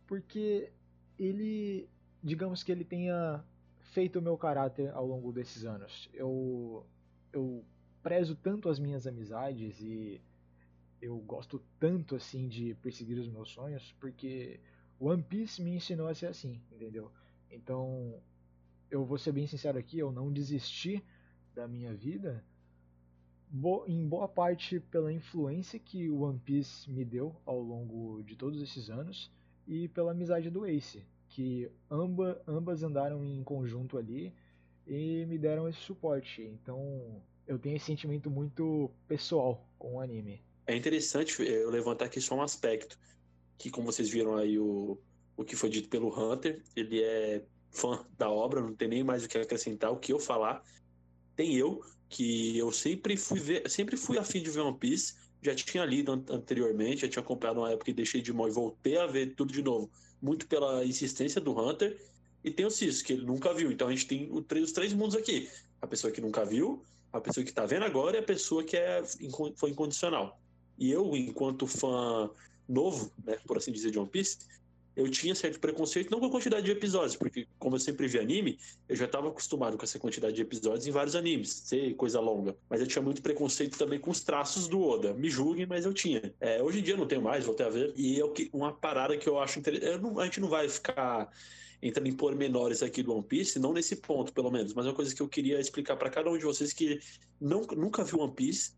[0.06, 0.72] porque
[1.16, 1.88] ele,
[2.22, 3.44] digamos que ele tenha
[3.92, 6.08] feito o meu caráter ao longo desses anos.
[6.12, 6.84] Eu,
[7.32, 7.64] eu
[8.02, 10.20] prezo tanto as minhas amizades e
[11.00, 14.60] eu gosto tanto assim de perseguir os meus sonhos, porque
[15.00, 17.10] One Piece me ensinou a ser assim, entendeu?
[17.50, 18.20] Então,
[18.90, 21.04] eu vou ser bem sincero aqui, eu não desisti
[21.54, 22.44] da minha vida
[23.50, 28.60] bo- em boa parte pela influência que One Piece me deu ao longo de todos
[28.62, 29.30] esses anos
[29.66, 34.32] e pela amizade do Ace, que amba, ambas andaram em conjunto ali
[34.86, 36.42] e me deram esse suporte.
[36.42, 40.42] Então eu tenho esse sentimento muito pessoal com o anime.
[40.68, 42.98] É interessante eh, eu levantar aqui só um aspecto,
[43.56, 45.00] que como vocês viram aí o,
[45.34, 47.42] o que foi dito pelo Hunter, ele é
[47.72, 50.62] fã da obra, não tem nem mais o que acrescentar, o que eu falar.
[51.34, 55.54] Tem eu, que eu sempre fui ver, sempre fui afim de ver One Piece, já
[55.54, 58.98] tinha lido an- anteriormente, já tinha acompanhado uma época e deixei de mão e voltei
[58.98, 59.90] a ver tudo de novo,
[60.20, 61.98] muito pela insistência do Hunter,
[62.44, 63.72] e tem o Cis, que ele nunca viu.
[63.72, 65.48] Então a gente tem os três mundos aqui.
[65.80, 68.76] A pessoa que nunca viu, a pessoa que tá vendo agora e a pessoa que
[68.76, 69.02] é,
[69.56, 70.38] foi incondicional.
[70.78, 72.30] E eu, enquanto fã
[72.68, 74.38] novo, né, por assim dizer, de One Piece,
[74.98, 78.18] eu tinha certo preconceito, não com a quantidade de episódios, porque como eu sempre vi
[78.18, 82.18] anime, eu já estava acostumado com essa quantidade de episódios em vários animes, ser coisa
[82.18, 82.56] longa.
[82.68, 85.14] Mas eu tinha muito preconceito também com os traços do Oda.
[85.14, 86.34] Me julguem, mas eu tinha.
[86.40, 87.92] É, hoje em dia eu não tenho mais, voltei a ver.
[87.96, 90.04] E é uma parada que eu acho interessante.
[90.18, 91.30] A gente não vai ficar
[91.80, 94.96] entrando em pormenores aqui do One Piece, não nesse ponto, pelo menos, mas é uma
[94.96, 96.98] coisa que eu queria explicar para cada um de vocês que
[97.40, 98.72] não, nunca viu One Piece,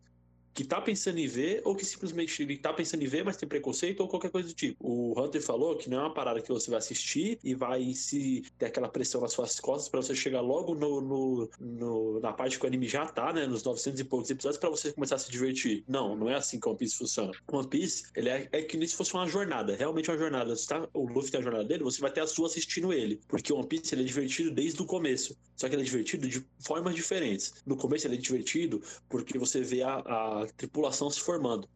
[0.55, 3.49] que tá pensando em ver, ou que simplesmente ele tá pensando em ver, mas tem
[3.49, 4.77] preconceito, ou qualquer coisa do tipo.
[4.81, 8.43] O Hunter falou que não é uma parada que você vai assistir e vai se
[8.59, 12.59] ter aquela pressão nas suas costas para você chegar logo no, no- no- na parte
[12.59, 15.19] que o anime já tá, né, nos 900 e poucos episódios, para você começar a
[15.19, 15.85] se divertir.
[15.89, 17.33] Não, não é assim que One Piece funciona.
[17.51, 20.55] One Piece, ele é, é que nem se fosse uma jornada, realmente uma jornada.
[20.57, 23.21] Você tá, o Luffy tem a jornada dele, você vai ter a sua assistindo ele,
[23.29, 25.37] porque One Piece ele é divertido desde o começo.
[25.57, 27.53] Só que ele é divertido de formas diferentes.
[27.67, 31.69] No começo ele é divertido porque você vê a, a tripulação se formando.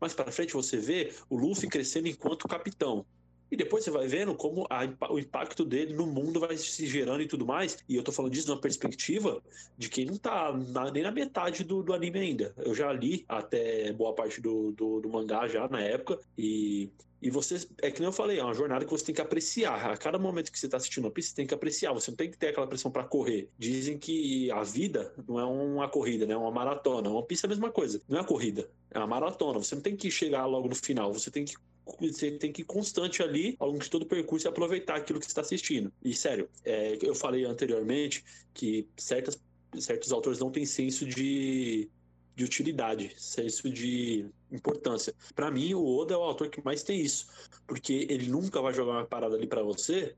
[0.00, 3.04] Mais para frente você vê o Luffy crescendo enquanto capitão.
[3.50, 7.22] E depois você vai vendo como a o impacto dele no mundo vai se gerando
[7.22, 7.78] e tudo mais.
[7.88, 9.42] E eu tô falando disso numa perspectiva
[9.76, 12.52] de quem não tá na- nem na metade do, do anime ainda.
[12.58, 16.18] Eu já li até boa parte do, do, do mangá já na época.
[16.36, 16.90] E,
[17.20, 19.90] e você, é que nem eu falei, é uma jornada que você tem que apreciar.
[19.90, 21.92] A cada momento que você tá assistindo One Piece, você tem que apreciar.
[21.92, 23.50] Você não tem que ter aquela pressão para correr.
[23.58, 26.34] Dizem que a vida não é uma corrida, né?
[26.34, 27.10] É uma maratona.
[27.10, 28.00] One Piece é a mesma coisa.
[28.08, 29.58] Não é uma corrida, é uma maratona.
[29.58, 31.12] Você não tem que chegar logo no final.
[31.12, 31.54] Você tem que
[31.98, 35.18] você tem que ir constante ali ao longo de todo o percurso e aproveitar aquilo
[35.18, 35.90] que você está assistindo.
[36.04, 38.22] E sério, é, eu falei anteriormente
[38.52, 39.40] que certas,
[39.78, 41.88] certos autores não têm senso de,
[42.36, 45.14] de utilidade, senso de importância.
[45.34, 47.26] Para mim, o Oda é o autor que mais tem isso,
[47.66, 50.14] porque ele nunca vai jogar uma parada ali para você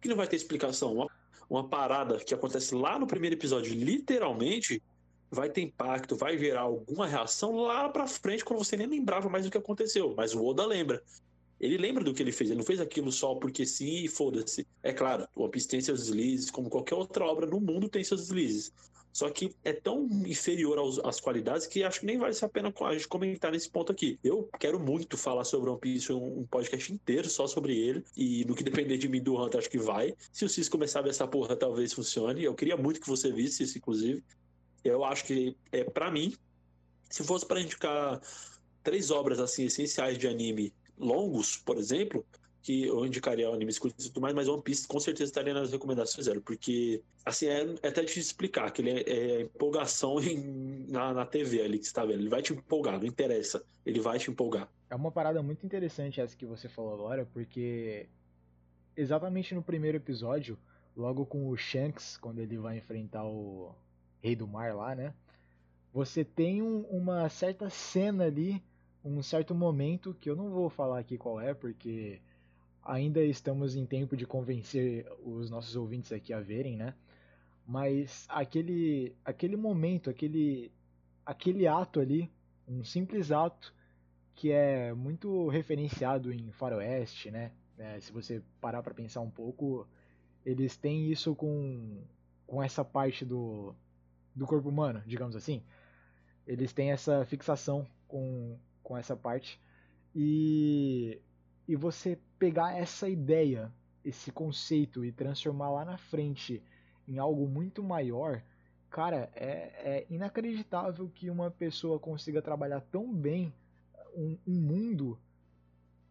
[0.00, 0.94] que não vai ter explicação.
[0.94, 1.10] Uma,
[1.48, 4.82] uma parada que acontece lá no primeiro episódio, literalmente,
[5.30, 9.44] vai ter impacto, vai gerar alguma reação lá pra frente quando você nem lembrava mais
[9.44, 10.14] do que aconteceu.
[10.16, 11.02] Mas o Oda lembra.
[11.60, 14.64] Ele lembra do que ele fez, ele não fez aquilo só porque sim e foda-se.
[14.80, 18.04] É claro, o One Piece tem seus deslizes, como qualquer outra obra no mundo tem
[18.04, 18.72] seus deslizes.
[19.12, 22.72] Só que é tão inferior aos, às qualidades que acho que nem vale a pena
[22.80, 24.18] a gente comentar nesse ponto aqui.
[24.22, 28.04] Eu quero muito falar sobre One Piece, um, um podcast inteiro só sobre ele.
[28.16, 30.14] E no que depender de mim do Hunter, acho que vai.
[30.32, 32.44] Se o Cis começar a ver essa porra, talvez funcione.
[32.44, 34.22] Eu queria muito que você visse isso, inclusive.
[34.84, 36.34] Eu acho que é para mim,
[37.10, 38.20] se fosse para indicar
[38.82, 42.24] três obras assim essenciais de anime longos, por exemplo,
[42.68, 45.72] que eu indicaria animes curtos e tudo mais, mas One Piece com certeza estaria nas
[45.72, 50.84] recomendações zero, porque assim é, é até difícil explicar, que ele é, é empolgação em-
[50.86, 54.00] na, na TV ali que você tá vendo, ele vai te empolgar, não interessa, ele
[54.00, 54.68] vai te empolgar.
[54.90, 58.06] É uma parada muito interessante essa que você falou agora, porque
[58.94, 60.58] exatamente no primeiro episódio,
[60.94, 63.74] logo com o Shanks, quando ele vai enfrentar o
[64.20, 65.14] Rei do Mar lá, né?
[65.90, 68.62] Você tem um- uma certa cena ali,
[69.02, 72.20] um certo momento, que eu não vou falar aqui qual é, porque
[72.88, 76.94] ainda estamos em tempo de convencer os nossos ouvintes aqui a verem, né?
[77.66, 80.72] Mas aquele, aquele momento, aquele,
[81.24, 82.32] aquele ato ali,
[82.66, 83.74] um simples ato,
[84.34, 87.52] que é muito referenciado em Faroeste, né?
[87.76, 89.86] É, se você parar para pensar um pouco,
[90.44, 92.02] eles têm isso com,
[92.46, 93.74] com essa parte do,
[94.34, 95.62] do corpo humano, digamos assim.
[96.46, 99.60] Eles têm essa fixação com, com essa parte.
[100.14, 101.20] E,
[101.68, 103.70] e você pegar essa ideia,
[104.02, 106.62] esse conceito e transformar lá na frente
[107.06, 108.42] em algo muito maior,
[108.88, 113.52] cara, é, é inacreditável que uma pessoa consiga trabalhar tão bem
[114.16, 115.18] um, um mundo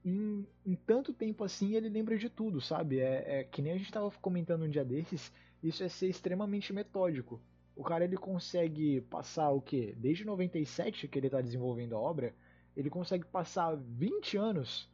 [0.05, 2.99] em, em tanto tempo assim ele lembra de tudo, sabe?
[2.99, 6.71] É, é que nem a gente tava comentando um dia desses, isso é ser extremamente
[6.71, 7.41] metódico.
[7.75, 9.93] O cara ele consegue passar o que?
[9.97, 12.33] Desde 97 que ele tá desenvolvendo a obra,
[12.75, 14.87] ele consegue passar 20 anos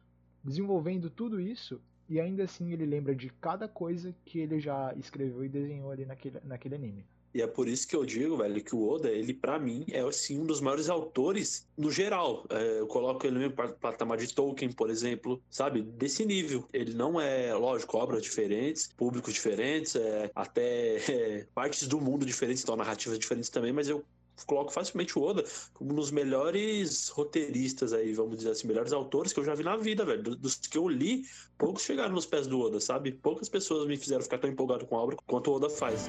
[0.44, 5.44] desenvolvendo tudo isso e ainda assim ele lembra de cada coisa que ele já escreveu
[5.44, 7.06] e desenhou ali naquele, naquele anime.
[7.34, 9.98] E é por isso que eu digo, velho, que o Oda, ele pra mim é
[10.00, 12.46] assim um dos maiores autores no geral.
[12.48, 15.82] É, eu coloco ele no mesmo pat- patamar de Tolkien, por exemplo, sabe?
[15.82, 16.68] Desse nível.
[16.72, 22.62] Ele não é, lógico, obras diferentes, públicos diferentes, é, até é, partes do mundo diferentes,
[22.62, 24.04] então narrativas diferentes também, mas eu
[24.46, 29.32] coloco facilmente o Oda como um dos melhores roteiristas aí, vamos dizer assim, melhores autores
[29.32, 30.22] que eu já vi na vida, velho.
[30.22, 31.22] Do- Dos que eu li,
[31.56, 33.12] poucos chegaram nos pés do Oda, sabe?
[33.12, 36.08] Poucas pessoas me fizeram ficar tão empolgado com a obra quanto o Oda faz.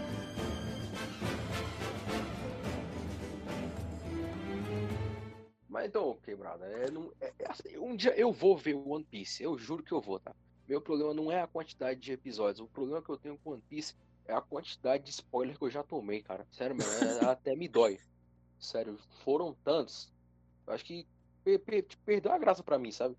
[5.67, 9.03] Mas então, quebrada, é, não- é- é assim, um dia eu vou ver o One
[9.03, 10.33] Piece, eu juro que eu vou, tá?
[10.67, 13.63] Meu problema não é a quantidade de episódios, o problema que eu tenho com One
[13.69, 13.93] Piece
[14.27, 16.47] é a quantidade de spoiler que eu já tomei, cara.
[16.51, 17.99] Sério mesmo, é- até me dói.
[18.65, 20.11] Sério, foram tantos.
[20.67, 21.07] Eu acho que
[21.43, 23.15] per- per- perdeu a graça pra mim, sabe?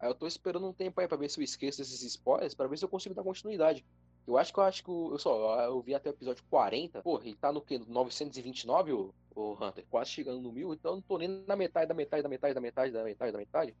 [0.00, 2.66] Aí eu tô esperando um tempo aí pra ver se eu esqueço esses spoilers, pra
[2.66, 3.84] ver se eu consigo dar continuidade.
[4.26, 7.02] Eu acho que eu acho que o- eu só eu vi até o episódio 40.
[7.02, 7.78] Porra, ele tá no quê?
[7.78, 9.84] No 929, o, o Hunter?
[9.88, 12.54] Quase chegando no mil, então eu não tô nem na metade da metade da metade
[12.54, 13.74] da metade da metade da metade.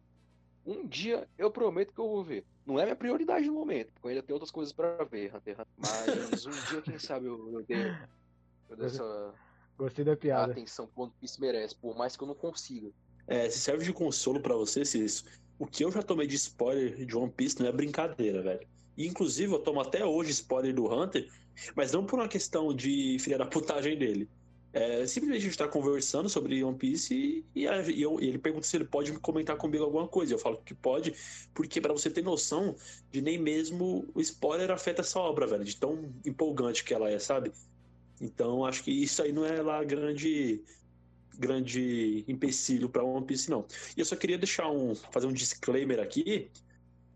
[0.64, 2.44] Um dia eu prometo que eu vou ver.
[2.64, 5.54] Não é minha prioridade no momento, porque eu ainda tenho outras coisas pra ver, Hunter
[5.54, 5.66] Hunter.
[5.76, 7.92] Mas um dia, quem sabe, eu, eu dei,
[8.68, 9.34] eu dei essa
[9.78, 10.52] Gostei da piada.
[10.52, 12.90] atenção que o One Piece merece, por mais que eu não consiga.
[13.26, 15.24] É, se serve de consolo pra você, se isso.
[15.58, 18.66] O que eu já tomei de spoiler de One Piece não é brincadeira, velho.
[18.96, 21.30] E, inclusive, eu tomo até hoje spoiler do Hunter,
[21.76, 24.28] mas não por uma questão de filha da putagem dele.
[24.72, 28.28] É, simplesmente a gente tá conversando sobre One Piece e, e a- e eu- e
[28.28, 30.34] ele pergunta se ele pode me comentar comigo alguma coisa.
[30.34, 31.14] Eu falo que pode,
[31.54, 32.74] porque pra você ter noção
[33.10, 37.18] de nem mesmo o spoiler afeta essa obra, velho, de tão empolgante que ela é,
[37.18, 37.50] sabe?
[38.20, 40.62] Então, acho que isso aí não é lá grande
[41.38, 43.64] grande empecilho para One Piece, não.
[43.96, 44.94] E eu só queria deixar um.
[44.94, 46.50] fazer um disclaimer aqui,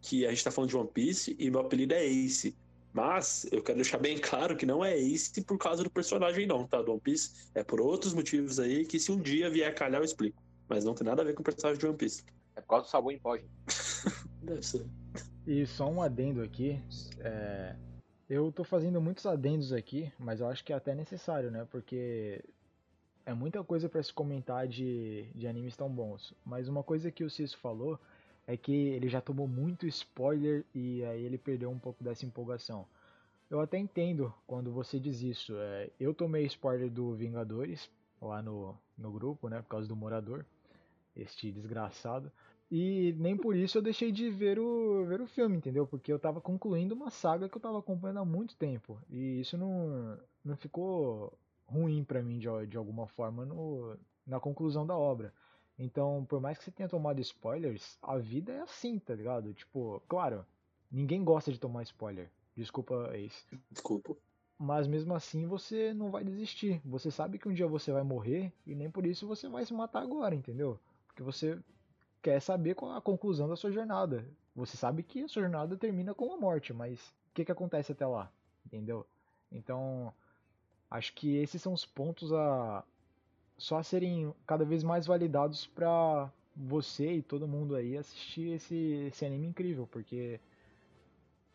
[0.00, 2.56] que a gente tá falando de One Piece e meu apelido é Ace.
[2.92, 6.66] Mas eu quero deixar bem claro que não é Ace por causa do personagem, não,
[6.66, 6.80] tá?
[6.82, 7.32] Do One Piece.
[7.54, 10.40] É por outros motivos aí que se um dia vier a calhar, eu explico.
[10.68, 12.24] Mas não tem nada a ver com o personagem de One Piece.
[12.54, 13.50] É por causa do sabor em pó, gente.
[14.42, 14.84] Deve ser.
[15.46, 16.78] E só um adendo aqui.
[17.20, 17.74] é,
[18.28, 21.66] Eu tô fazendo muitos adendos aqui, mas eu acho que é até necessário, né?
[21.70, 22.42] Porque
[23.26, 26.34] é muita coisa pra se comentar de, de animes tão bons.
[26.44, 27.98] Mas uma coisa que o Ciso falou
[28.46, 32.86] é que ele já tomou muito spoiler e aí ele perdeu um pouco dessa empolgação.
[33.50, 35.54] Eu até entendo quando você diz isso.
[35.58, 37.90] é, eu tomei spoiler do Vingadores
[38.20, 39.60] lá no, no grupo, né?
[39.62, 40.44] Por causa do morador,
[41.14, 42.32] este desgraçado.
[42.74, 45.86] E nem por isso eu deixei de ver o, ver o filme, entendeu?
[45.86, 48.98] Porque eu tava concluindo uma saga que eu tava acompanhando há muito tempo.
[49.10, 53.94] E isso não, não ficou ruim pra mim de, de alguma forma no,
[54.26, 55.34] na conclusão da obra.
[55.78, 59.52] Então, por mais que você tenha tomado spoilers, a vida é assim, tá ligado?
[59.52, 60.42] Tipo, claro,
[60.90, 62.30] ninguém gosta de tomar spoiler.
[62.56, 63.44] Desculpa, Ace.
[63.70, 64.16] Desculpa.
[64.58, 66.80] Mas mesmo assim você não vai desistir.
[66.86, 69.74] Você sabe que um dia você vai morrer e nem por isso você vai se
[69.74, 70.80] matar agora, entendeu?
[71.06, 71.58] Porque você
[72.22, 74.24] quer saber a conclusão da sua jornada.
[74.54, 77.92] Você sabe que a sua jornada termina com a morte, mas o que, que acontece
[77.92, 78.30] até lá?
[78.64, 79.04] Entendeu?
[79.50, 80.12] Então,
[80.90, 82.84] acho que esses são os pontos a
[83.58, 89.24] só serem cada vez mais validados pra você e todo mundo aí assistir esse, esse
[89.24, 90.40] anime incrível, porque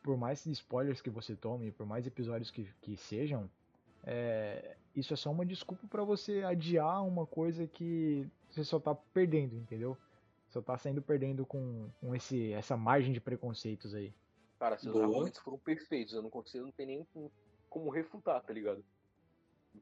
[0.02, 3.50] por mais spoilers que você tome, por mais episódios que, que sejam,
[4.06, 8.96] é, isso é só uma desculpa pra você adiar uma coisa que você só tá
[8.96, 9.98] perdendo, entendeu?
[10.58, 14.12] Só tá saindo perdendo com, com esse, essa margem de preconceitos aí.
[14.58, 15.06] Cara, seus Boa.
[15.06, 16.16] argumentos foram perfeitos.
[16.16, 17.08] Eu não consigo, não tem nem
[17.70, 18.84] como- refutar, tá ligado?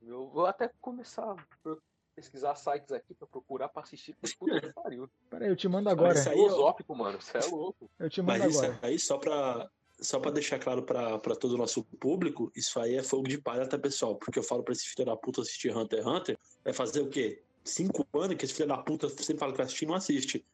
[0.06, 1.76] Eu vou até começar a
[2.14, 4.14] pesquisar sites aqui pra procurar pra assistir.
[4.20, 5.10] porque Puta que pariu.
[5.30, 6.14] Pera aí, eu te mando agora.
[6.20, 6.44] isso aí, ó.
[6.44, 7.22] Filosófico, mano.
[7.22, 7.90] Você é louco.
[7.98, 8.80] Eu te mando Mas isso agora.
[8.82, 9.70] aí, só pra,
[10.02, 13.38] só pra deixar claro pra, pra todo o nosso público, isso aí é fogo de
[13.38, 14.18] palha, tá, pessoal?
[14.18, 17.08] Porque eu falo pra esse filho da puta assistir Hunter x Hunter, vai fazer o
[17.10, 17.42] quê?
[17.64, 20.46] Cinco anos que esse filho da puta sempre fala que vai assistir e não assiste.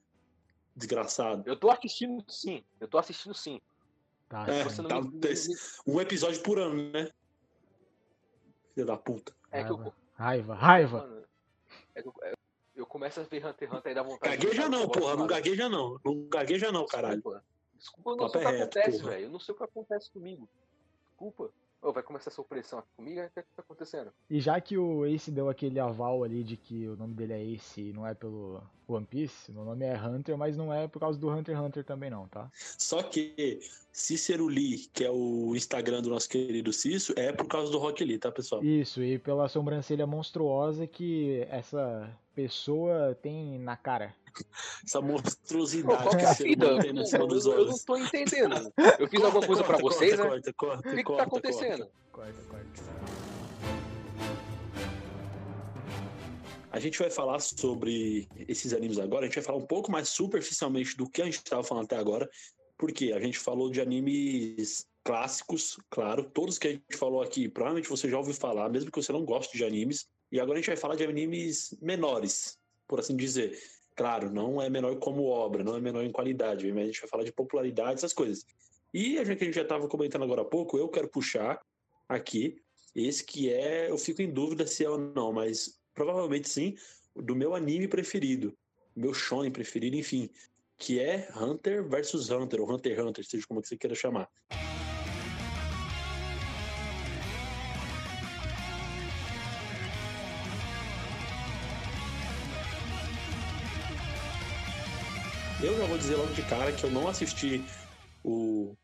[0.82, 1.44] Desgraçado.
[1.46, 2.64] Eu tô assistindo sim.
[2.80, 3.62] Eu tô assistindo sim.
[4.28, 4.70] Tá, É, sim.
[4.70, 5.12] Você não tá, me-
[5.86, 7.10] Um episódio por ano, né?
[8.74, 9.36] Filho da puta.
[9.52, 10.56] É que eu, Raiva, raiva,
[11.00, 11.28] raiva.
[11.94, 12.34] é que eu, é-
[12.76, 15.16] eu começo a ver Hunter x Hunter e dá vontade de Gagueja não, porra.
[15.16, 16.00] Não gagueja não.
[16.04, 17.16] Não gagueja não, caralho.
[17.18, 17.44] Desculpa.
[17.78, 19.24] Desculpa, eu não Papo sei o que é reto, acontece, velho.
[19.26, 20.50] Eu não sei o que acontece comigo.
[21.10, 21.50] Desculpa.
[21.82, 23.20] Ô, vai começar essa opressão aqui comigo?
[23.22, 24.14] O que é que tá acontecendo?
[24.30, 27.44] E já que o Ace deu aquele aval ali de que o nome dele é
[27.44, 31.00] Ace e não é pelo One Piece, meu nome é Hunter, mas não é por
[31.00, 32.52] causa do Hunter x Hunter também não, tá?
[32.54, 33.60] Só que
[33.92, 38.04] Cícero Lee, que é o Instagram do nosso querido Cício, é por causa do Rock
[38.04, 38.64] Lee, tá, pessoal?
[38.64, 44.14] Isso, e pela sobrancelha monstruosa que essa pessoa tem na cara.
[44.86, 46.66] Essa Pô, monstruosidade qual que que é a você fita?
[46.74, 48.74] mantém Eu, em cima dos eu- eu não tô entendendo.
[49.00, 50.30] Eu fiz alguma coisa pra Corta, vocês, corta, né?
[50.30, 51.88] Corta, corta, O que que corta, tá acontecendo?
[52.12, 52.82] Corta, corta.
[56.74, 59.24] A gente vai falar sobre esses animes agora.
[59.24, 61.98] A gente vai falar um pouco mais superficialmente do que a gente estava falando até
[61.98, 62.30] agora,
[62.78, 66.24] porque a gente falou de animes clássicos, claro.
[66.24, 69.26] Todos que a gente falou aqui, provavelmente você já ouviu falar, mesmo que você não
[69.26, 70.08] goste de animes.
[70.32, 73.60] E agora a gente vai falar de animes menores, por assim dizer.
[73.96, 77.10] Claro, não é menor como obra, não é menor em qualidade, mas a gente vai
[77.10, 78.46] falar de popularidade, essas coisas.
[78.94, 81.60] E a gente, que a gente já estava comentando agora há pouco, eu quero puxar
[82.08, 82.62] aqui
[82.96, 86.76] esse que é, eu fico em dúvida se é ou não, mas provavelmente sim,
[87.16, 88.54] do meu anime preferido,
[88.96, 90.30] meu shonen preferido, enfim,
[90.78, 94.30] que é Hunter vs Hunter, ou Hunter x Hunter, seja como que você queira chamar.
[105.62, 107.66] Eu já vou dizer logo de cara que eu não assisti
[108.24, 108.76] o,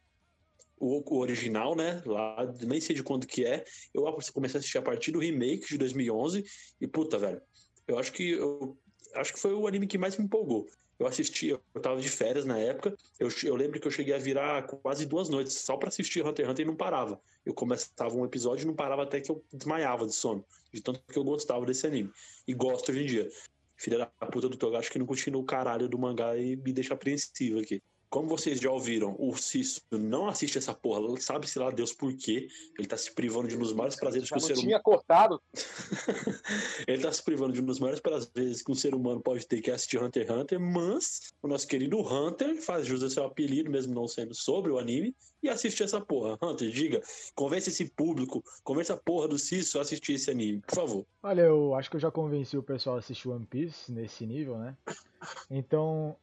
[0.79, 2.01] o, o original, né?
[2.05, 3.65] Lá, nem sei de quando que é.
[3.93, 6.45] Eu comecei a assistir a partir do remake de 2011
[6.79, 7.41] e puta, velho.
[7.87, 8.77] Eu acho que eu
[9.15, 10.67] acho que foi o anime que mais me empolgou.
[10.99, 12.95] Eu assisti, eu tava de férias na época.
[13.19, 16.45] Eu, eu lembro que eu cheguei a virar quase duas noites só pra assistir Hunter
[16.45, 17.21] x Hunter e não parava.
[17.45, 20.43] Eu começava um episódio e não parava até que eu desmaiava de sono,
[20.73, 22.11] de tanto que eu gostava desse anime.
[22.47, 23.29] E gosto hoje em dia.
[23.77, 26.93] Filha da puta do Togashi que não continua o caralho do mangá e me deixa
[26.93, 27.81] apreensivo aqui.
[28.09, 32.47] Como vocês já ouviram, o Cício não assiste essa porra, sabe-se lá Deus por quê.
[32.79, 34.67] Ele tá se privando de um dos maiores prazeres que o ser humano.
[34.67, 35.41] tinha cortado.
[36.88, 39.61] Ele tá se privando de um dos maiores prazeres que um ser humano pode ter,
[39.61, 43.25] que é assistir Hunter x Hunter, mas o nosso querido Hunter faz jus ao seu
[43.25, 45.13] apelido, mesmo não sendo sobre o anime,
[45.43, 46.38] e assiste essa porra.
[46.41, 47.01] Hunter, diga,
[47.35, 51.05] convence esse público, convence a porra do Cício a assistir esse anime, por favor.
[51.21, 54.57] Olha, eu acho que eu já convenci o pessoal a assistir One Piece nesse nível,
[54.57, 54.77] né?
[55.49, 56.15] Então,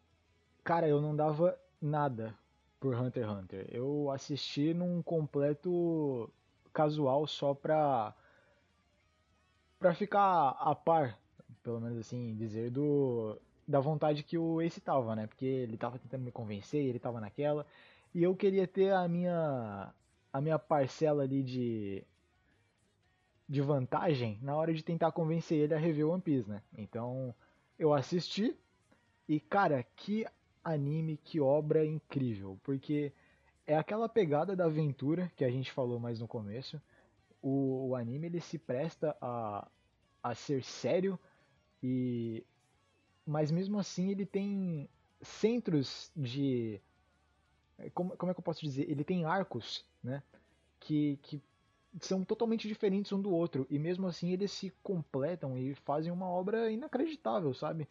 [0.63, 2.35] cara, eu não dava nada
[2.81, 3.69] por Hunter x Hunter.
[3.71, 6.31] Eu assisti num completo
[6.73, 8.15] casual só pra
[9.79, 11.19] pra ficar a par,
[11.63, 15.27] pelo menos assim dizer do da vontade que o Ace tava, né?
[15.27, 17.67] Porque ele tava tentando me convencer, ele tava naquela,
[18.15, 19.93] e eu queria ter a minha
[20.33, 22.05] a minha parcela ali de
[23.49, 26.63] de vantagem na hora de tentar convencer ele a rever One Piece, né?
[26.77, 27.35] Então
[27.79, 28.57] eu assisti
[29.29, 30.27] e cara, que
[30.65, 33.13] anime, que obra incrível, porque
[33.67, 36.81] é aquela pegada da aventura que a gente falou mais no começo.
[37.43, 39.69] O, o anime ele se presta a,
[40.23, 41.19] a ser sério
[41.83, 42.43] e
[43.27, 44.89] mas mesmo assim ele tem
[45.21, 46.81] centros de
[47.93, 48.89] como, como é que eu posso dizer?
[48.89, 50.23] Ele tem arcos, né?
[50.81, 51.43] Que, que
[52.01, 56.29] são totalmente diferentes um do outro e mesmo assim eles se completam e fazem uma
[56.29, 57.89] obra inacreditável, sabe?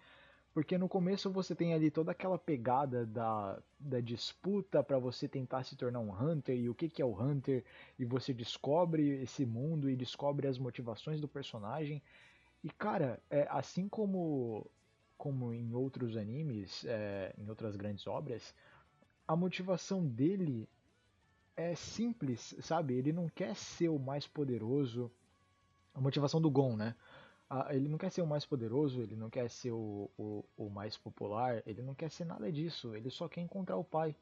[0.53, 5.63] Porque no começo você tem ali toda aquela pegada da, da disputa para você tentar
[5.63, 7.63] se tornar um Hunter e o que, que é o Hunter,
[7.97, 12.03] e você descobre esse mundo e descobre as motivações do personagem.
[12.63, 14.69] E cara, é, assim como,
[15.17, 18.53] como em outros animes, é, em outras grandes obras,
[19.27, 20.69] a motivação dele
[21.57, 22.93] é simples, sabe?
[22.93, 25.11] Ele não quer ser o mais poderoso.
[25.95, 26.95] A motivação do Gon, né?
[27.69, 30.97] Ele não quer ser o mais poderoso, ele não quer ser o, o, o mais
[30.97, 32.95] popular, ele não quer ser nada disso.
[32.95, 34.15] Ele só quer encontrar o pai,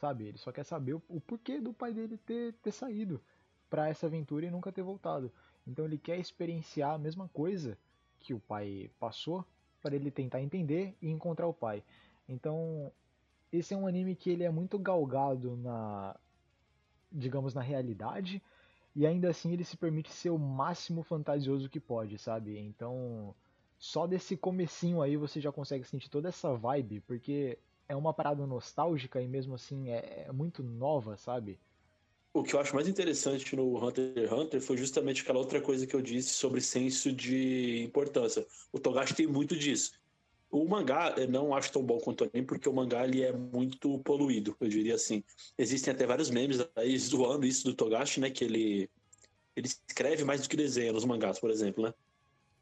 [0.00, 0.24] sabe?
[0.28, 3.20] Ele só quer saber o, o porquê do pai dele ter, ter saído
[3.68, 5.30] para essa aventura e nunca ter voltado.
[5.66, 7.76] Então ele quer experienciar a mesma coisa
[8.20, 9.44] que o pai passou
[9.82, 11.82] para ele tentar entender e encontrar o pai.
[12.28, 12.90] Então
[13.52, 16.16] esse é um anime que ele é muito galgado na,
[17.12, 18.42] digamos, na realidade
[18.94, 22.58] e ainda assim ele se permite ser o máximo fantasioso que pode, sabe?
[22.58, 23.34] Então,
[23.78, 27.58] só desse comecinho aí você já consegue sentir toda essa vibe, porque
[27.88, 31.58] é uma parada nostálgica e mesmo assim é, é muito nova, sabe?
[32.32, 35.86] O que eu acho mais interessante no Hunter x Hunter foi justamente aquela outra coisa
[35.86, 38.44] que eu disse sobre senso de importância.
[38.72, 39.92] O Togashi tem muito disso.
[40.50, 43.32] O mangá eu não acho tão bom quanto o anime, porque o mangá ele é
[43.32, 45.22] muito poluído, eu diria assim.
[45.58, 48.30] Existem até vários memes aí zoando isso do Togashi, né?
[48.30, 48.90] Que ele,
[49.56, 51.92] ele escreve mais do que desenha nos mangás, por exemplo, né?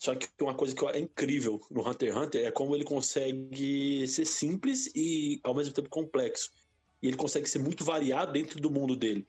[0.03, 4.05] Só que uma coisa que é incrível no Hunter x Hunter é como ele consegue
[4.09, 6.51] ser simples e ao mesmo tempo complexo.
[7.01, 9.25] E ele consegue ser muito variado dentro do mundo dele.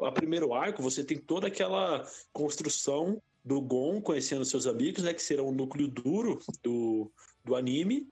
[0.00, 5.12] A primeiro arco, você tem toda aquela construção do Gon conhecendo seus amigos, né?
[5.12, 7.12] Que serão o núcleo duro do,
[7.48, 8.06] do anime,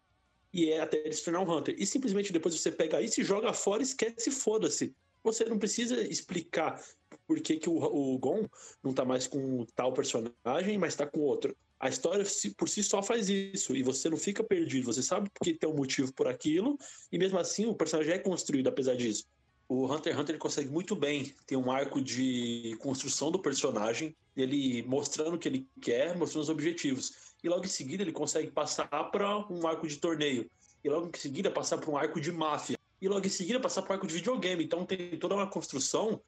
[0.53, 1.75] e é até ele se tornar um Hunter.
[1.79, 4.95] E simplesmente depois você pega isso e joga fora e esquece, foda-se.
[5.23, 6.83] você não precisa explicar
[7.27, 8.47] por que, que o, o Gon
[8.83, 11.55] não tá mais com tal personagem, mas tá com outro.
[11.79, 12.25] A história
[12.57, 15.77] por si só faz isso, e você não fica perdido, você sabe porque tem um
[15.77, 16.79] motivo por aquilo,
[17.13, 19.27] e mesmo assim o personagem é construído apesar disso.
[19.69, 24.83] O Hunter x Hunter consegue muito bem ter um arco de construção do personagem, ele
[24.85, 27.26] mostrando o que ele quer, mostrando os objetivos.
[27.43, 30.51] E logo em seguida ele consegue passar para um arco de torneio.
[30.83, 32.79] E logo em seguida passar para um arco de máfia.
[33.01, 34.65] E logo em seguida passar para um arco de videogame.
[34.65, 36.21] Então tem toda uma construção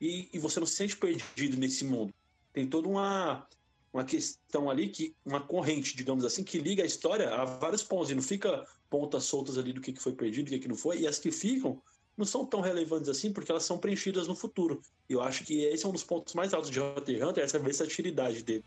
[0.00, 2.12] e, e você não se sente perdido nesse mundo.
[2.52, 3.46] Tem toda uma,
[3.92, 8.10] uma questão ali, que uma corrente, digamos assim, que liga a história a vários pontos.
[8.10, 10.76] E não fica pontas soltas ali do que que foi perdido, do que que não
[10.76, 11.00] foi.
[11.00, 11.82] E as que ficam
[12.16, 14.80] não são tão relevantes assim, porque elas são preenchidas no futuro.
[15.08, 17.44] E eu acho que esse é um dos pontos mais altos de Hunter x Hunter,
[17.44, 18.64] essa versatilidade dele.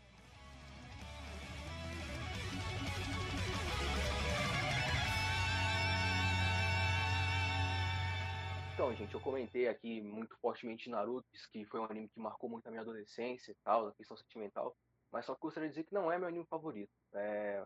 [8.82, 12.66] Então, gente, eu comentei aqui muito fortemente Naruto, que foi um anime que marcou muito
[12.66, 14.76] a minha adolescência e tal, a questão sentimental.
[15.12, 16.90] Mas só que gostaria de dizer que não é meu anime favorito.
[17.14, 17.64] É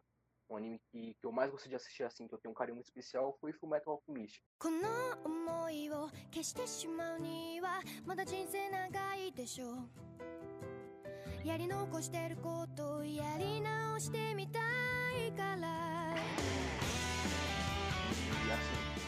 [0.51, 2.75] um anime que, que eu mais gostei de assistir assim, que eu tenho um carinho
[2.75, 4.43] muito especial, foi Fullmetal Alchemist.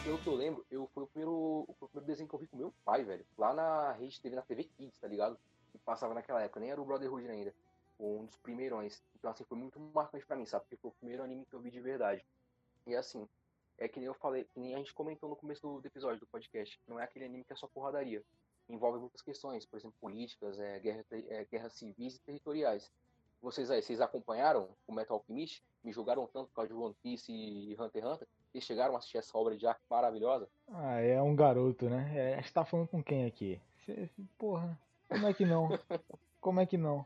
[0.03, 2.57] Pelo que eu lembro, eu foi o primeiro, o primeiro desenho que eu vi com
[2.57, 3.25] meu pai, velho.
[3.37, 5.37] Lá na rede TV, na TV Kids, tá ligado?
[5.71, 7.53] Que passava naquela época, nem era o Brotherhood ainda.
[7.99, 9.03] Um dos primeirões.
[9.15, 10.63] Então, assim, foi muito marcante pra mim, sabe?
[10.63, 12.25] Porque foi o primeiro anime que eu vi de verdade.
[12.87, 13.27] E assim,
[13.77, 16.19] é que nem eu falei, que nem a gente comentou no começo do, do episódio
[16.19, 16.79] do podcast.
[16.87, 18.23] Não é aquele anime que é só porradaria.
[18.69, 22.91] Envolve muitas questões, por exemplo, políticas, é, guerra, é, guerras civis e territoriais.
[23.41, 25.63] Vocês aí, vocês acompanharam o Metal Alchemist?
[25.83, 28.27] Me julgaram tanto por causa de One Piece e Hunter x Hunter?
[28.51, 30.47] Vocês chegaram a assistir essa obra de arte maravilhosa?
[30.67, 32.11] Ah, é um garoto, né?
[32.15, 33.61] É, você tá falando com quem aqui?
[33.85, 34.77] Cê- porra,
[35.07, 35.69] como é que não?
[36.41, 37.05] Como é que não?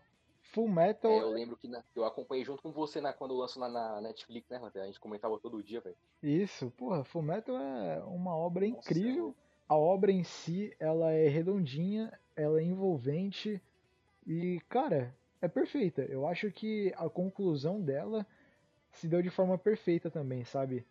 [0.54, 3.60] Full Metal É, eu lembro que na- eu acompanhei junto com você na, quando lançou
[3.60, 4.84] na, na Netflix, né, Hunter?
[4.84, 5.96] A gente comentava todo dia, velho.
[6.22, 9.36] Isso, porra, Fullmetal é uma obra Nossa, incrível.
[9.68, 13.60] A obra em si, ela é redondinha, ela é envolvente
[14.28, 16.04] e, cara, é perfeita.
[16.04, 18.26] Eu acho que a conclusão dela
[18.94, 20.86] se deu de forma perfeita também, sabe?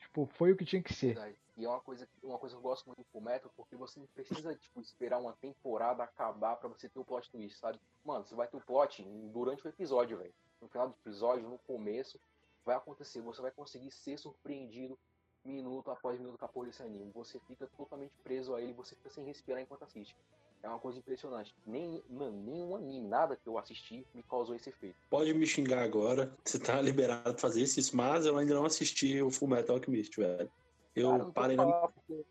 [0.00, 1.16] Tipo, foi o que tinha que ser.
[1.56, 4.06] E é uma coisa, uma coisa que eu gosto muito do Fullmetal, porque você não
[4.06, 7.80] precisa, tipo, esperar uma temporada acabar pra você ter o plot twist, sabe?
[8.04, 9.02] Mano, você vai ter o plot
[9.32, 10.32] durante o episódio, velho.
[10.60, 12.20] No final do episódio, no começo,
[12.64, 13.20] vai acontecer.
[13.22, 14.96] Você vai conseguir ser surpreendido
[15.44, 17.10] minuto após minuto com a desse anime.
[17.12, 20.16] Você fica totalmente preso a ele, você fica sem respirar enquanto assiste.
[20.62, 21.54] É uma coisa impressionante.
[21.66, 24.96] Nem, mano, nenhum anime, nada que eu assisti me causou esse efeito.
[25.08, 29.22] Pode me xingar agora, você tá liberado pra fazer isso, mas eu ainda não assisti
[29.22, 30.50] o Full Metal Alchemist, velho.
[30.94, 32.24] Eu Cara, não parei na falar porque,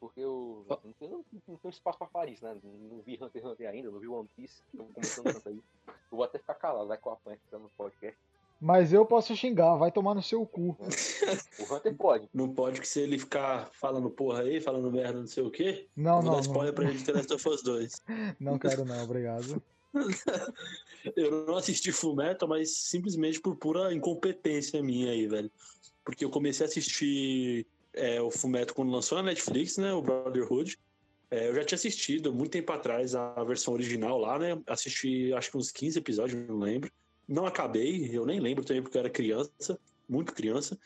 [0.00, 2.58] porque eu não tenho, não tenho espaço pra falar isso, né?
[2.62, 5.62] Não vi Hunter x Hunter ainda, não vi One Piece, tô começando tanto aí.
[5.86, 8.18] Eu vou até ficar calado, vai que eu apanho aqui no podcast.
[8.60, 10.76] Mas eu posso xingar, vai tomar no seu cu.
[11.60, 12.28] O Hunter pode.
[12.34, 15.86] Não pode que se ele ficar falando porra aí, falando merda, não sei o quê,
[15.96, 18.02] Não, vou não, dar spoiler pra não, ele de The Last of Us 2.
[18.40, 19.62] não quero não, obrigado.
[21.16, 25.50] Eu não assisti Full Metal, mas simplesmente por pura incompetência minha aí, velho.
[26.04, 30.02] Porque eu comecei a assistir é, o Full Metal quando lançou na Netflix, né, o
[30.02, 30.78] Brotherhood.
[31.30, 34.60] É, eu já tinha assistido muito tempo atrás a versão original lá, né?
[34.66, 36.92] Assisti acho que uns 15 episódios, não lembro.
[37.30, 39.78] Não acabei, eu nem lembro também porque eu era criança,
[40.08, 40.76] muito criança.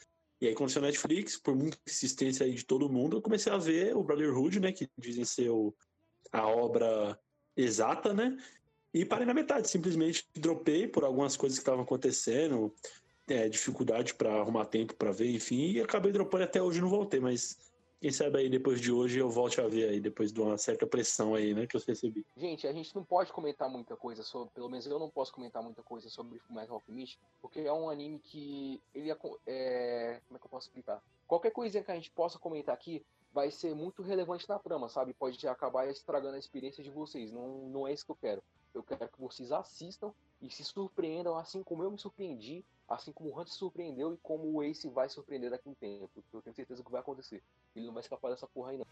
[0.43, 3.57] E aí, quando saiu Netflix, por muita insistência aí de todo mundo, eu comecei a
[3.57, 4.71] ver o Brotherhood, né?
[4.71, 5.75] Que dizem ser o-
[6.31, 7.19] a obra
[7.57, 8.37] exata, né?
[8.93, 12.75] E parei na metade, simplesmente dropei por algumas coisas que estavam acontecendo,
[13.27, 17.21] é, dificuldade para arrumar tempo para ver, enfim, e acabei dropando até hoje não voltei,
[17.21, 17.57] mas
[18.05, 20.87] quem sabe aí depois de hoje eu volte a ver aí, depois de uma certa
[20.87, 22.23] pressão aí, né, que eu recebi.
[22.37, 25.63] Gente, a gente não pode comentar muita coisa sobre, pelo menos eu não posso comentar
[25.63, 29.17] muita coisa sobre Fullmetal Alchemist, porque é um anime que ele é,
[29.47, 31.03] é, como é que eu posso explicar?
[31.27, 33.03] Qualquer coisinha que a gente possa comentar aqui
[33.33, 35.15] vai ser muito relevante na trama, sabe?
[35.15, 37.33] Pode acabar estragando a experiência de vocês.
[37.33, 38.43] Não, não é isso que eu quero.
[38.75, 43.31] Eu quero que vocês assistam e se surpreendam assim como eu me surpreendi, assim como
[43.31, 46.11] o Hunter se surpreendeu e como o Ace vai surpreender daqui a um tempo.
[46.33, 47.41] Eu tenho certeza que vai acontecer.
[47.77, 48.87] Ele não vai escapar dessa porra aí, não.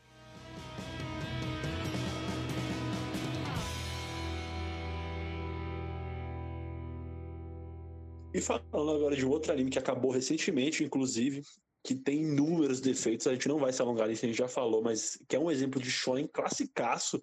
[8.33, 11.43] E falando agora de outro anime que acabou recentemente, inclusive,
[11.83, 14.81] que tem inúmeros defeitos, a gente não vai se alongar nisso, a gente já falou,
[14.81, 17.23] mas que é um exemplo de shonen classicaço,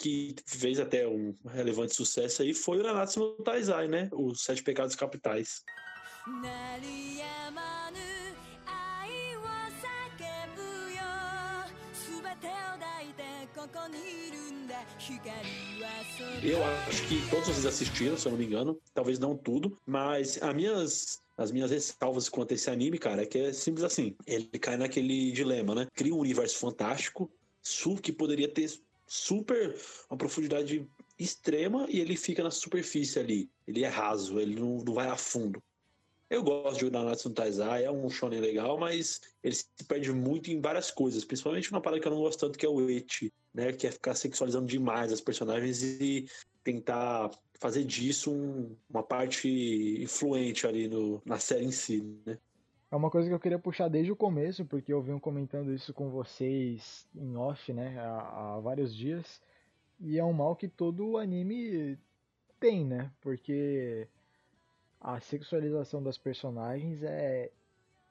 [0.00, 4.08] que fez até um relevante sucesso aí foi o Nanatsu no Taizai, né?
[4.12, 5.62] Os Sete Pecados Capitais.
[16.42, 20.42] Eu acho que todos vocês assistiram, se eu não me engano, talvez não tudo, mas
[20.42, 24.14] as minhas as minhas ressalvas quanto a esse anime, cara, é que é simples assim.
[24.26, 25.86] Ele cai naquele dilema, né?
[25.94, 27.30] Cria um universo fantástico,
[27.62, 28.70] sul que poderia ter
[29.10, 29.76] super
[30.08, 30.88] uma profundidade
[31.18, 33.50] extrema e ele fica na superfície ali.
[33.66, 35.60] Ele é raso, ele não, não vai a fundo.
[36.30, 40.48] Eu gosto de Nanatsu no Taizai, é um shonen legal, mas ele se perde muito
[40.48, 43.32] em várias coisas, principalmente uma parada que eu não gosto tanto, que é o eti,
[43.52, 43.72] né?
[43.72, 46.26] Que é ficar sexualizando demais as personagens e
[46.62, 49.48] tentar fazer disso um- uma parte
[50.00, 52.38] influente ali no, na série em si, né?
[52.90, 55.94] É uma coisa que eu queria puxar desde o começo, porque eu venho comentando isso
[55.94, 59.40] com vocês em off, né, há, há vários dias.
[60.00, 61.96] E é um mal que todo anime
[62.58, 63.12] tem, né?
[63.20, 64.08] Porque
[65.00, 67.50] a sexualização das personagens é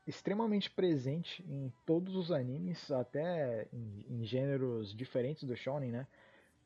[0.07, 6.07] extremamente presente em todos os animes, até em, em gêneros diferentes do shonen, né?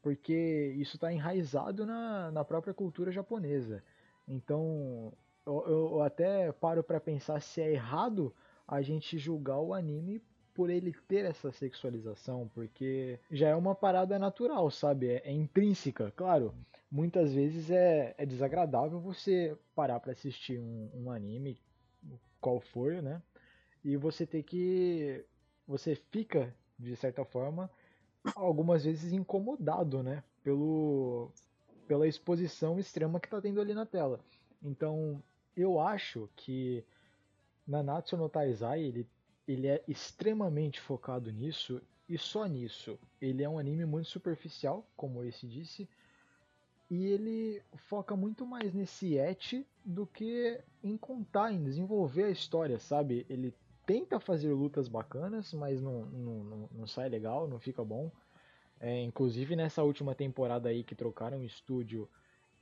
[0.01, 3.83] Porque isso está enraizado na, na própria cultura japonesa.
[4.27, 5.11] Então,
[5.45, 8.33] eu, eu até paro para pensar se é errado
[8.67, 10.21] a gente julgar o anime
[10.53, 15.07] por ele ter essa sexualização, porque já é uma parada natural, sabe?
[15.07, 16.53] É, é intrínseca, claro.
[16.91, 21.59] Muitas vezes é, é desagradável você parar para assistir um, um anime,
[22.39, 23.21] qual for, né?
[23.83, 25.25] E você ter que.
[25.67, 27.69] Você fica, de certa forma,
[28.35, 30.23] algumas vezes incomodado, né?
[30.43, 31.31] Pelo,
[31.87, 34.19] pela exposição extrema que tá tendo ali na tela.
[34.61, 35.21] Então,
[35.55, 36.83] eu acho que
[37.67, 39.07] Nanatsu no Taizai, ele,
[39.47, 42.99] ele é extremamente focado nisso e só nisso.
[43.21, 45.87] Ele é um anime muito superficial, como esse disse,
[46.89, 52.79] e ele foca muito mais nesse et do que em contar, em desenvolver a história,
[52.79, 53.25] sabe?
[53.29, 53.53] Ele
[53.85, 58.11] tenta fazer lutas bacanas, mas não, não, não, não sai legal, não fica bom.
[58.79, 62.09] É, inclusive nessa última temporada aí que trocaram o estúdio,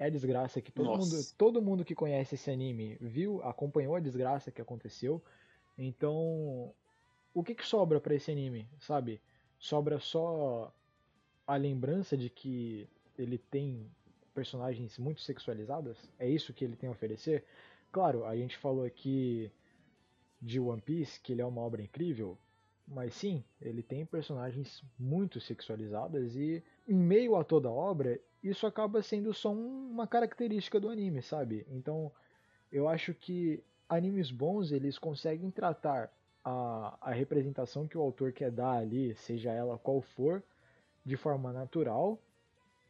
[0.01, 1.15] é a desgraça que todo Nossa.
[1.15, 5.21] mundo, todo mundo que conhece esse anime viu, acompanhou a desgraça que aconteceu.
[5.77, 6.73] Então,
[7.35, 9.21] o que, que sobra pra esse anime, sabe?
[9.59, 10.73] Sobra só
[11.45, 13.85] a lembrança de que ele tem
[14.33, 15.97] personagens muito sexualizadas?
[16.17, 17.45] É isso que ele tem a oferecer?
[17.91, 19.51] Claro, a gente falou aqui
[20.41, 22.35] de One Piece, que ele é uma obra incrível,
[22.87, 28.67] mas sim, ele tem personagens muito sexualizadas e em meio a toda a obra, isso
[28.67, 31.65] acaba sendo só um- uma característica do anime, sabe?
[31.69, 32.11] Então,
[32.71, 36.11] eu acho que animes bons, eles conseguem tratar
[36.43, 40.43] a, a representação que o autor quer dar ali, seja ela qual for,
[41.05, 42.19] de forma natural,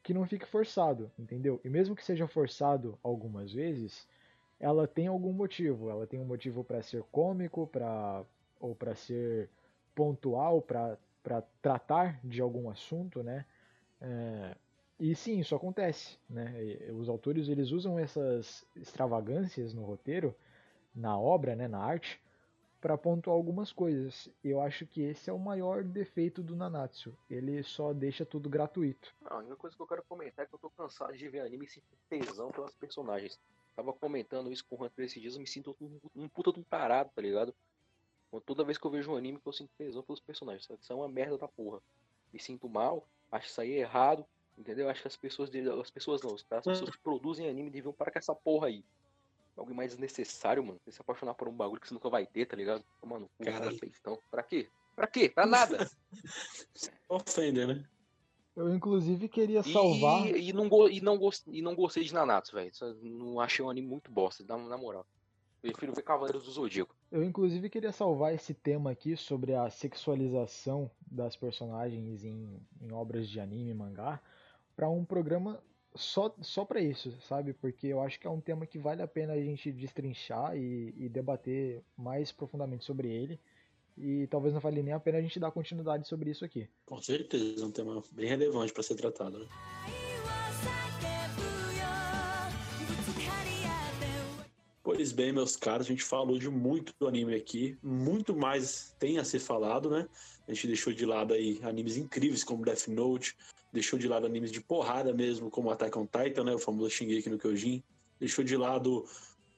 [0.03, 1.59] que não fique forçado, entendeu?
[1.63, 4.07] E mesmo que seja forçado algumas vezes,
[4.59, 5.89] ela tem algum motivo.
[5.89, 8.23] Ela tem um motivo para ser cômico, para
[8.59, 9.49] ou para ser
[9.95, 10.97] pontual, para
[11.61, 13.45] tratar de algum assunto, né?
[14.01, 14.55] É,
[15.01, 16.63] e sim, isso acontece, né?
[16.63, 20.35] E os autores eles usam essas extravagâncias no roteiro,
[20.93, 22.21] na obra, né, na arte,
[22.79, 24.29] para pontuar algumas coisas.
[24.43, 27.17] Eu acho que esse é o maior defeito do Nanatsu.
[27.27, 29.11] Ele só deixa tudo gratuito.
[29.25, 31.67] A única coisa que eu quero comentar é que eu tô cansado de ver anime
[31.67, 33.39] sem tesão pelas personagens.
[33.75, 36.59] Tava comentando isso com o Hunter esses dias, eu me sinto um, um puta de
[36.59, 37.55] um tarado, tá ligado?
[38.45, 40.69] Toda vez que eu vejo um anime eu sinto tesão pelos personagens?
[40.79, 41.81] Isso é uma merda da porra.
[42.31, 44.23] Me sinto mal, acho isso aí errado,
[44.61, 44.89] entendeu?
[44.89, 45.49] Acho que as pessoas,
[45.81, 48.83] as pessoas não, as pessoas que produzem anime deviam parar com essa porra aí.
[49.57, 50.79] Algo mais desnecessário, mano.
[50.85, 52.83] Você se apaixonar por um bagulho que você nunca vai ter, tá ligado?
[53.05, 53.77] Mano, Caralho.
[53.77, 54.17] peitão.
[54.31, 54.69] Pra quê?
[54.95, 55.27] Pra quê?
[55.29, 55.89] Pra nada.
[57.09, 57.85] Ofender, né?
[58.55, 60.27] Eu inclusive queria salvar.
[60.27, 61.17] E, e não, go- e, não
[61.47, 62.71] e não gostei de Nanatsu, velho.
[63.01, 65.05] Não achei um anime muito bosta, na, na moral.
[65.61, 66.95] Prefiro ver Cavaleiros do Zodíaco.
[67.11, 73.29] Eu inclusive queria salvar esse tema aqui sobre a sexualização das personagens em, em obras
[73.29, 74.19] de anime, mangá,
[74.81, 75.61] para um programa
[75.93, 77.53] só, só para isso, sabe?
[77.53, 80.91] Porque eu acho que é um tema que vale a pena a gente destrinchar e,
[80.97, 83.39] e debater mais profundamente sobre ele.
[83.95, 86.67] E talvez não valha nem a pena a gente dar continuidade sobre isso aqui.
[86.87, 89.37] Com certeza, é um tema bem relevante para ser tratado.
[89.37, 89.45] Né?
[94.81, 99.19] Pois bem, meus caros, a gente falou de muito do anime aqui, muito mais tem
[99.19, 100.07] a ser falado, né?
[100.47, 103.37] A gente deixou de lado aí animes incríveis como Death Note,
[103.71, 106.53] deixou de lado animes de porrada mesmo, como Attack on Titan, né?
[106.53, 107.83] O famoso Shingeki no Kyojin,
[108.19, 109.05] deixou de lado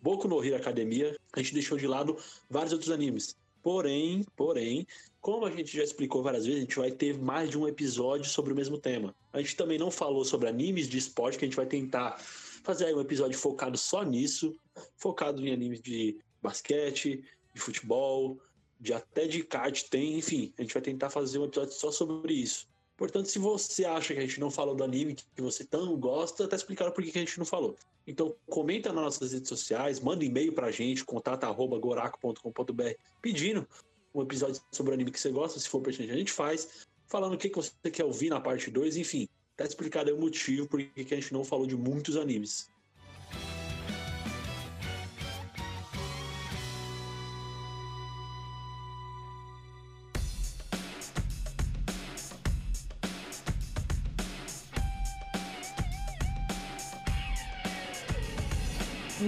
[0.02, 2.18] Boku no Hero Academia, a gente deixou de lado
[2.50, 3.36] vários outros animes.
[3.62, 4.86] Porém, porém,
[5.22, 8.30] como a gente já explicou várias vezes, a gente vai ter mais de um episódio
[8.30, 9.16] sobre o mesmo tema.
[9.32, 12.18] A gente também não falou sobre animes de esporte, que a gente vai tentar
[12.64, 14.54] fazer um episódio focado só nisso,
[14.98, 17.24] focado em animes de basquete,
[17.54, 18.38] de futebol,
[18.78, 22.34] de até de kart tem, enfim, a gente vai tentar fazer um episódio só sobre
[22.34, 22.68] isso.
[23.04, 26.48] Portanto, se você acha que a gente não falou do anime que você tão gosta,
[26.48, 27.76] tá explicado por que a gente não falou.
[28.08, 33.68] Então, comenta nas nossas redes sociais, manda um e-mail pra gente, contato.goraco.com.br, pedindo
[34.16, 37.34] um episódio sobre o anime que você gosta, se for pertinente, a gente faz, falando
[37.34, 39.28] o que que você quer ouvir na parte 2, enfim.
[39.58, 42.70] Tá explicado aí o motivo por que a gente não falou de muitos animes.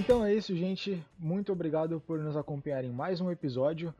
[0.06, 1.04] Então é isso, gente.
[1.18, 3.92] Muito obrigado por nos acompanhar em mais um episódio.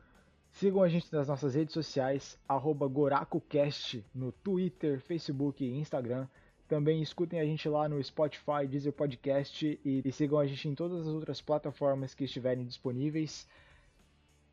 [0.52, 6.28] Sigam a gente nas nossas redes sociais, arroba GorakuCast, no Twitter, Facebook e Instagram.
[6.68, 10.76] Também escutem a gente lá no Spotify, Deezer Podcast e, e sigam a gente em
[10.76, 13.48] todas as outras plataformas que estiverem disponíveis.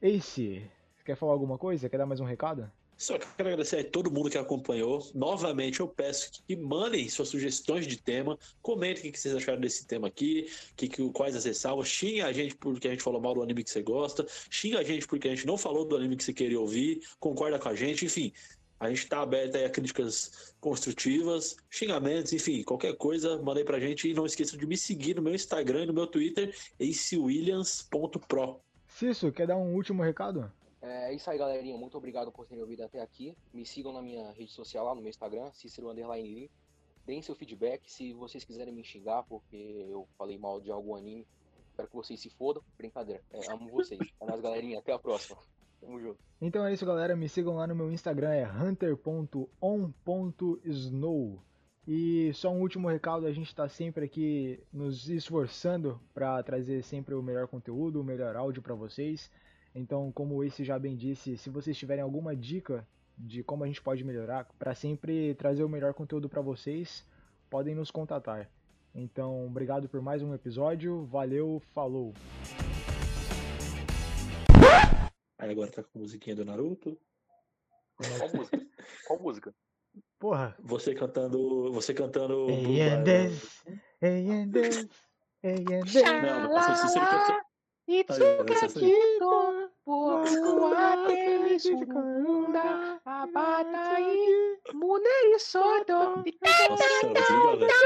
[0.01, 0.67] Ace,
[1.05, 1.87] quer falar alguma coisa?
[1.87, 2.67] Quer dar mais um recado?
[2.97, 5.05] Só quero agradecer a todo mundo que acompanhou.
[5.13, 9.85] Novamente, eu peço que mandem suas sugestões de tema, comentem o que vocês acharam desse
[9.85, 10.47] tema aqui,
[10.77, 13.63] que, que- quais as ressalvas, xingue a gente porque a gente falou mal do anime
[13.63, 16.33] que você gosta, xinga a gente porque a gente não falou do anime que você
[16.33, 18.31] queria ouvir, concorda com a gente, enfim.
[18.79, 24.09] A gente tá aberto a críticas construtivas, xingamentos, enfim, qualquer coisa, mandei pra gente.
[24.09, 28.59] E não esqueça de me seguir no meu Instagram e no meu Twitter, acewilliams.pro.
[28.87, 30.51] Cício, quer dar um último recado?
[30.83, 31.77] É isso aí, galerinha.
[31.77, 33.37] Muito obrigado por terem ouvido até aqui.
[33.53, 36.51] Me sigam na minha rede social lá no meu Instagram, Cícero Underline Lee.
[37.05, 41.25] Deem seu feedback se vocês quiserem me xingar porque eu falei mal de algum anime.
[41.69, 42.61] Espero que vocês se fodam.
[42.77, 43.23] Brincadeira.
[43.31, 44.01] É, amo vocês.
[44.19, 44.79] É nóis, galerinha.
[44.79, 45.37] Até a próxima.
[45.79, 46.19] Tamo junto.
[46.41, 47.15] Então é isso, galera.
[47.15, 49.49] Me sigam lá no meu Instagram, é hunter.on.snow.
[51.87, 57.15] E só um último recado, a gente está sempre aqui nos esforçando para trazer sempre
[57.15, 59.31] o melhor conteúdo, o melhor áudio para vocês.
[59.75, 62.87] Então, como esse já bem disse, se vocês tiverem alguma dica
[63.17, 67.05] de como a gente pode melhorar para sempre trazer o melhor conteúdo para vocês,
[67.49, 68.49] podem nos contatar.
[68.93, 71.05] Então, obrigado por mais um episódio.
[71.05, 72.13] Valeu, falou.
[75.39, 76.95] Aí agora tá com a musiquinha do Naruto.
[77.95, 78.61] Qual música?
[79.07, 79.55] Qual música?
[80.19, 80.55] Porra.
[80.59, 81.71] Você cantando.
[81.73, 82.47] Você cantando.
[82.49, 83.63] Ei, Andes,
[84.01, 84.87] ei, Andes,
[85.41, 85.93] ei, Andes.
[85.95, 87.43] Não, não passa Cícero cantando.
[87.87, 89.62] Aí, vai
[97.65, 97.83] assim.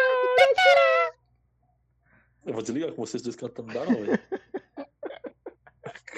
[2.46, 4.20] Eu vou desligar com vocês dois cantando, não dá não, velho.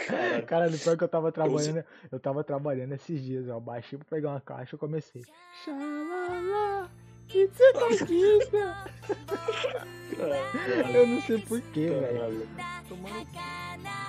[0.06, 0.42] Caraca.
[0.44, 4.30] Cara, pior que eu tava trabalhando, eu tava trabalhando esses dias, eu baixei pra pegar
[4.32, 5.24] uma caixa e comecei.
[5.64, 6.90] Xalala,
[7.30, 7.80] Itsuka
[10.94, 12.18] Eu não sei porquê, velho.
[12.18, 12.50] Caralho.
[12.90, 14.09] 「儚き